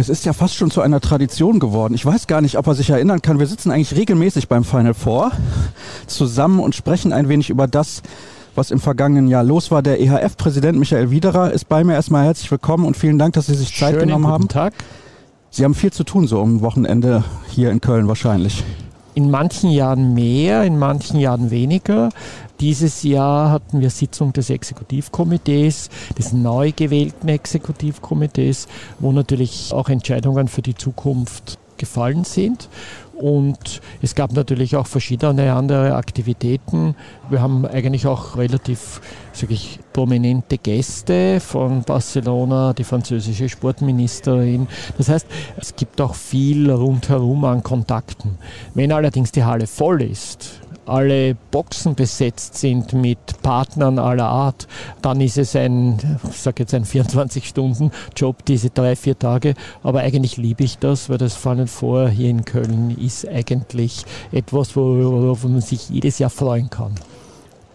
Es 0.00 0.08
ist 0.08 0.24
ja 0.24 0.32
fast 0.32 0.54
schon 0.54 0.70
zu 0.70 0.80
einer 0.80 1.00
Tradition 1.00 1.58
geworden. 1.60 1.92
Ich 1.92 2.06
weiß 2.06 2.26
gar 2.26 2.40
nicht, 2.40 2.56
ob 2.56 2.66
er 2.66 2.74
sich 2.74 2.88
erinnern 2.88 3.20
kann. 3.20 3.38
Wir 3.38 3.46
sitzen 3.46 3.70
eigentlich 3.70 3.94
regelmäßig 3.94 4.48
beim 4.48 4.64
Final 4.64 4.94
Four 4.94 5.30
zusammen 6.06 6.58
und 6.58 6.74
sprechen 6.74 7.12
ein 7.12 7.28
wenig 7.28 7.50
über 7.50 7.66
das, 7.66 8.00
was 8.54 8.70
im 8.70 8.80
vergangenen 8.80 9.28
Jahr 9.28 9.44
los 9.44 9.70
war. 9.70 9.82
Der 9.82 10.00
EHF-Präsident 10.00 10.78
Michael 10.78 11.10
Widerer 11.10 11.52
ist 11.52 11.68
bei 11.68 11.84
mir. 11.84 11.94
Erstmal 11.94 12.24
herzlich 12.24 12.50
willkommen 12.50 12.86
und 12.86 12.96
vielen 12.96 13.18
Dank, 13.18 13.34
dass 13.34 13.46
Sie 13.46 13.54
sich 13.54 13.76
Zeit 13.76 13.90
Schönen 13.90 14.06
genommen 14.06 14.24
guten 14.24 14.32
haben. 14.32 14.48
Tag. 14.48 14.72
Sie 15.50 15.64
haben 15.64 15.74
viel 15.74 15.92
zu 15.92 16.04
tun 16.04 16.26
so 16.26 16.40
am 16.40 16.62
Wochenende 16.62 17.22
hier 17.48 17.70
in 17.70 17.82
Köln 17.82 18.08
wahrscheinlich. 18.08 18.64
In 19.14 19.30
manchen 19.30 19.70
Jahren 19.70 20.14
mehr, 20.14 20.64
in 20.64 20.78
manchen 20.78 21.18
Jahren 21.18 21.50
weniger. 21.50 22.10
Dieses 22.60 23.02
Jahr 23.02 23.50
hatten 23.50 23.80
wir 23.80 23.90
Sitzung 23.90 24.32
des 24.32 24.50
Exekutivkomitees, 24.50 25.88
des 26.18 26.32
neu 26.32 26.72
gewählten 26.72 27.28
Exekutivkomitees, 27.28 28.68
wo 28.98 29.12
natürlich 29.12 29.72
auch 29.72 29.88
Entscheidungen 29.88 30.46
für 30.48 30.62
die 30.62 30.74
Zukunft 30.74 31.58
gefallen 31.80 32.22
sind. 32.22 32.68
Und 33.14 33.82
es 34.00 34.14
gab 34.14 34.32
natürlich 34.32 34.76
auch 34.76 34.86
verschiedene 34.86 35.52
andere 35.52 35.94
Aktivitäten. 35.94 36.94
Wir 37.28 37.42
haben 37.42 37.66
eigentlich 37.66 38.06
auch 38.06 38.38
relativ, 38.38 39.02
sage 39.32 39.52
ich, 39.52 39.78
prominente 39.92 40.56
Gäste 40.56 41.38
von 41.40 41.82
Barcelona, 41.82 42.72
die 42.72 42.84
französische 42.84 43.50
Sportministerin. 43.50 44.68
Das 44.96 45.10
heißt, 45.10 45.26
es 45.58 45.76
gibt 45.76 46.00
auch 46.00 46.14
viel 46.14 46.70
rundherum 46.70 47.44
an 47.44 47.62
Kontakten. 47.62 48.38
Wenn 48.74 48.90
allerdings 48.90 49.32
die 49.32 49.44
Halle 49.44 49.66
voll 49.66 50.00
ist, 50.00 50.60
alle 50.90 51.36
Boxen 51.50 51.94
besetzt 51.94 52.56
sind 52.56 52.92
mit 52.92 53.18
Partnern 53.42 53.98
aller 53.98 54.26
Art, 54.26 54.66
dann 55.02 55.20
ist 55.20 55.38
es 55.38 55.56
ein, 55.56 55.98
sage 56.32 56.64
jetzt 56.64 56.74
ein 56.74 56.84
24-Stunden-Job, 56.84 58.44
diese 58.44 58.70
drei, 58.70 58.96
vier 58.96 59.18
Tage. 59.18 59.54
Aber 59.82 60.00
eigentlich 60.00 60.36
liebe 60.36 60.64
ich 60.64 60.78
das, 60.78 61.08
weil 61.08 61.18
das 61.18 61.34
Fallen 61.34 61.68
vor 61.68 62.08
hier 62.08 62.30
in 62.30 62.44
Köln 62.44 62.96
ist 62.98 63.26
eigentlich 63.28 64.04
etwas, 64.32 64.76
worauf 64.76 65.44
man 65.44 65.60
sich 65.60 65.88
jedes 65.90 66.18
Jahr 66.18 66.30
freuen 66.30 66.70
kann. 66.70 66.94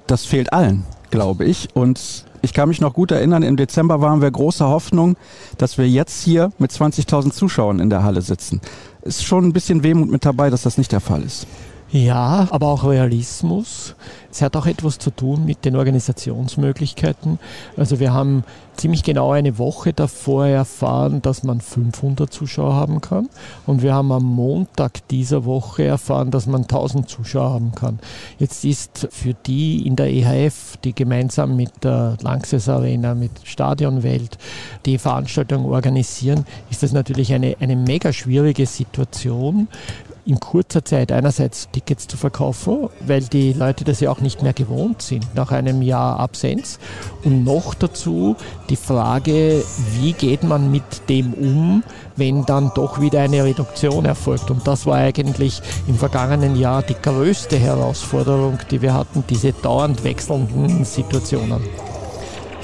Das 0.07 0.25
fehlt 0.25 0.53
allen, 0.53 0.83
glaube 1.09 1.45
ich. 1.45 1.69
Und 1.73 2.25
ich 2.41 2.53
kann 2.53 2.69
mich 2.69 2.79
noch 2.79 2.93
gut 2.93 3.11
erinnern, 3.11 3.41
im 3.41 3.57
Dezember 3.57 4.01
waren 4.01 4.21
wir 4.21 4.29
großer 4.29 4.67
Hoffnung, 4.67 5.17
dass 5.57 5.77
wir 5.77 5.89
jetzt 5.89 6.21
hier 6.21 6.51
mit 6.59 6.71
20.000 6.71 7.31
Zuschauern 7.31 7.79
in 7.79 7.89
der 7.89 8.03
Halle 8.03 8.21
sitzen. 8.21 8.61
Ist 9.01 9.23
schon 9.23 9.45
ein 9.45 9.53
bisschen 9.53 9.83
Wehmut 9.83 10.11
mit 10.11 10.25
dabei, 10.25 10.49
dass 10.49 10.61
das 10.61 10.77
nicht 10.77 10.91
der 10.91 10.99
Fall 10.99 11.23
ist. 11.23 11.47
Ja, 11.91 12.47
aber 12.49 12.67
auch 12.67 12.83
Realismus. 12.83 13.95
Es 14.31 14.41
hat 14.41 14.57
auch 14.57 14.65
etwas 14.65 14.97
zu 14.97 15.11
tun 15.11 15.45
mit 15.45 15.63
den 15.63 15.75
Organisationsmöglichkeiten. 15.75 17.39
Also 17.77 17.99
wir 17.99 18.11
haben 18.11 18.43
ziemlich 18.75 19.03
genau 19.03 19.31
eine 19.31 19.57
Woche 19.59 19.93
davor 19.93 20.47
erfahren, 20.47 21.21
dass 21.21 21.43
man 21.43 21.61
500 21.61 22.33
Zuschauer 22.33 22.73
haben 22.73 23.01
kann. 23.01 23.29
Und 23.65 23.81
wir 23.81 23.93
haben 23.93 24.11
am 24.11 24.23
Montag 24.25 25.07
dieser 25.09 25.45
Woche 25.45 25.83
erfahren, 25.83 26.31
dass 26.31 26.47
man 26.47 26.63
1000 26.63 27.07
Zuschauer 27.07 27.51
haben 27.51 27.71
kann. 27.73 27.99
Jetzt 28.39 28.65
ist 28.65 29.07
für 29.11 29.33
die 29.33 29.87
in 29.87 29.95
der 29.95 30.11
EHF, 30.11 30.77
die 30.83 30.93
gemeinsam 30.93 31.55
mit 31.55 31.71
der 31.83 32.17
Lanxess 32.21 32.67
Arena, 32.67 33.13
mit 33.13 33.31
Stadionwelt 33.43 34.37
die 34.85 34.97
Veranstaltung 34.97 35.65
organisieren, 35.65 36.45
ist 36.69 36.83
das 36.83 36.91
natürlich 36.91 37.31
eine, 37.31 37.55
eine 37.59 37.75
mega 37.75 38.11
schwierige 38.11 38.65
Situation 38.65 39.67
in 40.25 40.39
kurzer 40.39 40.83
Zeit 40.83 41.11
einerseits 41.11 41.69
Tickets 41.71 42.07
zu 42.07 42.17
verkaufen, 42.17 42.89
weil 43.01 43.21
die 43.21 43.53
Leute 43.53 43.83
das 43.83 43.99
ja 43.99 44.11
auch 44.11 44.21
nicht 44.21 44.41
mehr 44.41 44.53
gewohnt 44.53 45.01
sind 45.01 45.35
nach 45.35 45.51
einem 45.51 45.81
Jahr 45.81 46.19
Absenz. 46.19 46.79
Und 47.23 47.43
noch 47.43 47.73
dazu 47.73 48.35
die 48.69 48.75
Frage, 48.75 49.63
wie 49.99 50.13
geht 50.13 50.43
man 50.43 50.71
mit 50.71 51.09
dem 51.09 51.33
um, 51.33 51.83
wenn 52.15 52.45
dann 52.45 52.71
doch 52.73 52.99
wieder 52.99 53.21
eine 53.21 53.43
Reduktion 53.43 54.05
erfolgt. 54.05 54.49
Und 54.49 54.67
das 54.67 54.85
war 54.85 54.95
eigentlich 54.95 55.61
im 55.87 55.95
vergangenen 55.95 56.55
Jahr 56.55 56.81
die 56.81 56.95
größte 56.95 57.57
Herausforderung, 57.57 58.57
die 58.71 58.81
wir 58.81 58.93
hatten, 58.93 59.23
diese 59.29 59.53
dauernd 59.53 60.03
wechselnden 60.03 60.85
Situationen. 60.85 61.61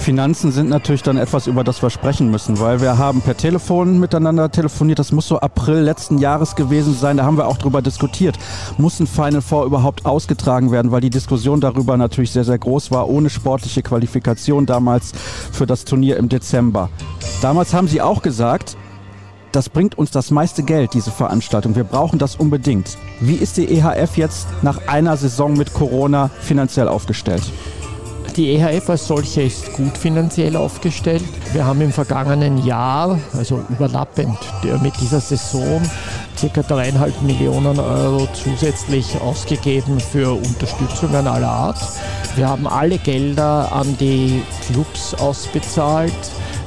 Finanzen 0.02 0.52
sind 0.52 0.68
natürlich 0.68 1.04
dann 1.04 1.18
etwas, 1.18 1.46
über 1.46 1.64
das 1.64 1.84
wir 1.84 1.92
sprechen 1.92 2.32
müssen, 2.32 2.60
weil 2.60 2.82
wir 2.82 2.98
haben 2.98 3.22
per 3.22 3.38
Telefon 3.38 4.00
miteinander 4.00 4.52
telefoniert. 4.52 4.98
Das 4.98 5.12
muss 5.12 5.28
so 5.28 5.40
April 5.40 5.82
letzten 5.82 6.18
Jahres 6.18 6.56
gewesen 6.56 6.96
sein. 6.96 7.18
Da 7.18 7.24
haben 7.24 7.38
wir 7.38 7.48
auch 7.48 7.58
darüber 7.58 7.84
diskutiert. 7.84 8.36
Muss 8.80 9.00
ein 9.00 9.06
Final 9.06 9.44
Four 9.44 9.66
überhaupt 9.66 10.08
ausgetragen 10.08 10.72
werden, 10.72 10.92
weil 10.92 11.02
die 11.02 11.12
Diskussion 11.12 11.62
darüber 11.62 11.98
natürlich 11.98 12.32
sehr, 12.32 12.44
sehr 12.44 12.58
groß 12.58 12.90
war, 12.90 13.10
ohne 13.10 13.30
sportliche 13.30 13.84
Qualifikation 13.84 14.66
damals 14.66 15.12
für 15.52 15.68
das 15.68 15.86
Turnier 15.86 16.18
im 16.18 16.30
Dezember. 16.30 16.90
Damals 17.44 17.76
haben 17.76 17.88
sie 17.88 18.02
auch 18.02 18.24
gesagt, 18.24 18.76
das 19.52 19.70
bringt 19.70 20.00
uns 20.00 20.10
das 20.10 20.32
meiste 20.32 20.64
Geld, 20.64 20.96
diese 20.96 21.12
Veranstaltung. 21.12 21.76
Wir 21.76 21.84
brauchen 21.84 22.18
das 22.18 22.36
unbedingt. 22.38 22.98
Wie 23.20 23.36
ist 23.36 23.58
die 23.58 23.68
EHF 23.72 24.18
jetzt 24.18 24.48
nach 24.64 24.88
einer 24.88 25.16
Saison 25.16 25.54
mit 25.54 25.76
Corona 25.76 26.32
finanziell 26.40 26.88
aufgestellt? 26.88 27.44
Die 28.38 28.56
EHF 28.56 28.90
als 28.90 29.08
solche 29.08 29.42
ist 29.42 29.74
gut 29.74 29.98
finanziell 29.98 30.56
aufgestellt. 30.56 31.24
Wir 31.52 31.66
haben 31.66 31.82
im 31.82 31.92
vergangenen 31.92 32.66
Jahr, 32.66 33.20
also 33.38 33.62
überlappend 33.70 34.38
mit 34.82 34.94
dieser 35.02 35.20
Saison, 35.20 35.82
ca. 36.40 36.62
dreieinhalb 36.62 37.22
Millionen 37.24 37.78
Euro 37.78 38.30
zusätzlich 38.34 39.20
ausgegeben 39.20 40.00
für 40.00 40.32
Unterstützungen 40.32 41.28
aller 41.28 41.50
Art. 41.50 41.80
Wir 42.38 42.48
haben 42.48 42.68
alle 42.68 43.00
Gelder 43.00 43.70
an 43.74 43.98
die 44.00 44.42
Clubs 44.66 45.14
ausbezahlt 45.16 46.14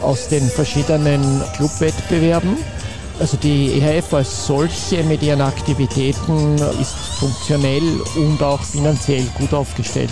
aus 0.02 0.28
den 0.28 0.42
verschiedenen 0.42 1.40
Clubwettbewerben. 1.56 2.58
Also 3.20 3.36
die 3.36 3.80
EHF 3.80 4.12
als 4.12 4.46
solche 4.46 5.02
mit 5.04 5.22
ihren 5.22 5.40
Aktivitäten 5.40 6.56
ist 6.80 6.94
funktionell 7.18 8.00
und 8.16 8.42
auch 8.42 8.60
finanziell 8.60 9.24
gut 9.38 9.54
aufgestellt. 9.54 10.10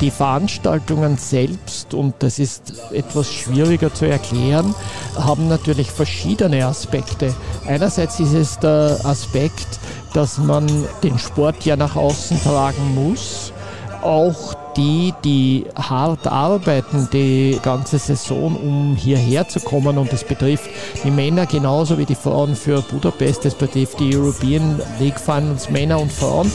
Die 0.00 0.12
Veranstaltungen 0.12 1.18
selbst, 1.18 1.92
und 1.92 2.14
das 2.20 2.38
ist 2.38 2.74
etwas 2.92 3.32
schwieriger 3.32 3.92
zu 3.92 4.04
erklären, 4.04 4.72
haben 5.16 5.48
natürlich 5.48 5.90
verschiedene 5.90 6.64
Aspekte. 6.64 7.34
Einerseits 7.66 8.20
ist 8.20 8.34
es 8.34 8.58
der 8.60 9.00
Aspekt, 9.02 9.80
dass 10.14 10.38
man 10.38 10.68
den 11.02 11.18
Sport 11.18 11.64
ja 11.64 11.74
nach 11.74 11.96
außen 11.96 12.40
tragen 12.44 12.94
muss. 12.94 13.52
Auch 14.00 14.54
die, 14.78 15.12
die 15.24 15.66
hart 15.74 16.26
arbeiten 16.26 17.08
die 17.12 17.58
ganze 17.62 17.98
Saison, 17.98 18.56
um 18.56 18.96
hierher 18.96 19.48
zu 19.48 19.60
kommen. 19.60 19.98
Und 19.98 20.12
das 20.12 20.24
betrifft 20.24 20.70
die 21.04 21.10
Männer 21.10 21.46
genauso 21.46 21.98
wie 21.98 22.06
die 22.06 22.14
Frauen 22.14 22.54
für 22.54 22.80
Budapest. 22.82 23.44
Das 23.44 23.54
betrifft 23.54 24.00
die 24.00 24.16
European 24.16 24.80
League 25.00 25.18
Finals 25.18 25.68
Männer 25.68 26.00
und 26.00 26.12
Frauen. 26.12 26.50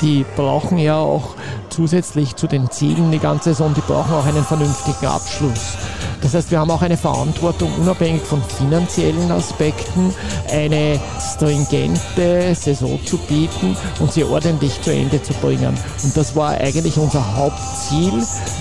Die 0.00 0.24
brauchen 0.36 0.78
ja 0.78 0.98
auch 0.98 1.34
zusätzlich 1.68 2.36
zu 2.36 2.46
den 2.46 2.70
Zielen 2.70 3.10
die 3.10 3.18
ganze 3.18 3.50
Saison, 3.50 3.74
die 3.74 3.80
brauchen 3.82 4.14
auch 4.14 4.24
einen 4.24 4.44
vernünftigen 4.44 5.06
Abschluss. 5.06 5.76
Das 6.22 6.34
heißt, 6.34 6.50
wir 6.50 6.58
haben 6.58 6.70
auch 6.70 6.82
eine 6.82 6.96
Verantwortung, 6.96 7.72
unabhängig 7.80 8.22
von 8.22 8.42
finanziellen 8.42 9.30
Aspekten, 9.30 10.14
eine 10.50 11.00
stringente 11.34 12.54
Saison 12.54 12.98
zu 13.04 13.16
bieten 13.18 13.76
und 14.00 14.12
sie 14.12 14.24
ordentlich 14.24 14.80
zu 14.82 14.92
Ende 14.92 15.22
zu 15.22 15.32
bringen. 15.34 15.76
Und 16.02 16.16
das 16.16 16.36
war 16.36 16.50
eigentlich 16.50 16.96
unser 16.98 17.36
Hauptziel. 17.36 18.12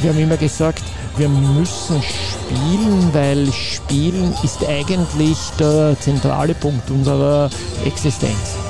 Wir 0.02 0.12
haben 0.12 0.20
immer 0.20 0.38
gesagt, 0.38 0.84
wir 1.18 1.28
müssen 1.28 2.02
spielen, 2.02 3.10
weil 3.14 3.52
Spielen 3.52 4.34
ist 4.44 4.66
eigentlich 4.66 5.38
der 5.60 5.98
zentrale 6.00 6.54
Punkt 6.54 6.90
unserer 6.90 7.50
Existenz. 7.86 8.69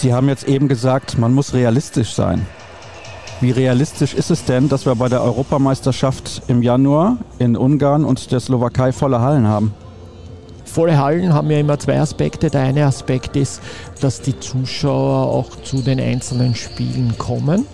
Sie 0.00 0.14
haben 0.14 0.30
jetzt 0.30 0.48
eben 0.48 0.66
gesagt, 0.66 1.18
man 1.18 1.34
muss 1.34 1.52
realistisch 1.52 2.14
sein. 2.14 2.46
Wie 3.42 3.50
realistisch 3.50 4.14
ist 4.14 4.30
es 4.30 4.46
denn, 4.46 4.70
dass 4.70 4.86
wir 4.86 4.94
bei 4.94 5.10
der 5.10 5.22
Europameisterschaft 5.22 6.40
im 6.48 6.62
Januar 6.62 7.18
in 7.38 7.54
Ungarn 7.54 8.06
und 8.06 8.32
der 8.32 8.40
Slowakei 8.40 8.92
volle 8.92 9.20
Hallen 9.20 9.46
haben? 9.46 9.74
Volle 10.64 10.96
Hallen 10.96 11.34
haben 11.34 11.50
ja 11.50 11.58
immer 11.58 11.78
zwei 11.78 12.00
Aspekte. 12.00 12.48
Der 12.48 12.62
eine 12.62 12.86
Aspekt 12.86 13.36
ist, 13.36 13.60
dass 14.00 14.22
die 14.22 14.40
Zuschauer 14.40 15.26
auch 15.26 15.54
zu 15.64 15.82
den 15.82 16.00
einzelnen 16.00 16.54
Spielen 16.54 17.18
kommen. 17.18 17.66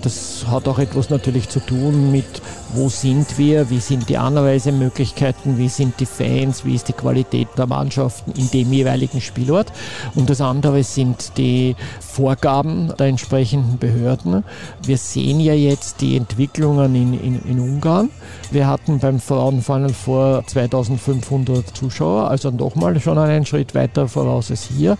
Das 0.00 0.46
hat 0.50 0.68
auch 0.68 0.78
etwas 0.78 1.10
natürlich 1.10 1.50
zu 1.50 1.60
tun 1.60 2.10
mit, 2.10 2.40
wo 2.74 2.88
sind 2.88 3.38
wir, 3.38 3.70
wie 3.70 3.80
sind 3.80 4.08
die 4.08 4.18
Anreisemöglichkeiten, 4.18 5.58
wie 5.58 5.68
sind 5.68 5.98
die 6.00 6.06
Fans, 6.06 6.64
wie 6.64 6.74
ist 6.74 6.88
die 6.88 6.92
Qualität 6.92 7.48
der 7.56 7.66
Mannschaften 7.66 8.32
in 8.32 8.50
dem 8.50 8.72
jeweiligen 8.72 9.20
Spielort. 9.20 9.72
Und 10.14 10.30
das 10.30 10.40
andere 10.40 10.82
sind 10.82 11.36
die 11.38 11.76
Vorgaben 12.00 12.92
der 12.98 13.06
entsprechenden 13.06 13.78
Behörden. 13.78 14.44
Wir 14.82 14.98
sehen 14.98 15.40
ja 15.40 15.54
jetzt 15.54 16.00
die 16.00 16.16
Entwicklungen 16.16 16.94
in, 16.94 17.14
in, 17.20 17.42
in 17.42 17.60
Ungarn. 17.60 18.10
Wir 18.50 18.66
hatten 18.66 18.98
beim 18.98 19.20
Frauenfunnel 19.20 19.92
vor 19.92 20.44
2500 20.46 21.76
Zuschauer, 21.76 22.30
also 22.30 22.50
nochmal 22.50 22.98
schon 23.00 23.18
einen 23.18 23.46
Schritt 23.46 23.74
weiter 23.74 24.08
voraus 24.08 24.50
als 24.50 24.64
hier. 24.64 24.96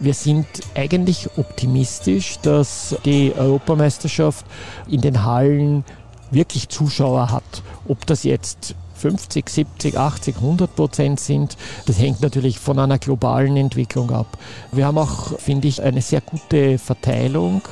Wir 0.00 0.14
sind 0.14 0.46
eigentlich 0.74 1.28
optimistisch, 1.36 2.38
dass 2.42 2.96
die 3.04 3.32
Europameisterschaft 3.36 4.44
in 4.88 5.00
den 5.00 5.24
Hallen 5.24 5.84
wirklich 6.30 6.68
Zuschauer 6.68 7.30
hat. 7.30 7.62
Ob 7.86 8.06
das 8.06 8.22
jetzt 8.24 8.74
50, 8.98 9.48
70, 9.48 9.96
80, 9.96 10.36
100 10.36 10.74
Prozent 10.74 11.20
sind. 11.20 11.56
Das 11.86 11.98
hängt 11.98 12.20
natürlich 12.20 12.58
von 12.58 12.78
einer 12.78 12.98
globalen 12.98 13.56
Entwicklung 13.56 14.10
ab. 14.10 14.36
Wir 14.72 14.86
haben 14.86 14.98
auch, 14.98 15.38
finde 15.38 15.68
ich, 15.68 15.82
eine 15.82 16.02
sehr 16.02 16.20
gute 16.20 16.78
Verteilung. 16.78 17.62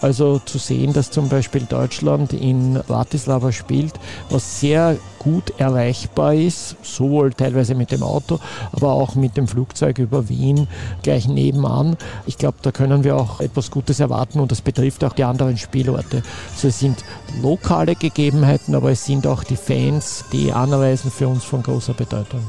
Also 0.00 0.40
zu 0.40 0.58
sehen, 0.58 0.92
dass 0.92 1.12
zum 1.12 1.28
Beispiel 1.28 1.62
Deutschland 1.62 2.32
in 2.32 2.74
Bratislava 2.88 3.52
spielt, 3.52 3.92
was 4.30 4.58
sehr 4.58 4.96
gut 5.20 5.52
erreichbar 5.58 6.34
ist, 6.34 6.74
sowohl 6.82 7.32
teilweise 7.32 7.76
mit 7.76 7.92
dem 7.92 8.02
Auto, 8.02 8.40
aber 8.72 8.94
auch 8.94 9.14
mit 9.14 9.36
dem 9.36 9.46
Flugzeug 9.46 9.98
über 9.98 10.28
Wien 10.28 10.66
gleich 11.04 11.28
nebenan. 11.28 11.96
Ich 12.26 12.36
glaube, 12.36 12.56
da 12.62 12.72
können 12.72 13.04
wir 13.04 13.16
auch 13.16 13.38
etwas 13.40 13.70
Gutes 13.70 14.00
erwarten 14.00 14.40
und 14.40 14.50
das 14.50 14.60
betrifft 14.60 15.04
auch 15.04 15.12
die 15.12 15.22
anderen 15.22 15.56
Spielorte. 15.56 16.24
Also 16.54 16.70
sind 16.70 17.04
lokale 17.40 17.94
Gegebenheiten, 17.94 18.74
aber 18.74 18.90
es 18.90 19.04
sind 19.04 19.26
auch 19.26 19.44
die 19.44 19.56
Fans, 19.56 20.24
die 20.32 20.52
anreisen, 20.52 21.10
für 21.10 21.28
uns 21.28 21.44
von 21.44 21.62
großer 21.62 21.94
Bedeutung. 21.94 22.40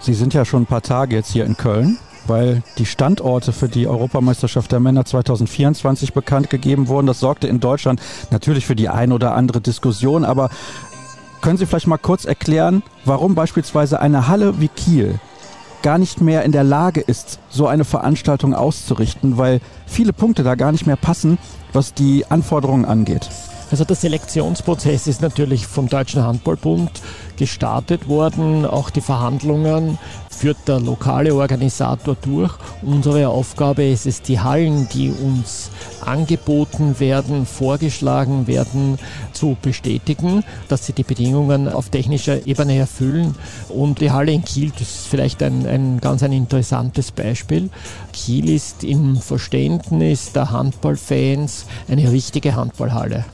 Sie 0.00 0.14
sind 0.14 0.34
ja 0.34 0.44
schon 0.44 0.62
ein 0.62 0.66
paar 0.66 0.82
Tage 0.82 1.16
jetzt 1.16 1.32
hier 1.32 1.44
in 1.44 1.56
Köln 1.56 1.98
weil 2.28 2.62
die 2.78 2.86
Standorte 2.86 3.52
für 3.52 3.68
die 3.68 3.86
Europameisterschaft 3.86 4.72
der 4.72 4.80
Männer 4.80 5.04
2024 5.04 6.12
bekannt 6.12 6.50
gegeben 6.50 6.88
wurden. 6.88 7.06
Das 7.06 7.20
sorgte 7.20 7.46
in 7.46 7.60
Deutschland 7.60 8.00
natürlich 8.30 8.66
für 8.66 8.76
die 8.76 8.88
ein 8.88 9.12
oder 9.12 9.34
andere 9.34 9.60
Diskussion, 9.60 10.24
aber 10.24 10.50
können 11.40 11.58
Sie 11.58 11.66
vielleicht 11.66 11.86
mal 11.86 11.98
kurz 11.98 12.24
erklären, 12.24 12.82
warum 13.04 13.34
beispielsweise 13.34 14.00
eine 14.00 14.28
Halle 14.28 14.60
wie 14.60 14.68
Kiel 14.68 15.20
gar 15.82 15.98
nicht 15.98 16.20
mehr 16.20 16.42
in 16.42 16.50
der 16.50 16.64
Lage 16.64 17.00
ist, 17.00 17.38
so 17.48 17.68
eine 17.68 17.84
Veranstaltung 17.84 18.54
auszurichten, 18.54 19.38
weil 19.38 19.60
viele 19.86 20.12
Punkte 20.12 20.42
da 20.42 20.56
gar 20.56 20.72
nicht 20.72 20.86
mehr 20.86 20.96
passen, 20.96 21.38
was 21.72 21.94
die 21.94 22.26
Anforderungen 22.28 22.84
angeht? 22.84 23.28
Also 23.68 23.84
der 23.84 23.96
Selektionsprozess 23.96 25.08
ist 25.08 25.22
natürlich 25.22 25.66
vom 25.66 25.88
Deutschen 25.88 26.22
Handballbund 26.22 26.90
gestartet 27.36 28.08
worden. 28.08 28.64
Auch 28.64 28.90
die 28.90 29.00
Verhandlungen 29.00 29.98
führt 30.30 30.68
der 30.68 30.78
lokale 30.78 31.34
Organisator 31.34 32.16
durch. 32.22 32.52
Unsere 32.82 33.28
Aufgabe 33.28 33.84
ist 33.84 34.06
es, 34.06 34.22
die 34.22 34.38
Hallen, 34.38 34.88
die 34.92 35.10
uns 35.10 35.70
angeboten 36.00 37.00
werden, 37.00 37.44
vorgeschlagen 37.44 38.46
werden, 38.46 38.98
zu 39.32 39.56
bestätigen, 39.60 40.44
dass 40.68 40.86
sie 40.86 40.92
die 40.92 41.02
Bedingungen 41.02 41.68
auf 41.68 41.88
technischer 41.88 42.46
Ebene 42.46 42.76
erfüllen. 42.76 43.34
Und 43.68 44.00
die 44.00 44.12
Halle 44.12 44.32
in 44.32 44.44
Kiel, 44.44 44.70
das 44.78 44.82
ist 44.82 45.08
vielleicht 45.08 45.42
ein, 45.42 45.66
ein 45.66 46.00
ganz 46.00 46.22
ein 46.22 46.32
interessantes 46.32 47.10
Beispiel. 47.10 47.70
Kiel 48.12 48.48
ist 48.48 48.84
im 48.84 49.16
Verständnis 49.16 50.32
der 50.32 50.52
Handballfans 50.52 51.66
eine 51.88 52.12
richtige 52.12 52.54
Handballhalle. 52.54 53.24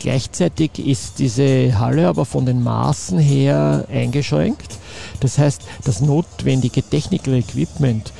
Gleichzeitig 0.00 0.78
ist 0.78 1.18
diese 1.18 1.78
Halle 1.78 2.08
aber 2.08 2.24
von 2.24 2.46
den 2.46 2.62
Maßen 2.62 3.18
her 3.18 3.84
eingeschränkt. 3.92 4.78
Das 5.20 5.36
heißt, 5.36 5.62
das 5.84 6.00
notwendige 6.00 6.82
Technical 6.82 7.34
Equipment, 7.34 8.12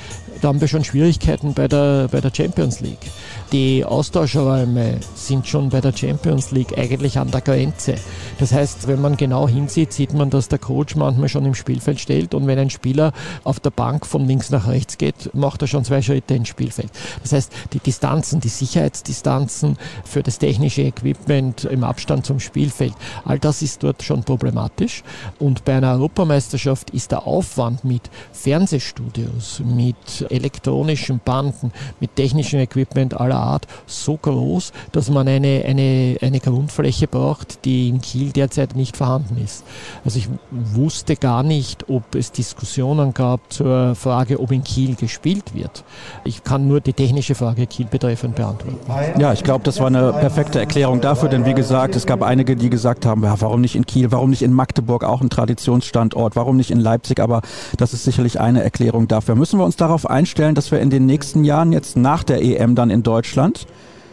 da 0.42 0.48
haben 0.48 0.60
wir 0.60 0.68
schon 0.68 0.84
Schwierigkeiten 0.84 1.54
bei 1.54 1.68
der, 1.68 2.08
bei 2.12 2.20
der 2.20 2.32
Champions 2.34 2.80
League. 2.80 3.10
Die 3.52 3.84
Austauschräume 3.84 5.00
sind 5.16 5.44
schon 5.48 5.70
bei 5.70 5.80
der 5.80 5.92
Champions 5.92 6.52
League 6.52 6.78
eigentlich 6.78 7.18
an 7.18 7.32
der 7.32 7.40
Grenze. 7.40 7.96
Das 8.38 8.52
heißt, 8.52 8.86
wenn 8.86 9.00
man 9.00 9.16
genau 9.16 9.48
hinsieht, 9.48 9.92
sieht 9.92 10.14
man, 10.14 10.30
dass 10.30 10.46
der 10.46 10.60
Coach 10.60 10.94
manchmal 10.94 11.28
schon 11.28 11.44
im 11.44 11.56
Spielfeld 11.56 11.98
stellt 11.98 12.32
und 12.32 12.46
wenn 12.46 12.60
ein 12.60 12.70
Spieler 12.70 13.12
auf 13.42 13.58
der 13.58 13.70
Bank 13.70 14.06
von 14.06 14.24
links 14.24 14.50
nach 14.50 14.68
rechts 14.68 14.98
geht, 14.98 15.34
macht 15.34 15.62
er 15.62 15.66
schon 15.66 15.84
zwei 15.84 16.00
Schritte 16.00 16.34
ins 16.34 16.46
Spielfeld. 16.46 16.90
Das 17.22 17.32
heißt, 17.32 17.52
die 17.72 17.80
Distanzen, 17.80 18.38
die 18.38 18.48
Sicherheitsdistanzen 18.48 19.76
für 20.04 20.22
das 20.22 20.38
technische 20.38 20.82
Equipment 20.82 21.64
im 21.64 21.82
Abstand 21.82 22.26
zum 22.26 22.38
Spielfeld, 22.38 22.94
all 23.24 23.40
das 23.40 23.62
ist 23.62 23.82
dort 23.82 24.04
schon 24.04 24.22
problematisch. 24.22 25.02
Und 25.40 25.64
bei 25.64 25.74
einer 25.74 25.90
Europameisterschaft 25.94 26.90
ist 26.90 27.10
der 27.10 27.26
Aufwand 27.26 27.82
mit 27.82 28.10
Fernsehstudios, 28.30 29.60
mit 29.64 30.24
elektronischen 30.30 31.20
Banden, 31.24 31.72
mit 31.98 32.14
technischem 32.14 32.60
Equipment 32.60 33.20
aller 33.20 33.39
Art 33.40 33.66
so 33.86 34.16
groß, 34.16 34.72
dass 34.92 35.10
man 35.10 35.26
eine, 35.28 35.64
eine, 35.66 36.16
eine 36.20 36.40
Grundfläche 36.40 37.06
braucht, 37.06 37.64
die 37.64 37.88
in 37.88 38.00
Kiel 38.00 38.30
derzeit 38.30 38.76
nicht 38.76 38.96
vorhanden 38.96 39.38
ist. 39.42 39.64
Also 40.04 40.18
ich 40.18 40.28
wusste 40.50 41.16
gar 41.16 41.42
nicht, 41.42 41.88
ob 41.88 42.14
es 42.14 42.32
Diskussionen 42.32 43.14
gab 43.14 43.52
zur 43.52 43.94
Frage, 43.94 44.40
ob 44.40 44.52
in 44.52 44.64
Kiel 44.64 44.94
gespielt 44.94 45.54
wird. 45.54 45.84
Ich 46.24 46.44
kann 46.44 46.68
nur 46.68 46.80
die 46.80 46.92
technische 46.92 47.34
Frage 47.34 47.66
Kiel 47.66 47.86
betreffend 47.86 48.36
beantworten. 48.36 48.78
Ja, 49.20 49.32
ich 49.32 49.42
glaube, 49.42 49.64
das 49.64 49.80
war 49.80 49.86
eine 49.86 50.12
perfekte 50.12 50.58
Erklärung 50.58 51.00
dafür, 51.00 51.28
denn 51.28 51.46
wie 51.46 51.54
gesagt, 51.54 51.96
es 51.96 52.06
gab 52.06 52.22
einige, 52.22 52.56
die 52.56 52.70
gesagt 52.70 53.06
haben, 53.06 53.24
ja, 53.24 53.40
warum 53.40 53.60
nicht 53.60 53.76
in 53.76 53.86
Kiel, 53.86 54.12
warum 54.12 54.30
nicht 54.30 54.42
in 54.42 54.52
Magdeburg, 54.52 55.04
auch 55.04 55.20
ein 55.20 55.30
Traditionsstandort, 55.30 56.36
warum 56.36 56.56
nicht 56.56 56.70
in 56.70 56.80
Leipzig, 56.80 57.20
aber 57.20 57.42
das 57.76 57.92
ist 57.92 58.04
sicherlich 58.04 58.40
eine 58.40 58.62
Erklärung 58.62 59.08
dafür. 59.08 59.34
Müssen 59.34 59.58
wir 59.58 59.64
uns 59.64 59.76
darauf 59.76 60.08
einstellen, 60.08 60.54
dass 60.54 60.70
wir 60.70 60.80
in 60.80 60.90
den 60.90 61.06
nächsten 61.06 61.44
Jahren 61.44 61.72
jetzt 61.72 61.96
nach 61.96 62.22
der 62.22 62.42
EM 62.42 62.74
dann 62.74 62.90
in 62.90 63.02
Deutschland 63.02 63.29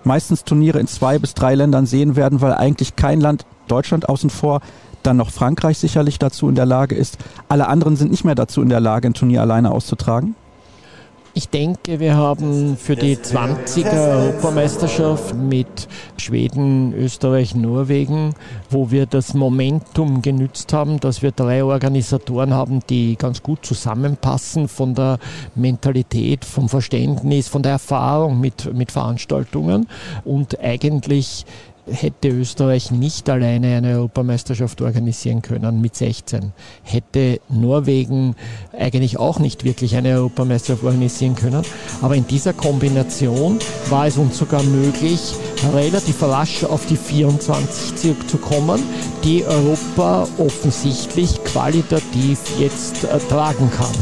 meistens 0.04 0.44
Turniere 0.44 0.80
in 0.80 0.88
zwei 0.88 1.20
bis 1.20 1.34
drei 1.34 1.56
Ländern 1.56 1.86
sehen 1.86 2.16
werden, 2.16 2.42
weil 2.42 2.54
eigentlich 2.54 2.96
kein 2.96 3.22
Land, 3.22 3.46
Deutschland 3.68 4.10
außen 4.10 4.30
vor, 4.30 4.62
dann 5.04 5.18
noch 5.18 5.32
Frankreich 5.32 5.78
sicherlich 5.78 6.20
dazu 6.20 6.50
in 6.50 6.56
der 6.56 6.66
Lage 6.66 6.96
ist. 6.96 7.18
Alle 7.50 7.68
anderen 7.68 7.96
sind 7.96 8.12
nicht 8.12 8.24
mehr 8.26 8.36
dazu 8.36 8.62
in 8.62 8.70
der 8.70 8.80
Lage, 8.80 9.08
ein 9.08 9.14
Turnier 9.14 9.42
alleine 9.42 9.72
auszutragen. 9.72 10.36
Ich 11.38 11.50
denke, 11.50 12.00
wir 12.00 12.16
haben 12.16 12.78
für 12.78 12.96
die 12.96 13.16
20er 13.16 14.24
Europameisterschaft 14.24 15.36
mit 15.36 15.88
Schweden, 16.18 16.94
Österreich, 16.94 17.54
Norwegen, 17.54 18.34
wo 18.72 18.90
wir 18.90 19.06
das 19.06 19.36
Momentum 19.36 20.24
genützt 20.24 20.74
haben, 20.74 21.00
dass 21.00 21.22
wir 21.22 21.30
drei 21.30 21.64
Organisatoren 21.64 22.56
haben, 22.56 22.80
die 22.90 23.18
ganz 23.18 23.44
gut 23.44 23.64
zusammenpassen 23.64 24.68
von 24.68 24.96
der 24.96 25.20
Mentalität, 25.54 26.44
vom 26.44 26.70
Verständnis, 26.70 27.48
von 27.48 27.62
der 27.62 27.74
Erfahrung 27.74 28.42
mit, 28.42 28.74
mit 28.74 28.92
Veranstaltungen. 28.92 29.88
Und 30.26 30.60
eigentlich 30.60 31.46
hätte 31.92 32.30
Österreich 32.30 32.92
nicht 32.92 33.30
alleine 33.30 33.78
eine 33.78 33.96
Europameisterschaft 33.96 34.82
organisieren 34.82 35.42
können 35.42 35.82
mit 35.82 35.96
16. 35.96 36.52
Hätte 36.84 37.40
Norwegen 37.50 38.36
eigentlich 38.78 39.18
auch 39.18 39.40
nicht 39.40 39.64
wirklich 39.64 39.96
eine 39.96 40.16
Europameisterschaft 40.16 40.84
organisieren 40.84 41.36
können. 41.36 41.64
Aber 42.02 42.16
in 42.16 42.28
dieser 42.28 42.54
Kombination 42.54 43.60
war 43.90 44.08
es 44.08 44.18
uns 44.18 44.38
sogar 44.38 44.64
möglich, 44.64 45.34
relativ 45.74 46.22
rasch 46.24 46.64
auf 46.64 46.86
die 46.86 46.98
24 46.98 47.96
zurückzukommen, 47.96 48.82
die 49.24 49.44
Europa 49.46 50.28
offensichtlich 50.38 51.44
qualitativ 51.44 52.40
jetzt 52.60 53.04
äh, 53.04 53.18
tragen 53.30 53.70
kann. 53.72 53.94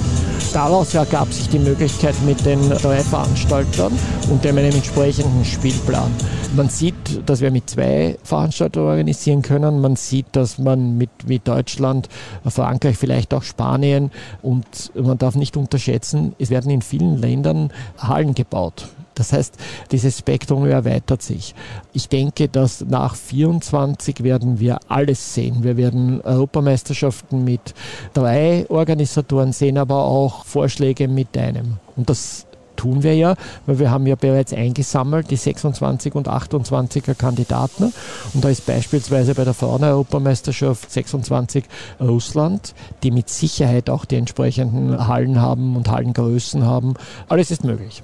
Daraus 0.53 0.93
ergab 0.93 1.33
sich 1.33 1.49
die 1.49 1.59
Möglichkeit 1.59 2.15
mit 2.25 2.45
den 2.45 2.69
drei 2.69 2.99
Veranstaltern 2.99 3.91
und 4.29 4.43
dem 4.45 4.57
entsprechenden 4.57 5.43
Spielplan. 5.43 6.09
Man 6.55 6.69
sieht, 6.69 6.95
dass 7.25 7.41
wir 7.41 7.51
mit 7.51 7.74
zwei 7.75 8.17
Veranstaltungen 8.23 8.87
organisieren 8.87 9.41
können. 9.41 9.81
Man 9.81 9.95
sieht, 9.95 10.27
dass 10.31 10.57
man 10.57 10.97
mit, 10.97 11.09
mit 11.27 11.47
Deutschland, 11.47 12.07
Frankreich, 12.45 12.97
vielleicht 12.97 13.33
auch 13.33 13.43
Spanien 13.43 14.11
und 14.41 14.65
man 14.95 15.17
darf 15.17 15.35
nicht 15.35 15.57
unterschätzen, 15.57 16.33
es 16.39 16.49
werden 16.49 16.71
in 16.71 16.81
vielen 16.81 17.17
Ländern 17.17 17.71
Hallen 17.97 18.33
gebaut. 18.33 18.87
Das 19.13 19.31
heißt, 19.31 19.55
dieses 19.91 20.19
Spektrum 20.19 20.65
erweitert 20.65 21.21
sich. 21.21 21.55
Ich 21.93 22.09
denke, 22.09 22.49
dass 22.49 22.81
nach 22.81 23.15
24 23.15 24.23
werden 24.23 24.59
wir 24.59 24.79
alles 24.89 25.33
sehen. 25.33 25.63
Wir 25.63 25.77
werden 25.77 26.19
Europameisterschaften 26.21 27.45
mit 27.45 27.73
drei 28.13 28.65
Organisatoren 28.67 29.53
sehen, 29.53 29.77
aber 29.77 30.03
auch 30.03 30.43
Vorschläge 30.43 31.07
mit 31.07 31.37
einem. 31.37 31.77
Und 31.95 32.09
das 32.09 32.45
tun 32.75 33.03
wir 33.03 33.15
ja, 33.15 33.35
weil 33.65 33.79
wir 33.79 33.91
haben 33.91 34.05
ja 34.07 34.15
bereits 34.15 34.53
eingesammelt 34.53 35.31
die 35.31 35.35
26 35.35 36.15
und 36.15 36.27
28er 36.27 37.15
Kandidaten. 37.15 37.93
Und 38.33 38.43
da 38.43 38.49
ist 38.49 38.65
beispielsweise 38.65 39.35
bei 39.35 39.43
der 39.43 39.53
Frauen-Europameisterschaft 39.53 40.91
26 40.91 41.65
Russland, 41.99 42.73
die 43.03 43.11
mit 43.11 43.29
Sicherheit 43.29 43.89
auch 43.89 44.05
die 44.05 44.15
entsprechenden 44.15 45.07
Hallen 45.07 45.41
haben 45.41 45.75
und 45.75 45.89
Hallengrößen 45.89 46.65
haben. 46.65 46.95
Alles 47.27 47.51
ist 47.51 47.63
möglich. 47.63 48.01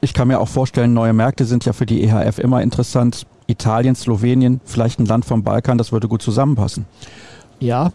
Ich 0.00 0.14
kann 0.14 0.28
mir 0.28 0.40
auch 0.40 0.48
vorstellen, 0.48 0.94
neue 0.94 1.12
Märkte 1.12 1.44
sind 1.44 1.64
ja 1.64 1.72
für 1.72 1.86
die 1.86 2.02
EHF 2.02 2.38
immer 2.38 2.60
interessant. 2.60 3.24
Italien, 3.46 3.94
Slowenien, 3.94 4.60
vielleicht 4.64 4.98
ein 4.98 5.06
Land 5.06 5.24
vom 5.24 5.42
Balkan, 5.42 5.78
das 5.78 5.92
würde 5.92 6.08
gut 6.08 6.22
zusammenpassen. 6.22 6.86
Ja, 7.60 7.92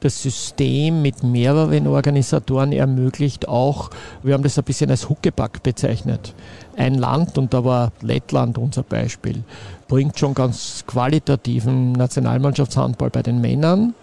das 0.00 0.22
System 0.22 1.02
mit 1.02 1.22
mehreren 1.22 1.86
Organisatoren 1.86 2.72
ermöglicht 2.72 3.48
auch, 3.48 3.90
wir 4.22 4.34
haben 4.34 4.42
das 4.42 4.58
ein 4.58 4.64
bisschen 4.64 4.90
als 4.90 5.08
Huckepack 5.08 5.62
bezeichnet. 5.62 6.34
Ein 6.76 6.94
Land, 6.94 7.38
und 7.38 7.52
da 7.52 7.64
war 7.64 7.92
Lettland 8.02 8.58
unser 8.58 8.84
Beispiel, 8.84 9.42
bringt 9.88 10.18
schon 10.18 10.34
ganz 10.34 10.84
qualitativen 10.86 11.92
Nationalmannschaftshandball 11.92 13.10
bei 13.10 13.22
den 13.22 13.40
Männern 13.40 13.94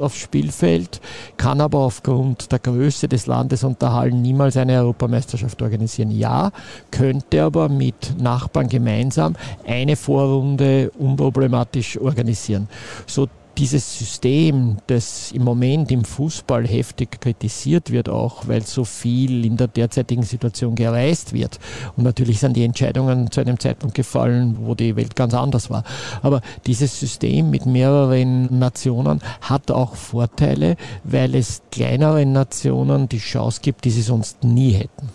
aufs 0.00 0.18
Spielfeld, 0.18 1.00
kann 1.36 1.60
aber 1.60 1.80
aufgrund 1.80 2.52
der 2.52 2.60
Größe 2.60 3.08
des 3.08 3.26
Landes 3.26 3.64
und 3.64 3.82
der 3.82 3.92
Hallen 3.92 4.22
niemals 4.22 4.56
eine 4.56 4.78
Europameisterschaft 4.78 5.60
organisieren. 5.62 6.10
Ja, 6.10 6.52
könnte 6.90 7.42
aber 7.42 7.68
mit 7.68 8.14
Nachbarn 8.18 8.68
gemeinsam 8.68 9.34
eine 9.66 9.96
Vorrunde 9.96 10.90
unproblematisch 10.98 11.98
organisieren. 11.98 12.68
So 13.06 13.28
dieses 13.58 13.98
System, 13.98 14.78
das 14.86 15.32
im 15.32 15.44
Moment 15.44 15.90
im 15.92 16.04
Fußball 16.04 16.66
heftig 16.66 17.20
kritisiert 17.20 17.90
wird, 17.90 18.08
auch 18.08 18.48
weil 18.48 18.62
so 18.62 18.84
viel 18.84 19.44
in 19.44 19.56
der 19.56 19.68
derzeitigen 19.68 20.22
Situation 20.22 20.74
gereist 20.74 21.32
wird. 21.32 21.58
Und 21.96 22.04
natürlich 22.04 22.40
sind 22.40 22.56
die 22.56 22.64
Entscheidungen 22.64 23.30
zu 23.30 23.40
einem 23.40 23.58
Zeitpunkt 23.58 23.94
gefallen, 23.94 24.56
wo 24.60 24.74
die 24.74 24.96
Welt 24.96 25.16
ganz 25.16 25.34
anders 25.34 25.70
war. 25.70 25.84
Aber 26.22 26.40
dieses 26.66 26.98
System 26.98 27.50
mit 27.50 27.66
mehreren 27.66 28.58
Nationen 28.58 29.20
hat 29.40 29.70
auch 29.70 29.94
Vorteile, 29.94 30.76
weil 31.04 31.34
es 31.34 31.62
kleineren 31.70 32.32
Nationen 32.32 33.08
die 33.08 33.18
Chance 33.18 33.60
gibt, 33.62 33.84
die 33.84 33.90
sie 33.90 34.02
sonst 34.02 34.44
nie 34.44 34.72
hätten. 34.72 35.08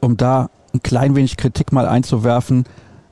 Um 0.00 0.16
da 0.16 0.50
ein 0.74 0.82
klein 0.82 1.14
wenig 1.14 1.36
Kritik 1.36 1.72
mal 1.72 1.86
einzuwerfen, 1.86 2.64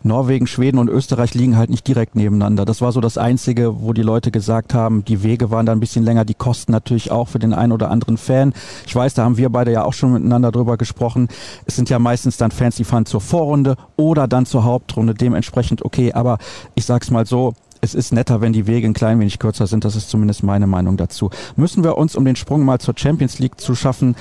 Norwegen, 0.02 0.46
Schweden 0.46 0.78
und 0.78 0.88
Österreich 0.88 1.34
liegen 1.34 1.56
halt 1.56 1.70
nicht 1.70 1.86
direkt 1.86 2.16
nebeneinander. 2.16 2.64
Das 2.64 2.80
war 2.80 2.92
so 2.92 3.00
das 3.00 3.18
Einzige, 3.18 3.82
wo 3.82 3.92
die 3.92 4.02
Leute 4.02 4.30
gesagt 4.30 4.74
haben, 4.74 5.04
die 5.04 5.22
Wege 5.22 5.50
waren 5.50 5.66
da 5.66 5.72
ein 5.72 5.80
bisschen 5.80 6.04
länger, 6.04 6.24
die 6.24 6.34
Kosten 6.34 6.72
natürlich 6.72 7.10
auch 7.10 7.28
für 7.28 7.38
den 7.38 7.52
einen 7.52 7.72
oder 7.72 7.90
anderen 7.90 8.16
Fan. 8.16 8.52
Ich 8.86 8.94
weiß, 8.94 9.14
da 9.14 9.24
haben 9.24 9.36
wir 9.36 9.50
beide 9.50 9.72
ja 9.72 9.84
auch 9.84 9.92
schon 9.92 10.12
miteinander 10.12 10.52
drüber 10.52 10.76
gesprochen. 10.76 11.28
Es 11.66 11.76
sind 11.76 11.90
ja 11.90 11.98
meistens 11.98 12.36
dann 12.36 12.50
Fans, 12.50 12.76
die 12.76 12.84
fahren 12.84 13.06
zur 13.06 13.20
Vorrunde 13.20 13.76
oder 13.96 14.28
dann 14.28 14.46
zur 14.46 14.64
Hauptrunde. 14.64 15.14
Dementsprechend 15.14 15.84
okay, 15.84 16.12
aber 16.12 16.38
ich 16.74 16.84
sag's 16.84 17.10
mal 17.10 17.26
so, 17.26 17.54
es 17.80 17.94
ist 17.94 18.12
netter, 18.12 18.40
wenn 18.40 18.52
die 18.52 18.66
Wege 18.66 18.86
ein 18.86 18.94
klein 18.94 19.20
wenig 19.20 19.38
kürzer 19.38 19.66
sind. 19.66 19.84
Das 19.84 19.96
ist 19.96 20.10
zumindest 20.10 20.42
meine 20.42 20.66
Meinung 20.66 20.96
dazu. 20.96 21.30
Müssen 21.56 21.84
wir 21.84 21.96
uns, 21.96 22.14
um 22.16 22.24
den 22.24 22.36
Sprung 22.36 22.64
mal 22.64 22.78
zur 22.78 22.94
Champions 22.96 23.38
League 23.38 23.60
zu 23.60 23.74
schaffen, 23.74 24.16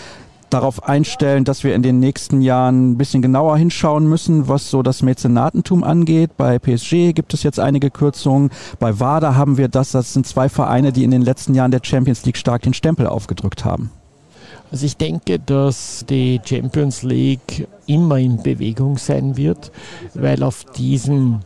darauf 0.50 0.84
einstellen, 0.84 1.46
dass 1.46 1.64
wir 1.64 1.76
in 1.76 1.84
den 1.84 2.00
nächsten 2.00 2.42
Jahren 2.42 2.92
ein 2.92 2.98
bisschen 2.98 3.22
genauer 3.22 3.58
hinschauen 3.58 4.08
müssen, 4.08 4.48
was 4.48 4.70
so 4.70 4.84
das 4.84 5.02
Mäzenatentum 5.02 5.84
angeht. 5.84 6.38
Bei 6.38 6.60
PSG 6.60 7.14
gibt 7.14 7.34
es 7.34 7.44
jetzt 7.44 7.60
einige 7.60 7.90
Kürzungen. 7.90 8.50
Bei 8.80 9.00
WADA 9.00 9.36
haben 9.36 9.58
wir 9.58 9.68
das. 9.68 9.92
Das 9.92 10.14
sind 10.14 10.28
zwei 10.28 10.50
Vereine, 10.50 10.92
die 10.92 11.04
in 11.04 11.12
den 11.12 11.22
letzten 11.22 11.54
Jahren 11.54 11.72
der 11.72 11.82
Champions 11.84 12.26
League 12.26 12.38
stark 12.38 12.64
den 12.64 12.74
Stempel 12.74 13.08
aufgedrückt 13.08 13.66
haben. 13.66 13.92
Also 14.72 14.86
ich 14.86 14.98
denke, 14.98 15.40
dass 15.40 16.06
die 16.08 16.40
Champions 16.44 17.02
League 17.02 17.68
immer 17.88 18.18
in 18.18 18.42
Bewegung 18.44 18.98
sein 18.98 19.36
wird, 19.36 19.72
weil 20.14 20.44
auf 20.44 20.64
diesem 20.64 21.40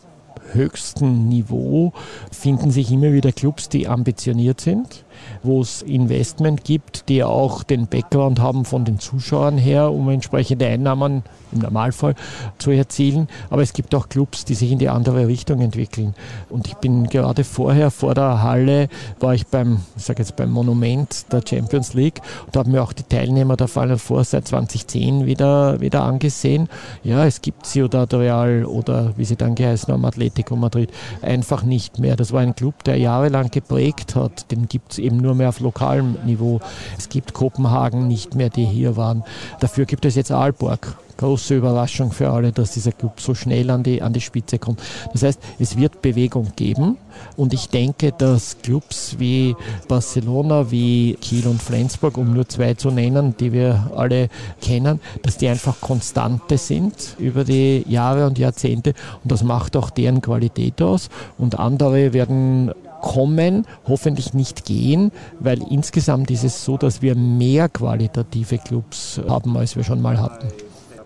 höchsten 0.52 1.30
Niveau 1.30 1.94
finden 2.32 2.72
sich 2.72 2.92
immer 2.92 3.14
wieder 3.14 3.32
Clubs, 3.32 3.70
die 3.70 3.88
ambitioniert 3.88 4.62
sind, 4.62 5.06
wo 5.42 5.62
es 5.62 5.82
Investment 5.82 6.64
gibt, 6.64 7.10
die 7.10 7.24
auch 7.24 7.64
den 7.64 7.88
Background 7.88 8.40
haben 8.40 8.66
von 8.66 8.86
den 8.86 9.00
Zuschauern 9.00 9.58
her, 9.58 9.92
um 9.92 10.10
entsprechende 10.10 10.68
Einnahmen 10.68 11.24
im 11.52 11.60
Normalfall 11.60 12.16
zu 12.58 12.72
erzielen. 12.72 13.28
Aber 13.50 13.62
es 13.62 13.74
gibt 13.74 13.94
auch 13.96 14.10
Clubs, 14.10 14.46
die 14.46 14.56
sich 14.56 14.72
in 14.72 14.80
die 14.80 14.90
andere 14.90 15.28
Richtung 15.28 15.62
entwickeln. 15.62 16.14
Und 16.50 16.68
ich 16.68 16.76
bin 16.76 17.08
gerade 17.08 17.44
vorher 17.44 17.92
vor 17.92 18.16
der 18.16 18.42
Halle, 18.42 18.90
war 19.20 19.34
ich 19.34 19.48
beim, 19.48 19.80
ich 19.96 20.04
sage 20.04 20.20
jetzt 20.20 20.36
beim 20.36 20.52
Monument 20.52 21.32
der 21.32 21.42
Champions 21.48 21.94
League 21.94 22.22
und 22.46 22.58
habe 22.58 22.70
mir 22.70 22.84
auch 22.84 22.94
die 22.94 23.04
Teilnehmer 23.04 23.56
der 23.56 23.68
Final 23.68 23.98
Four 23.98 24.24
seit 24.24 24.48
2010 24.48 25.26
wieder, 25.26 25.80
wieder 25.80 26.04
angesehen. 26.04 26.70
Ja, 27.04 27.26
es 27.26 27.42
gibt 27.42 27.66
Ciudad 27.66 28.14
Real 28.14 28.66
oder 28.66 29.14
wie 29.18 29.26
sie 29.26 29.36
dann 29.36 29.56
geheißen 29.56 29.94
haben, 29.94 30.06
Atletico 30.06 30.56
Madrid, 30.56 30.92
einfach 31.22 31.64
nicht 31.64 32.00
mehr. 32.00 32.16
Das 32.16 32.32
war 32.32 32.42
ein 32.42 32.56
Club, 32.56 32.84
der 32.84 32.98
jahrelang 32.98 33.50
geprägt 33.52 34.16
hat. 34.16 34.52
Den 34.52 34.68
gibt 34.68 34.94
es 34.94 35.00
eben 35.00 35.13
nur 35.18 35.36
mehr 35.36 35.50
auf 35.50 35.60
lokalem 35.60 36.18
Niveau. 36.26 36.60
Es 36.98 37.10
gibt 37.10 37.34
Kopenhagen 37.34 38.08
nicht 38.08 38.36
mehr, 38.36 38.50
die 38.50 38.66
hier 38.66 38.96
waren. 38.98 39.24
Dafür 39.60 39.86
gibt 39.86 40.06
es 40.06 40.16
jetzt 40.16 40.32
Aalborg 40.32 40.98
große 41.18 41.56
Überraschung 41.56 42.12
für 42.12 42.30
alle, 42.30 42.52
dass 42.52 42.72
dieser 42.72 42.92
Club 42.92 43.20
so 43.20 43.34
schnell 43.34 43.70
an 43.70 43.84
die, 43.84 44.02
an 44.02 44.14
die 44.14 44.22
Spitze 44.22 44.60
kommt. 44.60 44.82
Das 45.12 45.24
heißt, 45.24 45.40
es 45.60 45.78
wird 45.78 46.02
Bewegung 46.02 46.52
geben 46.56 46.98
und 47.38 47.54
ich 47.54 47.70
denke, 47.70 48.12
dass 48.12 48.58
Clubs 48.62 49.16
wie 49.20 49.56
Barcelona, 49.88 50.72
wie 50.72 51.16
Kiel 51.22 51.48
und 51.48 51.62
Flensburg, 51.62 52.18
um 52.18 52.34
nur 52.34 52.48
zwei 52.50 52.74
zu 52.74 52.92
nennen, 52.92 53.36
die 53.40 53.54
wir 53.54 53.92
alle 53.96 54.30
kennen, 54.62 55.00
dass 55.22 55.38
die 55.38 55.48
einfach 55.48 55.80
Konstante 55.80 56.58
sind 56.58 57.16
über 57.20 57.44
die 57.44 57.86
Jahre 57.88 58.28
und 58.28 58.40
Jahrzehnte 58.40 58.94
und 59.24 59.32
das 59.32 59.44
macht 59.44 59.76
auch 59.78 59.90
deren 59.90 60.22
Qualität 60.22 60.82
aus 60.82 61.10
und 61.38 61.60
andere 61.60 62.14
werden 62.14 62.72
kommen, 63.04 63.68
hoffentlich 63.86 64.34
nicht 64.34 64.66
gehen, 64.66 65.12
weil 65.40 65.62
insgesamt 65.70 66.32
ist 66.32 66.44
es 66.44 66.66
so, 66.66 66.78
dass 66.78 67.02
wir 67.04 67.16
mehr 67.16 67.70
qualitative 67.70 68.58
Clubs 68.58 69.22
haben, 69.28 69.56
als 69.58 69.76
wir 69.76 69.84
schon 69.84 70.02
mal 70.02 70.20
hatten. 70.20 70.48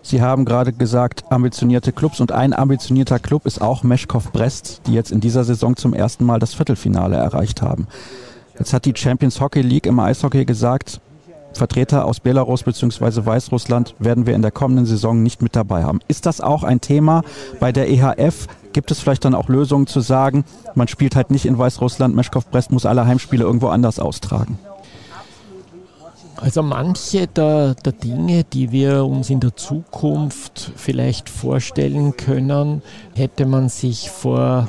Sie 0.00 0.22
haben 0.22 0.44
gerade 0.44 0.72
gesagt, 0.72 1.24
ambitionierte 1.30 1.92
Clubs 1.92 2.20
und 2.20 2.32
ein 2.32 2.54
ambitionierter 2.54 3.18
Club 3.18 3.44
ist 3.44 3.60
auch 3.60 3.82
Meschkow 3.82 4.30
Brest, 4.32 4.82
die 4.86 4.94
jetzt 4.94 5.10
in 5.10 5.20
dieser 5.20 5.42
Saison 5.44 5.76
zum 5.76 5.92
ersten 5.92 6.24
Mal 6.24 6.38
das 6.38 6.54
Viertelfinale 6.54 7.16
erreicht 7.16 7.60
haben. 7.60 7.88
Jetzt 8.58 8.72
hat 8.72 8.84
die 8.84 8.94
Champions 8.96 9.40
Hockey 9.40 9.60
League 9.60 9.86
im 9.86 9.98
Eishockey 9.98 10.44
gesagt, 10.44 11.00
Vertreter 11.52 12.04
aus 12.04 12.20
Belarus 12.20 12.62
bzw. 12.62 13.24
Weißrussland 13.24 13.94
werden 13.98 14.26
wir 14.26 14.34
in 14.34 14.42
der 14.42 14.50
kommenden 14.50 14.86
Saison 14.86 15.22
nicht 15.22 15.42
mit 15.42 15.56
dabei 15.56 15.84
haben. 15.84 16.00
Ist 16.08 16.26
das 16.26 16.40
auch 16.40 16.62
ein 16.62 16.80
Thema 16.80 17.22
bei 17.60 17.72
der 17.72 17.88
EHF? 17.88 18.46
Gibt 18.72 18.90
es 18.90 19.00
vielleicht 19.00 19.24
dann 19.24 19.34
auch 19.34 19.48
Lösungen 19.48 19.86
zu 19.86 20.00
sagen, 20.00 20.44
man 20.74 20.88
spielt 20.88 21.16
halt 21.16 21.30
nicht 21.30 21.46
in 21.46 21.58
Weißrussland, 21.58 22.14
Meschkow 22.14 22.46
Brest 22.46 22.70
muss 22.70 22.86
alle 22.86 23.06
Heimspiele 23.06 23.44
irgendwo 23.44 23.68
anders 23.68 23.98
austragen? 23.98 24.58
Also 26.40 26.62
manche 26.62 27.26
der, 27.26 27.74
der, 27.74 27.92
Dinge, 27.92 28.44
die 28.44 28.70
wir 28.70 29.04
uns 29.04 29.28
in 29.28 29.40
der 29.40 29.56
Zukunft 29.56 30.72
vielleicht 30.76 31.28
vorstellen 31.28 32.16
können, 32.16 32.82
hätte 33.14 33.44
man 33.44 33.68
sich 33.68 34.10
vor 34.10 34.68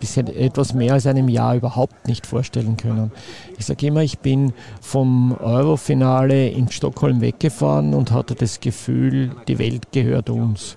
bisher 0.00 0.24
etwas 0.36 0.74
mehr 0.74 0.94
als 0.94 1.06
einem 1.06 1.28
Jahr 1.28 1.54
überhaupt 1.54 2.08
nicht 2.08 2.26
vorstellen 2.26 2.76
können. 2.76 3.12
Ich 3.58 3.66
sage 3.66 3.86
immer, 3.86 4.02
ich 4.02 4.18
bin 4.18 4.52
vom 4.80 5.36
Eurofinale 5.38 6.48
in 6.48 6.70
Stockholm 6.70 7.20
weggefahren 7.20 7.94
und 7.94 8.10
hatte 8.10 8.34
das 8.34 8.60
Gefühl, 8.60 9.30
die 9.46 9.58
Welt 9.58 9.92
gehört 9.92 10.30
uns. 10.30 10.76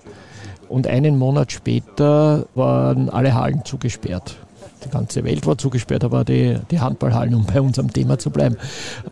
Und 0.68 0.86
einen 0.86 1.18
Monat 1.18 1.52
später 1.52 2.46
waren 2.54 3.08
alle 3.08 3.34
Hallen 3.34 3.64
zugesperrt. 3.64 4.36
Die 4.84 4.90
ganze 4.90 5.24
Welt 5.24 5.46
war 5.46 5.56
zugesperrt, 5.56 6.04
aber 6.04 6.24
die, 6.24 6.58
die 6.70 6.80
Handballhallen, 6.80 7.34
um 7.34 7.46
bei 7.46 7.60
unserem 7.60 7.92
Thema 7.92 8.18
zu 8.18 8.30
bleiben. 8.30 8.56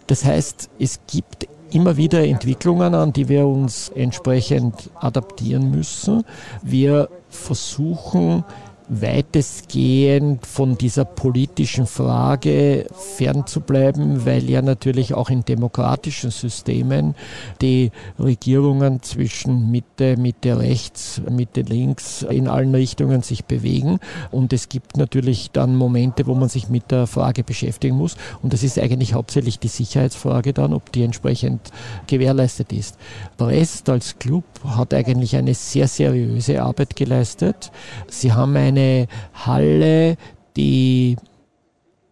Das 0.07 0.25
heißt, 0.25 0.71
es 0.79 1.01
gibt 1.07 1.47
immer 1.71 1.97
wieder 1.97 2.25
Entwicklungen, 2.25 2.95
an 2.95 3.13
die 3.13 3.29
wir 3.29 3.47
uns 3.47 3.89
entsprechend 3.89 4.91
adaptieren 4.95 5.71
müssen. 5.71 6.25
Wir 6.63 7.09
versuchen 7.31 8.45
weitestgehend 8.89 10.47
von 10.47 10.77
dieser 10.77 11.05
politischen 11.05 11.87
Frage 11.87 12.87
fernzubleiben, 13.17 14.27
weil 14.27 14.49
ja 14.51 14.63
natürlich 14.63 15.15
auch 15.15 15.31
in 15.31 15.45
demokratischen 15.45 16.31
Systemen 16.31 17.15
die 17.61 17.91
Regierungen 18.19 19.03
zwischen 19.03 19.71
Mitte, 19.71 20.17
Mitte 20.17 20.59
rechts, 20.59 21.21
Mitte 21.31 21.63
links 21.63 22.23
in 22.23 22.49
allen 22.49 22.75
Richtungen 22.75 23.23
sich 23.23 23.45
bewegen. 23.45 23.99
Und 24.31 24.53
es 24.53 24.69
gibt 24.69 24.97
natürlich 24.97 25.51
dann 25.53 25.77
Momente, 25.77 26.27
wo 26.27 26.35
man 26.35 26.49
sich 26.49 26.69
mit 26.69 26.91
der 26.91 27.07
Frage 27.07 27.45
beschäftigen 27.45 27.97
muss. 27.97 28.17
Und 28.43 28.53
das 28.53 28.63
ist 28.63 28.79
eigentlich 28.79 29.15
hauptsächlich 29.15 29.59
die 29.59 29.69
Sicherheitsfrage 29.69 30.53
dann, 30.53 30.73
ob 30.73 30.93
die 30.93 31.05
entsprechend 31.05 31.71
gewährleistet 32.07 32.73
ist. 32.73 32.97
Brest 33.37 33.89
als 33.89 34.19
Club 34.19 34.45
hat 34.65 34.95
eigentlich 34.95 35.37
eine 35.37 35.55
sehr 35.55 35.89
seriöse 35.89 36.63
Arbeit 36.63 36.97
geleistet. 36.97 37.71
Sie 38.09 38.33
haben 38.33 38.57
eine 38.57 38.72
eine 38.73 39.07
Halle, 39.35 40.17
die 40.57 41.17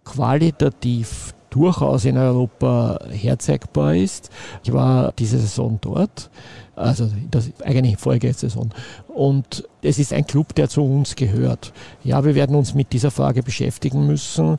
qualitativ 0.05 1.35
durchaus 1.51 2.05
in 2.05 2.17
Europa 2.17 2.99
herzeigbar 3.11 3.95
ist. 3.95 4.31
Ich 4.65 4.73
war 4.73 5.13
diese 5.19 5.39
Saison 5.39 5.79
dort, 5.81 6.31
also 6.77 7.11
das 7.31 7.51
eigentlich 7.65 7.99
vorige 7.99 8.33
Saison. 8.33 8.71
Und 9.09 9.69
es 9.83 9.99
ist 9.99 10.13
ein 10.13 10.27
Club, 10.27 10.55
der 10.55 10.69
zu 10.69 10.83
uns 10.83 11.17
gehört. 11.17 11.73
Ja, 12.05 12.25
wir 12.25 12.35
werden 12.35 12.57
uns 12.57 12.75
mit 12.75 12.93
dieser 12.93 13.11
Frage 13.11 13.43
beschäftigen 13.43 14.07
müssen. 14.07 14.59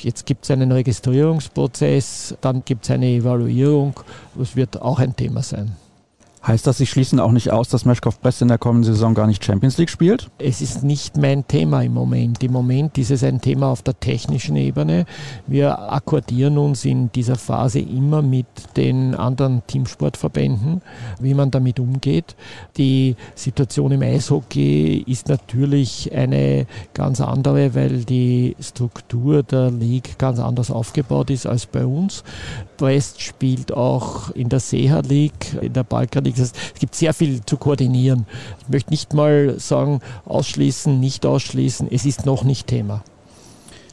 Jetzt 0.00 0.26
gibt 0.26 0.44
es 0.44 0.50
einen 0.50 0.70
Registrierungsprozess, 0.70 2.36
dann 2.40 2.62
gibt 2.64 2.84
es 2.84 2.90
eine 2.90 3.08
Evaluierung. 3.08 3.98
Das 4.36 4.54
wird 4.54 4.80
auch 4.80 5.00
ein 5.00 5.16
Thema 5.16 5.42
sein. 5.42 5.76
Heißt 6.48 6.66
das, 6.66 6.78
Sie 6.78 6.86
schließen 6.86 7.20
auch 7.20 7.32
nicht 7.32 7.50
aus, 7.50 7.68
dass 7.68 7.84
Meschkow 7.84 8.18
Brest 8.20 8.40
in 8.40 8.48
der 8.48 8.56
kommenden 8.56 8.94
Saison 8.94 9.12
gar 9.12 9.26
nicht 9.26 9.44
Champions 9.44 9.76
League 9.76 9.90
spielt? 9.90 10.30
Es 10.38 10.62
ist 10.62 10.82
nicht 10.82 11.18
mein 11.18 11.46
Thema 11.46 11.82
im 11.82 11.92
Moment. 11.92 12.42
Im 12.42 12.52
Moment 12.52 12.96
ist 12.96 13.10
es 13.10 13.22
ein 13.22 13.42
Thema 13.42 13.66
auf 13.66 13.82
der 13.82 14.00
technischen 14.00 14.56
Ebene. 14.56 15.04
Wir 15.46 15.92
akkordieren 15.92 16.56
uns 16.56 16.86
in 16.86 17.12
dieser 17.12 17.36
Phase 17.36 17.80
immer 17.80 18.22
mit 18.22 18.46
den 18.78 19.14
anderen 19.14 19.62
Teamsportverbänden, 19.66 20.80
wie 21.20 21.34
man 21.34 21.50
damit 21.50 21.78
umgeht. 21.80 22.34
Die 22.78 23.14
Situation 23.34 23.92
im 23.92 24.00
Eishockey 24.00 25.04
ist 25.06 25.28
natürlich 25.28 26.10
eine 26.14 26.66
ganz 26.94 27.20
andere, 27.20 27.74
weil 27.74 28.06
die 28.06 28.56
Struktur 28.58 29.42
der 29.42 29.70
League 29.70 30.18
ganz 30.18 30.38
anders 30.38 30.70
aufgebaut 30.70 31.28
ist 31.28 31.44
als 31.44 31.66
bei 31.66 31.84
uns. 31.84 32.24
Brest 32.78 33.20
spielt 33.20 33.70
auch 33.70 34.30
in 34.30 34.48
der 34.48 34.60
Seha 34.60 35.00
League, 35.00 35.58
in 35.60 35.74
der 35.74 35.84
Balkan 35.84 36.24
League. 36.24 36.37
Es 36.38 36.52
gibt 36.78 36.94
sehr 36.94 37.14
viel 37.14 37.44
zu 37.44 37.56
koordinieren. 37.56 38.26
Ich 38.60 38.68
möchte 38.68 38.90
nicht 38.90 39.14
mal 39.14 39.58
sagen, 39.58 40.00
ausschließen, 40.24 40.98
nicht 40.98 41.26
ausschließen. 41.26 41.88
Es 41.90 42.04
ist 42.06 42.26
noch 42.26 42.44
nicht 42.44 42.66
Thema. 42.66 43.02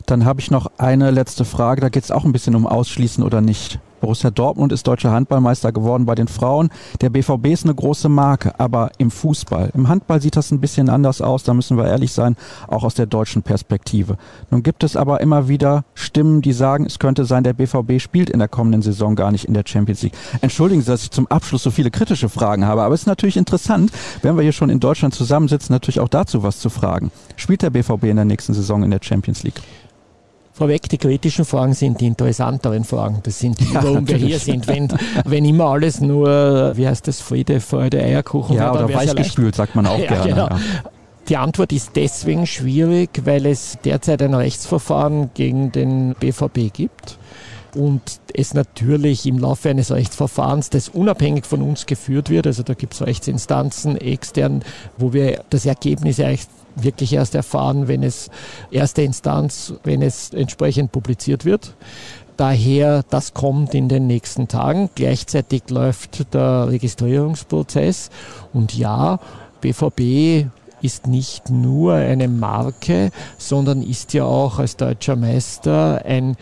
Dann 0.05 0.25
habe 0.25 0.39
ich 0.39 0.51
noch 0.51 0.71
eine 0.77 1.11
letzte 1.11 1.45
Frage. 1.45 1.81
Da 1.81 1.89
geht 1.89 2.03
es 2.03 2.11
auch 2.11 2.25
ein 2.25 2.31
bisschen 2.31 2.55
um 2.55 2.67
Ausschließen 2.67 3.23
oder 3.23 3.41
nicht. 3.41 3.79
Borussia 4.05 4.29
Dortmund 4.29 4.71
ist 4.71 4.85
deutscher 4.85 5.11
Handballmeister 5.11 5.71
geworden 5.71 6.05
bei 6.05 6.13
den 6.13 6.27
Frauen. 6.27 6.69
Der 7.01 7.09
BVB 7.09 7.47
ist 7.47 7.63
eine 7.63 7.73
große 7.73 8.07
Marke, 8.07 8.59
aber 8.59 8.91
im 8.99 9.09
Fußball, 9.09 9.71
im 9.73 9.87
Handball 9.87 10.21
sieht 10.21 10.35
das 10.35 10.51
ein 10.51 10.59
bisschen 10.59 10.89
anders 10.89 11.21
aus, 11.21 11.41
da 11.41 11.55
müssen 11.55 11.75
wir 11.75 11.87
ehrlich 11.87 12.11
sein, 12.11 12.35
auch 12.67 12.83
aus 12.83 12.93
der 12.93 13.07
deutschen 13.07 13.41
Perspektive. 13.41 14.17
Nun 14.51 14.61
gibt 14.61 14.83
es 14.83 14.95
aber 14.95 15.21
immer 15.21 15.47
wieder 15.47 15.85
Stimmen, 15.95 16.43
die 16.43 16.53
sagen, 16.53 16.85
es 16.85 16.99
könnte 16.99 17.25
sein, 17.25 17.43
der 17.43 17.53
BVB 17.53 17.99
spielt 17.99 18.29
in 18.29 18.37
der 18.37 18.47
kommenden 18.47 18.83
Saison 18.83 19.15
gar 19.15 19.31
nicht 19.31 19.45
in 19.45 19.55
der 19.55 19.63
Champions 19.65 20.03
League. 20.03 20.13
Entschuldigen 20.41 20.81
Sie, 20.81 20.87
dass 20.87 21.01
ich 21.01 21.09
zum 21.09 21.25
Abschluss 21.25 21.63
so 21.63 21.71
viele 21.71 21.89
kritische 21.89 22.29
Fragen 22.29 22.67
habe, 22.67 22.83
aber 22.83 22.93
es 22.93 23.01
ist 23.01 23.07
natürlich 23.07 23.37
interessant, 23.37 23.91
wenn 24.21 24.35
wir 24.35 24.43
hier 24.43 24.51
schon 24.51 24.69
in 24.69 24.79
Deutschland 24.79 25.15
zusammensitzen, 25.15 25.73
natürlich 25.73 25.99
auch 25.99 26.09
dazu 26.09 26.43
was 26.43 26.59
zu 26.59 26.69
fragen. 26.69 27.09
Spielt 27.37 27.63
der 27.63 27.71
BVB 27.71 28.03
in 28.03 28.17
der 28.17 28.25
nächsten 28.25 28.53
Saison 28.53 28.83
in 28.83 28.91
der 28.91 28.99
Champions 29.01 29.41
League? 29.41 29.63
Vorweg, 30.55 30.87
die 30.87 30.97
kritischen 30.97 31.43
Fragen 31.43 31.73
sind 31.73 31.99
die 31.99 32.07
interessanteren 32.07 32.85
Fragen. 32.85 33.19
Das 33.23 33.39
sind 33.39 33.59
die, 33.59 33.73
warum 33.73 34.07
wir 34.07 34.15
hier 34.15 34.39
sind. 34.39 34.67
Wenn, 34.67 34.87
wenn 35.25 35.43
immer 35.43 35.65
alles 35.65 35.99
nur, 35.99 36.71
wie 36.77 36.87
heißt 36.87 37.05
das, 37.09 37.19
Friede, 37.19 37.59
Freude, 37.59 38.01
Eierkuchen 38.01 38.55
ja, 38.55 38.71
oder 38.71 38.91
weichgespült, 38.93 39.53
sagt 39.53 39.75
man 39.75 39.85
auch 39.85 39.99
ja, 39.99 40.07
gerne. 40.07 40.29
Genau. 40.29 40.47
Ja. 40.47 40.59
Die 41.27 41.35
Antwort 41.35 41.73
ist 41.73 41.91
deswegen 41.97 42.47
schwierig, 42.47 43.09
weil 43.25 43.45
es 43.47 43.77
derzeit 43.83 44.21
ein 44.21 44.33
Rechtsverfahren 44.33 45.31
gegen 45.33 45.73
den 45.73 46.15
BVB 46.17 46.71
gibt 46.71 47.17
und 47.75 48.01
es 48.33 48.53
natürlich 48.53 49.25
im 49.25 49.37
Laufe 49.37 49.69
eines 49.69 49.91
Rechtsverfahrens, 49.91 50.69
das 50.69 50.87
unabhängig 50.87 51.45
von 51.45 51.61
uns 51.61 51.85
geführt 51.85 52.29
wird, 52.29 52.47
also 52.47 52.63
da 52.63 52.75
gibt 52.75 52.93
es 52.93 53.01
Rechtsinstanzen 53.01 53.97
extern, 53.97 54.63
wo 54.97 55.11
wir 55.11 55.43
das 55.49 55.65
Ergebnis 55.65 56.19
eigentlich 56.21 56.47
wirklich 56.75 57.13
erst 57.13 57.35
erfahren, 57.35 57.87
wenn 57.87 58.03
es 58.03 58.29
erste 58.71 59.01
Instanz, 59.01 59.73
wenn 59.83 60.01
es 60.01 60.31
entsprechend 60.33 60.91
publiziert 60.91 61.45
wird. 61.45 61.75
Daher, 62.37 63.03
das 63.09 63.33
kommt 63.33 63.73
in 63.73 63.87
den 63.87 64.07
nächsten 64.07 64.47
Tagen. 64.47 64.89
Gleichzeitig 64.95 65.69
läuft 65.69 66.33
der 66.33 66.67
Registrierungsprozess. 66.69 68.09
Und 68.53 68.77
ja, 68.77 69.19
BVB 69.61 70.47
ist 70.81 71.07
nicht 71.07 71.49
nur 71.49 71.93
eine 71.93 72.27
Marke, 72.27 73.11
sondern 73.37 73.81
ist 73.81 74.13
ja 74.13 74.25
auch 74.25 74.59
als 74.59 74.75
deutscher 74.75 75.15
Meister 75.15 76.03
ein 76.05 76.35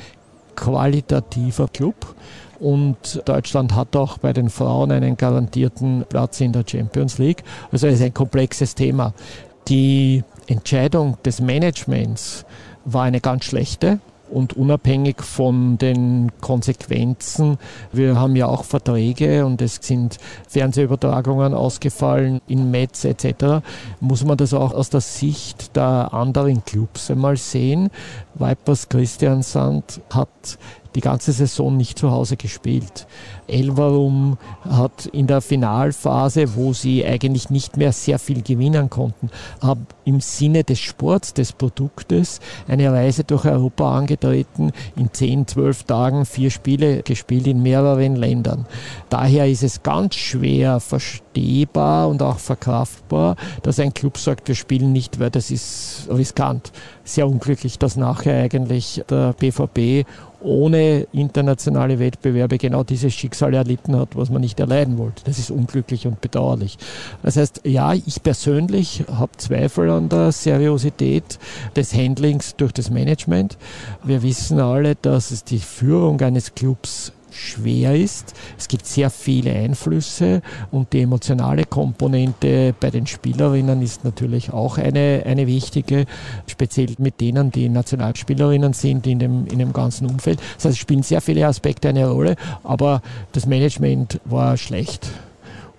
qualitativer 0.55 1.67
Club. 1.67 2.15
Und 2.59 3.21
Deutschland 3.25 3.75
hat 3.75 3.95
auch 3.95 4.17
bei 4.17 4.31
den 4.31 4.49
Frauen 4.49 4.91
einen 4.91 5.17
garantierten 5.17 6.05
Platz 6.07 6.39
in 6.39 6.53
der 6.53 6.63
Champions 6.65 7.17
League. 7.17 7.43
Also 7.71 7.87
es 7.87 7.95
ist 7.95 8.03
ein 8.03 8.13
komplexes 8.13 8.73
Thema. 8.73 9.13
Die 9.67 10.23
Entscheidung 10.47 11.17
des 11.23 11.39
Managements 11.39 12.45
war 12.85 13.03
eine 13.03 13.21
ganz 13.21 13.45
schlechte 13.45 13.99
und 14.29 14.57
unabhängig 14.57 15.21
von 15.21 15.77
den 15.77 16.31
Konsequenzen. 16.41 17.57
Wir 17.91 18.19
haben 18.19 18.35
ja 18.35 18.47
auch 18.47 18.63
Verträge 18.63 19.45
und 19.45 19.61
es 19.61 19.79
sind 19.81 20.17
Fernsehübertragungen 20.49 21.53
ausgefallen 21.53 22.41
in 22.47 22.71
Metz 22.71 23.05
etc. 23.05 23.63
Muss 23.99 24.25
man 24.25 24.37
das 24.37 24.53
auch 24.53 24.73
aus 24.73 24.89
der 24.89 25.01
Sicht 25.01 25.75
der 25.75 26.13
anderen 26.13 26.65
Clubs 26.65 27.11
einmal 27.11 27.37
sehen. 27.37 27.89
Vipers 28.33 28.89
Christian 28.89 29.43
Sand 29.43 30.01
hat 30.09 30.57
die 30.95 31.01
ganze 31.01 31.31
Saison 31.31 31.75
nicht 31.75 31.99
zu 31.99 32.11
Hause 32.11 32.37
gespielt. 32.37 33.07
Elverum 33.47 34.37
hat 34.67 35.05
in 35.07 35.27
der 35.27 35.41
Finalphase, 35.41 36.55
wo 36.55 36.73
sie 36.73 37.05
eigentlich 37.05 37.49
nicht 37.49 37.77
mehr 37.77 37.91
sehr 37.91 38.19
viel 38.19 38.41
gewinnen 38.41 38.89
konnten, 38.89 39.29
haben 39.61 39.87
im 40.05 40.21
Sinne 40.21 40.63
des 40.63 40.79
Sports, 40.79 41.33
des 41.33 41.51
Produktes 41.51 42.39
eine 42.67 42.91
Reise 42.91 43.23
durch 43.23 43.45
Europa 43.45 43.97
angetreten, 43.97 44.71
in 44.95 45.11
10, 45.11 45.47
12 45.47 45.83
Tagen 45.83 46.25
vier 46.25 46.51
Spiele 46.51 47.03
gespielt 47.03 47.47
in 47.47 47.61
mehreren 47.61 48.15
Ländern. 48.15 48.65
Daher 49.09 49.47
ist 49.47 49.63
es 49.63 49.83
ganz 49.83 50.15
schwer 50.15 50.79
verstehbar 50.79 52.07
und 52.07 52.21
auch 52.21 52.39
verkraftbar, 52.39 53.35
dass 53.61 53.79
ein 53.79 53.93
Club 53.93 54.17
sagt, 54.17 54.47
wir 54.47 54.55
spielen 54.55 54.91
nicht, 54.91 55.19
weil 55.19 55.29
das 55.29 55.51
ist 55.51 56.07
riskant. 56.09 56.71
Sehr 57.03 57.27
unglücklich, 57.27 57.79
dass 57.79 57.95
nachher 57.95 58.43
eigentlich 58.43 59.03
der 59.09 59.33
BVB 59.33 60.07
ohne 60.43 61.07
internationale 61.11 61.99
Wettbewerbe 61.99 62.57
genau 62.57 62.83
dieses 62.83 63.13
Schicksal 63.13 63.53
erlitten 63.53 63.95
hat, 63.95 64.15
was 64.15 64.29
man 64.29 64.41
nicht 64.41 64.59
erleiden 64.59 64.97
wollte. 64.97 65.23
Das 65.25 65.39
ist 65.39 65.51
unglücklich 65.51 66.05
und 66.05 66.21
bedauerlich. 66.21 66.77
Das 67.21 67.37
heißt, 67.37 67.61
ja, 67.63 67.93
ich 67.93 68.21
persönlich 68.21 69.03
habe 69.11 69.31
Zweifel 69.37 69.89
an 69.89 70.09
der 70.09 70.31
Seriosität 70.31 71.39
des 71.75 71.93
Handlings 71.93 72.55
durch 72.55 72.71
das 72.73 72.89
Management. 72.89 73.57
Wir 74.03 74.21
wissen 74.23 74.59
alle, 74.59 74.95
dass 74.95 75.31
es 75.31 75.43
die 75.43 75.59
Führung 75.59 76.19
eines 76.21 76.53
Clubs 76.53 77.13
schwer 77.33 77.95
ist. 77.95 78.33
Es 78.57 78.67
gibt 78.67 78.85
sehr 78.85 79.09
viele 79.09 79.51
Einflüsse 79.51 80.41
und 80.71 80.93
die 80.93 81.01
emotionale 81.01 81.65
Komponente 81.65 82.73
bei 82.79 82.89
den 82.89 83.07
Spielerinnen 83.07 83.81
ist 83.81 84.03
natürlich 84.03 84.53
auch 84.53 84.77
eine, 84.77 85.23
eine 85.25 85.47
wichtige, 85.47 86.05
speziell 86.47 86.93
mit 86.97 87.19
denen, 87.21 87.51
die 87.51 87.69
Nationalspielerinnen 87.69 88.73
sind 88.73 89.07
in 89.07 89.19
dem, 89.19 89.47
in 89.47 89.59
dem 89.59 89.73
ganzen 89.73 90.07
Umfeld. 90.09 90.39
Das 90.55 90.65
heißt, 90.65 90.73
es 90.73 90.77
spielen 90.77 91.03
sehr 91.03 91.21
viele 91.21 91.47
Aspekte 91.47 91.89
eine 91.89 92.09
Rolle, 92.09 92.35
aber 92.63 93.01
das 93.31 93.45
Management 93.45 94.19
war 94.25 94.57
schlecht. 94.57 95.09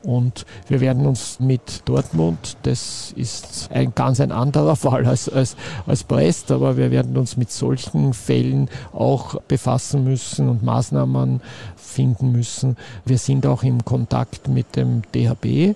Und 0.05 0.44
wir 0.68 0.80
werden 0.80 1.07
uns 1.07 1.40
mit 1.40 1.82
Dortmund, 1.86 2.59
das 2.62 3.12
ist 3.16 3.70
ein 3.72 3.94
ganz 3.94 4.20
ein 4.20 4.32
anderer 4.32 4.76
Fall 4.84 5.07
als, 5.07 5.28
als, 5.28 5.57
als 5.86 6.05
Brest, 6.05 6.52
aber 6.52 6.76
wir 6.76 6.90
werden 6.90 7.16
uns 7.16 7.36
mit 7.36 7.50
solchen 7.50 8.12
Fällen 8.12 8.68
auch 8.92 9.40
befassen 9.48 10.05
müssen 10.05 10.48
und 10.48 10.62
Maßnahmen 10.62 11.40
finden 11.76 12.32
müssen. 12.32 12.76
Wir 13.05 13.18
sind 13.18 13.46
auch 13.46 13.62
im 13.62 13.84
Kontakt 13.84 14.48
mit 14.48 14.76
dem 14.76 15.02
DHB 15.14 15.74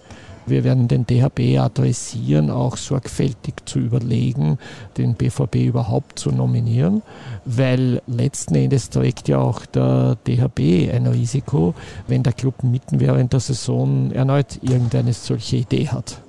wir 0.50 0.64
werden 0.64 0.88
den 0.88 1.06
DHB 1.06 1.58
adressieren, 1.58 2.50
auch 2.50 2.76
sorgfältig 2.76 3.54
zu 3.64 3.78
überlegen, 3.78 4.58
den 4.96 5.14
BVB 5.14 5.56
überhaupt 5.56 6.18
zu 6.18 6.30
nominieren, 6.30 7.02
weil 7.44 8.02
letzten 8.06 8.54
Endes 8.54 8.90
trägt 8.90 9.28
ja 9.28 9.38
auch 9.38 9.66
der 9.66 10.16
DHB 10.26 10.92
ein 10.92 11.06
Risiko, 11.06 11.74
wenn 12.06 12.22
der 12.22 12.32
Club 12.32 12.62
mitten 12.62 13.00
während 13.00 13.32
der 13.32 13.40
Saison 13.40 14.10
erneut 14.10 14.58
irgendeine 14.62 15.12
solche 15.12 15.56
Idee 15.56 15.88
hat. 15.88 16.20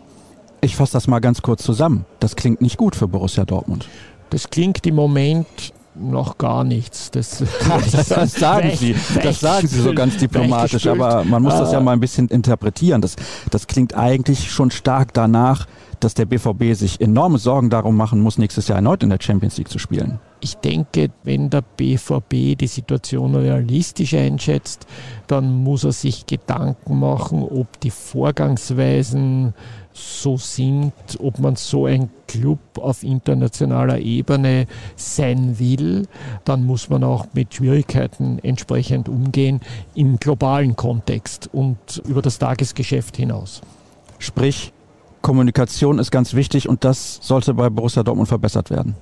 Ich 0.61 0.76
fasse 0.76 0.93
das 0.93 1.07
mal 1.07 1.20
ganz 1.20 1.41
kurz 1.41 1.63
zusammen. 1.63 2.05
Das 2.20 2.36
klingt 2.36 2.61
nicht 2.61 2.78
gut 2.78 2.95
für 2.95 3.07
Borussia 3.07 3.45
Dortmund. 3.45 3.88
Das 4.30 4.49
klingt 4.49 4.86
im 4.86 4.95
Moment 4.95 5.47
noch 6.00 6.38
gar 6.38 6.64
nichts. 6.64 7.12
Das, 7.12 7.43
das, 7.84 8.08
das 8.10 8.34
sagen 8.34 8.72
Sie, 8.76 8.95
das 9.22 9.39
sagen 9.39 9.68
Sie 9.68 9.82
so 9.82 9.93
ganz 9.93 10.18
diplomatisch, 10.18 10.88
aber 10.88 11.24
man 11.24 11.43
muss 11.43 11.56
das 11.56 11.72
ja 11.72 11.80
ah. 11.80 11.82
mal 11.82 11.93
ein 11.93 12.00
bisschen 12.00 12.28
interpretieren. 12.28 13.02
Das, 13.02 13.16
das 13.50 13.68
klingt 13.68 13.95
eigentlich 13.95 14.52
schon 14.52 14.72
stark 14.72 15.14
danach, 15.14 15.68
dass 16.00 16.14
der 16.14 16.26
BVB 16.26 16.74
sich 16.74 17.02
enorme 17.02 17.38
Sorgen 17.38 17.70
darum 17.70 17.95
machen 17.95 18.22
muss, 18.22 18.38
nächstes 18.38 18.68
Jahr 18.68 18.78
erneut 18.78 19.04
in 19.04 19.10
der 19.10 19.20
Champions 19.22 19.58
League 19.58 19.70
zu 19.70 19.80
spielen. 19.80 20.20
Ich 20.42 20.56
denke, 20.56 21.12
wenn 21.24 21.50
der 21.50 21.62
BVB 21.62 22.58
die 22.58 22.68
Situation 22.68 23.36
realistisch 23.36 24.14
einschätzt, 24.14 24.88
dann 25.28 25.64
muss 25.64 25.84
er 25.84 25.92
sich 25.92 26.26
Gedanken 26.26 27.00
machen, 27.00 27.44
ob 27.44 27.80
die 27.82 27.92
Vorgangsweisen 27.92 29.54
so 29.94 30.38
sind, 30.38 30.94
ob 31.20 31.40
man 31.40 31.56
so 31.56 31.86
ein 31.86 32.10
Club 32.28 32.60
auf 32.78 33.04
internationaler 33.04 34.00
Ebene 34.00 34.66
sein 34.96 35.60
will, 35.60 36.08
dann 36.46 36.66
muss 36.66 36.90
man 36.90 37.04
auch 37.04 37.28
mit 37.34 37.54
Schwierigkeiten 37.54 38.40
entsprechend 38.40 39.10
umgehen 39.10 39.60
im 39.96 40.18
globalen 40.18 40.76
Kontext 40.76 41.50
und 41.52 42.02
über 42.08 42.22
das 42.22 42.40
Tagesgeschäft 42.40 43.18
hinaus. 43.18 43.62
Sprich, 44.20 44.72
Kommunikation 45.22 46.00
ist 46.00 46.12
ganz 46.12 46.34
wichtig 46.34 46.70
und 46.70 46.86
das 46.86 47.20
sollte 47.22 47.54
bei 47.54 47.70
Borussia 47.70 48.04
Dortmund 48.04 48.30
verbessert 48.30 48.70
werden. 48.70 48.96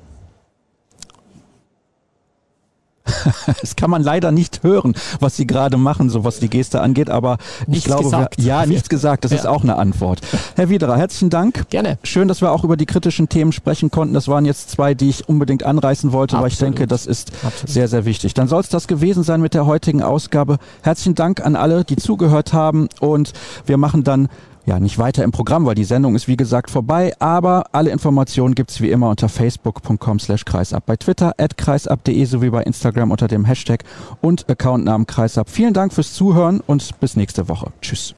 das 3.61 3.75
kann 3.75 3.89
man 3.89 4.03
leider 4.03 4.31
nicht 4.31 4.63
hören, 4.63 4.95
was 5.19 5.35
sie 5.35 5.47
gerade 5.47 5.77
machen, 5.77 6.09
so 6.09 6.23
was 6.23 6.39
die 6.39 6.49
Geste 6.49 6.81
angeht, 6.81 7.09
aber 7.09 7.37
nichts 7.65 7.85
ich 7.85 7.85
glaube, 7.85 8.03
gesagt. 8.03 8.37
Wir, 8.37 8.45
ja, 8.45 8.65
nichts 8.65 8.89
gesagt, 8.89 9.23
das 9.23 9.31
ja. 9.33 9.37
ist 9.37 9.47
auch 9.47 9.63
eine 9.63 9.77
Antwort. 9.77 10.21
Herr 10.55 10.69
Wiederer, 10.69 10.97
herzlichen 10.97 11.29
Dank. 11.29 11.69
Gerne. 11.69 11.97
Schön, 12.03 12.27
dass 12.27 12.41
wir 12.41 12.51
auch 12.51 12.63
über 12.63 12.77
die 12.77 12.85
kritischen 12.85 13.29
Themen 13.29 13.51
sprechen 13.51 13.91
konnten. 13.91 14.13
Das 14.13 14.27
waren 14.27 14.45
jetzt 14.45 14.69
zwei, 14.71 14.93
die 14.93 15.09
ich 15.09 15.27
unbedingt 15.27 15.63
anreißen 15.63 16.11
wollte, 16.11 16.37
Absolut. 16.37 16.43
weil 16.43 16.51
ich 16.51 16.57
denke, 16.59 16.87
das 16.87 17.05
ist 17.05 17.31
Absolut. 17.43 17.69
sehr, 17.69 17.87
sehr 17.87 18.05
wichtig. 18.05 18.33
Dann 18.33 18.47
soll 18.47 18.61
es 18.61 18.69
das 18.69 18.87
gewesen 18.87 19.23
sein 19.23 19.41
mit 19.41 19.53
der 19.53 19.65
heutigen 19.65 20.03
Ausgabe. 20.03 20.57
Herzlichen 20.81 21.15
Dank 21.15 21.45
an 21.45 21.55
alle, 21.55 21.83
die 21.83 21.95
zugehört 21.95 22.53
haben 22.53 22.87
und 22.99 23.33
wir 23.65 23.77
machen 23.77 24.03
dann 24.03 24.29
ja 24.67 24.79
nicht 24.79 24.99
weiter 24.99 25.23
im 25.23 25.31
Programm, 25.31 25.65
weil 25.65 25.75
die 25.75 25.85
Sendung 25.85 26.15
ist 26.15 26.27
wie 26.27 26.37
gesagt 26.37 26.69
vorbei. 26.69 27.13
Aber 27.19 27.65
alle 27.71 27.89
Informationen 27.89 28.53
gibt's 28.53 28.81
wie 28.81 28.91
immer 28.91 29.09
unter 29.09 29.29
facebook.com 29.29 30.19
slash 30.19 30.45
kreisab, 30.45 30.85
bei 30.85 30.97
Twitter 30.97 31.33
at 31.37 31.57
kreisab.de 31.57 32.25
sowie 32.25 32.49
bei 32.49 32.63
Instagram 32.63 33.11
unter 33.11 33.27
dem 33.27 33.45
Hashtag 33.45 33.83
und 34.21 34.49
Accountnamen 34.49 35.07
kreisab. 35.07 35.49
Vielen 35.49 35.73
Dank 35.73 35.93
fürs 35.93 36.13
Zuhören 36.13 36.59
und 36.59 36.99
bis 36.99 37.15
nächste 37.15 37.47
Woche. 37.47 37.71
Tschüss. 37.81 38.16